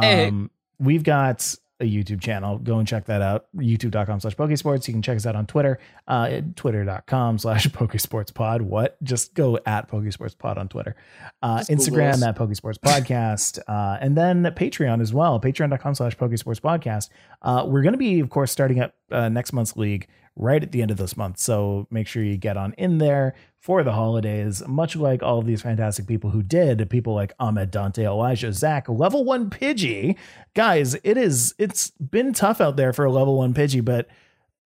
Hey. 0.00 0.28
Um, 0.28 0.50
we've 0.78 1.02
got 1.04 1.54
a 1.80 1.84
YouTube 1.84 2.20
channel. 2.20 2.58
Go 2.58 2.78
and 2.78 2.86
check 2.86 3.06
that 3.06 3.20
out. 3.20 3.46
YouTube.com 3.56 4.20
slash 4.20 4.36
Pokesports. 4.36 4.86
You 4.86 4.94
can 4.94 5.02
check 5.02 5.16
us 5.16 5.26
out 5.26 5.34
on 5.34 5.46
Twitter, 5.46 5.78
uh, 6.06 6.28
at 6.30 6.56
twitter.com 6.56 7.38
slash 7.38 7.66
Pokesportspod. 7.68 8.62
What? 8.62 9.02
Just 9.02 9.34
go 9.34 9.58
at 9.66 9.88
Pokesportspod 9.88 10.56
on 10.56 10.68
Twitter. 10.68 10.94
Uh, 11.42 11.58
Instagram 11.68 12.14
us. 12.14 12.22
at 12.22 12.36
Pokesports 12.36 12.78
Podcast. 12.78 13.58
uh, 13.68 13.98
and 14.00 14.16
then 14.16 14.44
Patreon 14.44 15.00
as 15.00 15.12
well. 15.12 15.40
Patreon.com 15.40 15.94
slash 15.94 16.16
Pokesports 16.16 16.60
Podcast. 16.60 17.08
Uh, 17.42 17.64
we're 17.66 17.82
going 17.82 17.92
to 17.92 17.98
be, 17.98 18.20
of 18.20 18.30
course, 18.30 18.52
starting 18.52 18.80
up 18.80 18.94
uh, 19.10 19.28
next 19.28 19.52
month's 19.52 19.76
league 19.76 20.06
right 20.36 20.62
at 20.62 20.72
the 20.72 20.82
end 20.82 20.90
of 20.90 20.96
this 20.96 21.16
month. 21.16 21.38
So 21.38 21.86
make 21.90 22.06
sure 22.06 22.22
you 22.22 22.36
get 22.36 22.56
on 22.56 22.72
in 22.74 22.98
there 22.98 23.34
for 23.58 23.82
the 23.82 23.92
holidays, 23.92 24.62
much 24.66 24.96
like 24.96 25.22
all 25.22 25.38
of 25.38 25.46
these 25.46 25.62
fantastic 25.62 26.06
people 26.06 26.30
who 26.30 26.42
did, 26.42 26.88
people 26.90 27.14
like 27.14 27.32
Ahmed, 27.38 27.70
Dante, 27.70 28.04
Elijah, 28.04 28.52
Zach, 28.52 28.88
level 28.88 29.24
one 29.24 29.48
Pidgey. 29.48 30.16
Guys, 30.54 30.96
it 31.04 31.16
is 31.16 31.54
it's 31.58 31.90
been 31.92 32.32
tough 32.32 32.60
out 32.60 32.76
there 32.76 32.92
for 32.92 33.04
a 33.04 33.12
level 33.12 33.38
one 33.38 33.54
Pidgey, 33.54 33.84
but 33.84 34.08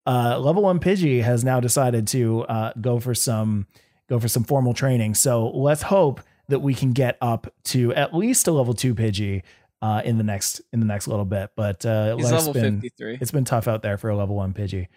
uh, 0.06 0.38
level 0.38 0.62
one 0.62 0.78
Pidgey 0.78 1.22
has 1.22 1.44
now 1.44 1.60
decided 1.60 2.06
to 2.08 2.42
uh, 2.44 2.72
go 2.80 3.00
for 3.00 3.14
some 3.14 3.66
go 4.08 4.20
for 4.20 4.28
some 4.28 4.44
formal 4.44 4.72
training. 4.72 5.14
So 5.14 5.48
let's 5.48 5.82
hope 5.82 6.20
that 6.48 6.60
we 6.60 6.74
can 6.74 6.92
get 6.92 7.18
up 7.20 7.52
to 7.64 7.92
at 7.94 8.14
least 8.14 8.46
a 8.46 8.52
level 8.52 8.72
two 8.72 8.94
Pidgey 8.94 9.42
uh, 9.82 10.02
in 10.04 10.16
the 10.16 10.24
next 10.24 10.60
in 10.72 10.80
the 10.80 10.86
next 10.86 11.08
little 11.08 11.24
bit. 11.24 11.50
But 11.56 11.84
uh, 11.84 12.16
He's 12.16 12.30
level 12.30 12.52
been, 12.52 12.80
53. 12.80 13.18
It's 13.20 13.30
been 13.30 13.44
tough 13.44 13.68
out 13.68 13.82
there 13.82 13.98
for 13.98 14.08
a 14.08 14.16
level 14.16 14.36
one 14.36 14.54
Pidgey. 14.54 14.88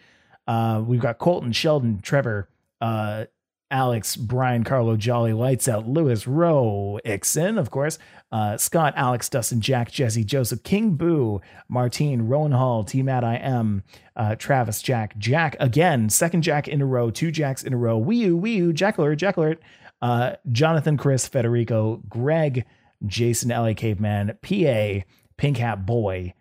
Uh, 0.49 0.83
we've 0.83 0.99
got 0.99 1.19
Colton, 1.19 1.51
Sheldon, 1.51 1.99
Trevor, 2.01 2.49
uh, 2.81 3.25
Alex, 3.69 4.15
Brian, 4.15 4.63
Carlo, 4.63 4.97
Jolly, 4.97 5.31
Lights 5.31 5.67
Out, 5.67 5.87
Lewis, 5.87 6.25
Rowe, 6.25 6.99
Ixon, 7.05 7.59
of 7.59 7.69
course, 7.69 7.99
uh, 8.31 8.57
Scott, 8.57 8.95
Alex, 8.97 9.29
Dustin, 9.29 9.61
Jack, 9.61 9.91
Jesse, 9.91 10.23
Joseph, 10.23 10.63
King 10.63 10.95
Boo, 10.95 11.39
Martine, 11.67 12.23
Rowan 12.23 12.51
Hall, 12.51 12.83
T 12.83 13.03
Matt 13.03 13.23
I 13.23 13.35
am, 13.35 13.83
uh, 14.15 14.35
Travis, 14.37 14.81
Jack, 14.81 15.15
Jack 15.19 15.55
again, 15.59 16.09
second 16.09 16.41
Jack 16.41 16.67
in 16.67 16.81
a 16.81 16.85
row, 16.85 17.11
two 17.11 17.29
Jacks 17.29 17.61
in 17.61 17.73
a 17.73 17.77
row, 17.77 18.01
Wii 18.01 18.41
U, 18.41 18.73
Jack 18.73 18.97
Alert, 18.97 19.17
Jack 19.17 19.37
Alert, 19.37 19.61
uh, 20.01 20.31
Jonathan, 20.51 20.97
Chris, 20.97 21.27
Federico, 21.27 22.01
Greg, 22.09 22.65
Jason, 23.05 23.49
LA 23.51 23.73
Caveman, 23.75 24.35
PA, 24.41 25.05
Pink 25.37 25.57
Hat 25.57 25.85
Boy, 25.85 26.33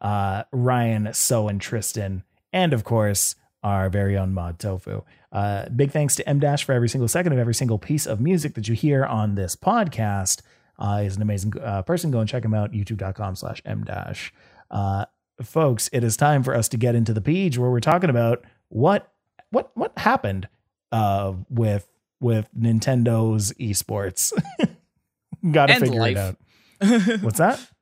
uh, 0.00 0.44
Ryan, 0.52 1.12
So, 1.12 1.48
and 1.48 1.60
Tristan, 1.60 2.22
and 2.52 2.72
of 2.72 2.84
course, 2.84 3.34
our 3.66 3.90
very 3.90 4.16
own 4.16 4.32
Mod 4.32 4.58
Tofu. 4.60 5.02
Uh, 5.32 5.68
big 5.70 5.90
thanks 5.90 6.14
to 6.16 6.28
M 6.28 6.38
Dash 6.38 6.62
for 6.64 6.72
every 6.72 6.88
single 6.88 7.08
second 7.08 7.32
of 7.32 7.38
every 7.38 7.54
single 7.54 7.78
piece 7.78 8.06
of 8.06 8.20
music 8.20 8.54
that 8.54 8.68
you 8.68 8.74
hear 8.74 9.04
on 9.04 9.34
this 9.34 9.56
podcast. 9.56 10.42
Uh, 10.78 11.00
he's 11.02 11.16
an 11.16 11.22
amazing 11.22 11.52
uh, 11.60 11.82
person. 11.82 12.10
Go 12.10 12.20
and 12.20 12.28
check 12.28 12.44
him 12.44 12.54
out, 12.54 12.72
youtube.com 12.72 13.34
slash 13.34 13.60
M 13.64 13.82
Dash. 13.84 14.32
Uh, 14.70 15.06
folks, 15.42 15.88
it 15.92 16.04
is 16.04 16.16
time 16.16 16.42
for 16.42 16.54
us 16.54 16.68
to 16.68 16.76
get 16.76 16.94
into 16.94 17.12
the 17.12 17.20
page 17.20 17.58
where 17.58 17.70
we're 17.70 17.80
talking 17.80 18.08
about 18.10 18.44
what 18.68 19.12
what 19.50 19.70
what 19.74 19.92
happened 19.98 20.48
uh, 20.92 21.32
with 21.50 21.88
with 22.20 22.48
Nintendo's 22.58 23.52
esports. 23.60 24.32
Got 25.50 25.66
to 25.66 25.74
And 25.74 25.82
figure 25.84 26.00
life. 26.00 26.16
it 26.16 26.18
out. 26.18 27.22
What's 27.22 27.38
that? 27.38 27.60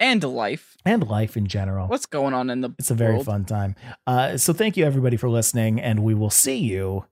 and 0.00 0.22
life. 0.24 0.76
And 0.84 1.06
life 1.08 1.36
in 1.36 1.46
general. 1.46 1.88
What's 1.88 2.06
going 2.06 2.34
on 2.34 2.50
in 2.50 2.60
the 2.60 2.70
It's 2.78 2.90
a 2.90 2.94
very 2.94 3.14
world? 3.14 3.26
fun 3.26 3.44
time. 3.44 3.74
Uh, 4.06 4.36
so 4.36 4.52
thank 4.52 4.76
you 4.76 4.84
everybody 4.84 5.16
for 5.16 5.28
listening, 5.28 5.80
and 5.80 6.00
we 6.02 6.14
will 6.14 6.30
see 6.30 6.56
you 6.56 7.04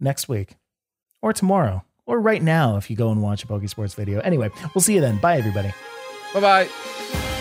next 0.00 0.28
week 0.28 0.56
or 1.22 1.32
tomorrow 1.32 1.84
or 2.06 2.20
right 2.20 2.42
now 2.42 2.76
if 2.76 2.88
you 2.90 2.96
go 2.96 3.10
and 3.10 3.22
watch 3.22 3.42
a 3.44 3.46
Pokesports 3.46 3.94
video. 3.94 4.20
Anyway, 4.20 4.50
we'll 4.74 4.82
see 4.82 4.94
you 4.94 5.00
then. 5.00 5.18
Bye, 5.18 5.36
everybody. 5.38 5.72
Bye 6.34 6.40
bye. 6.40 7.37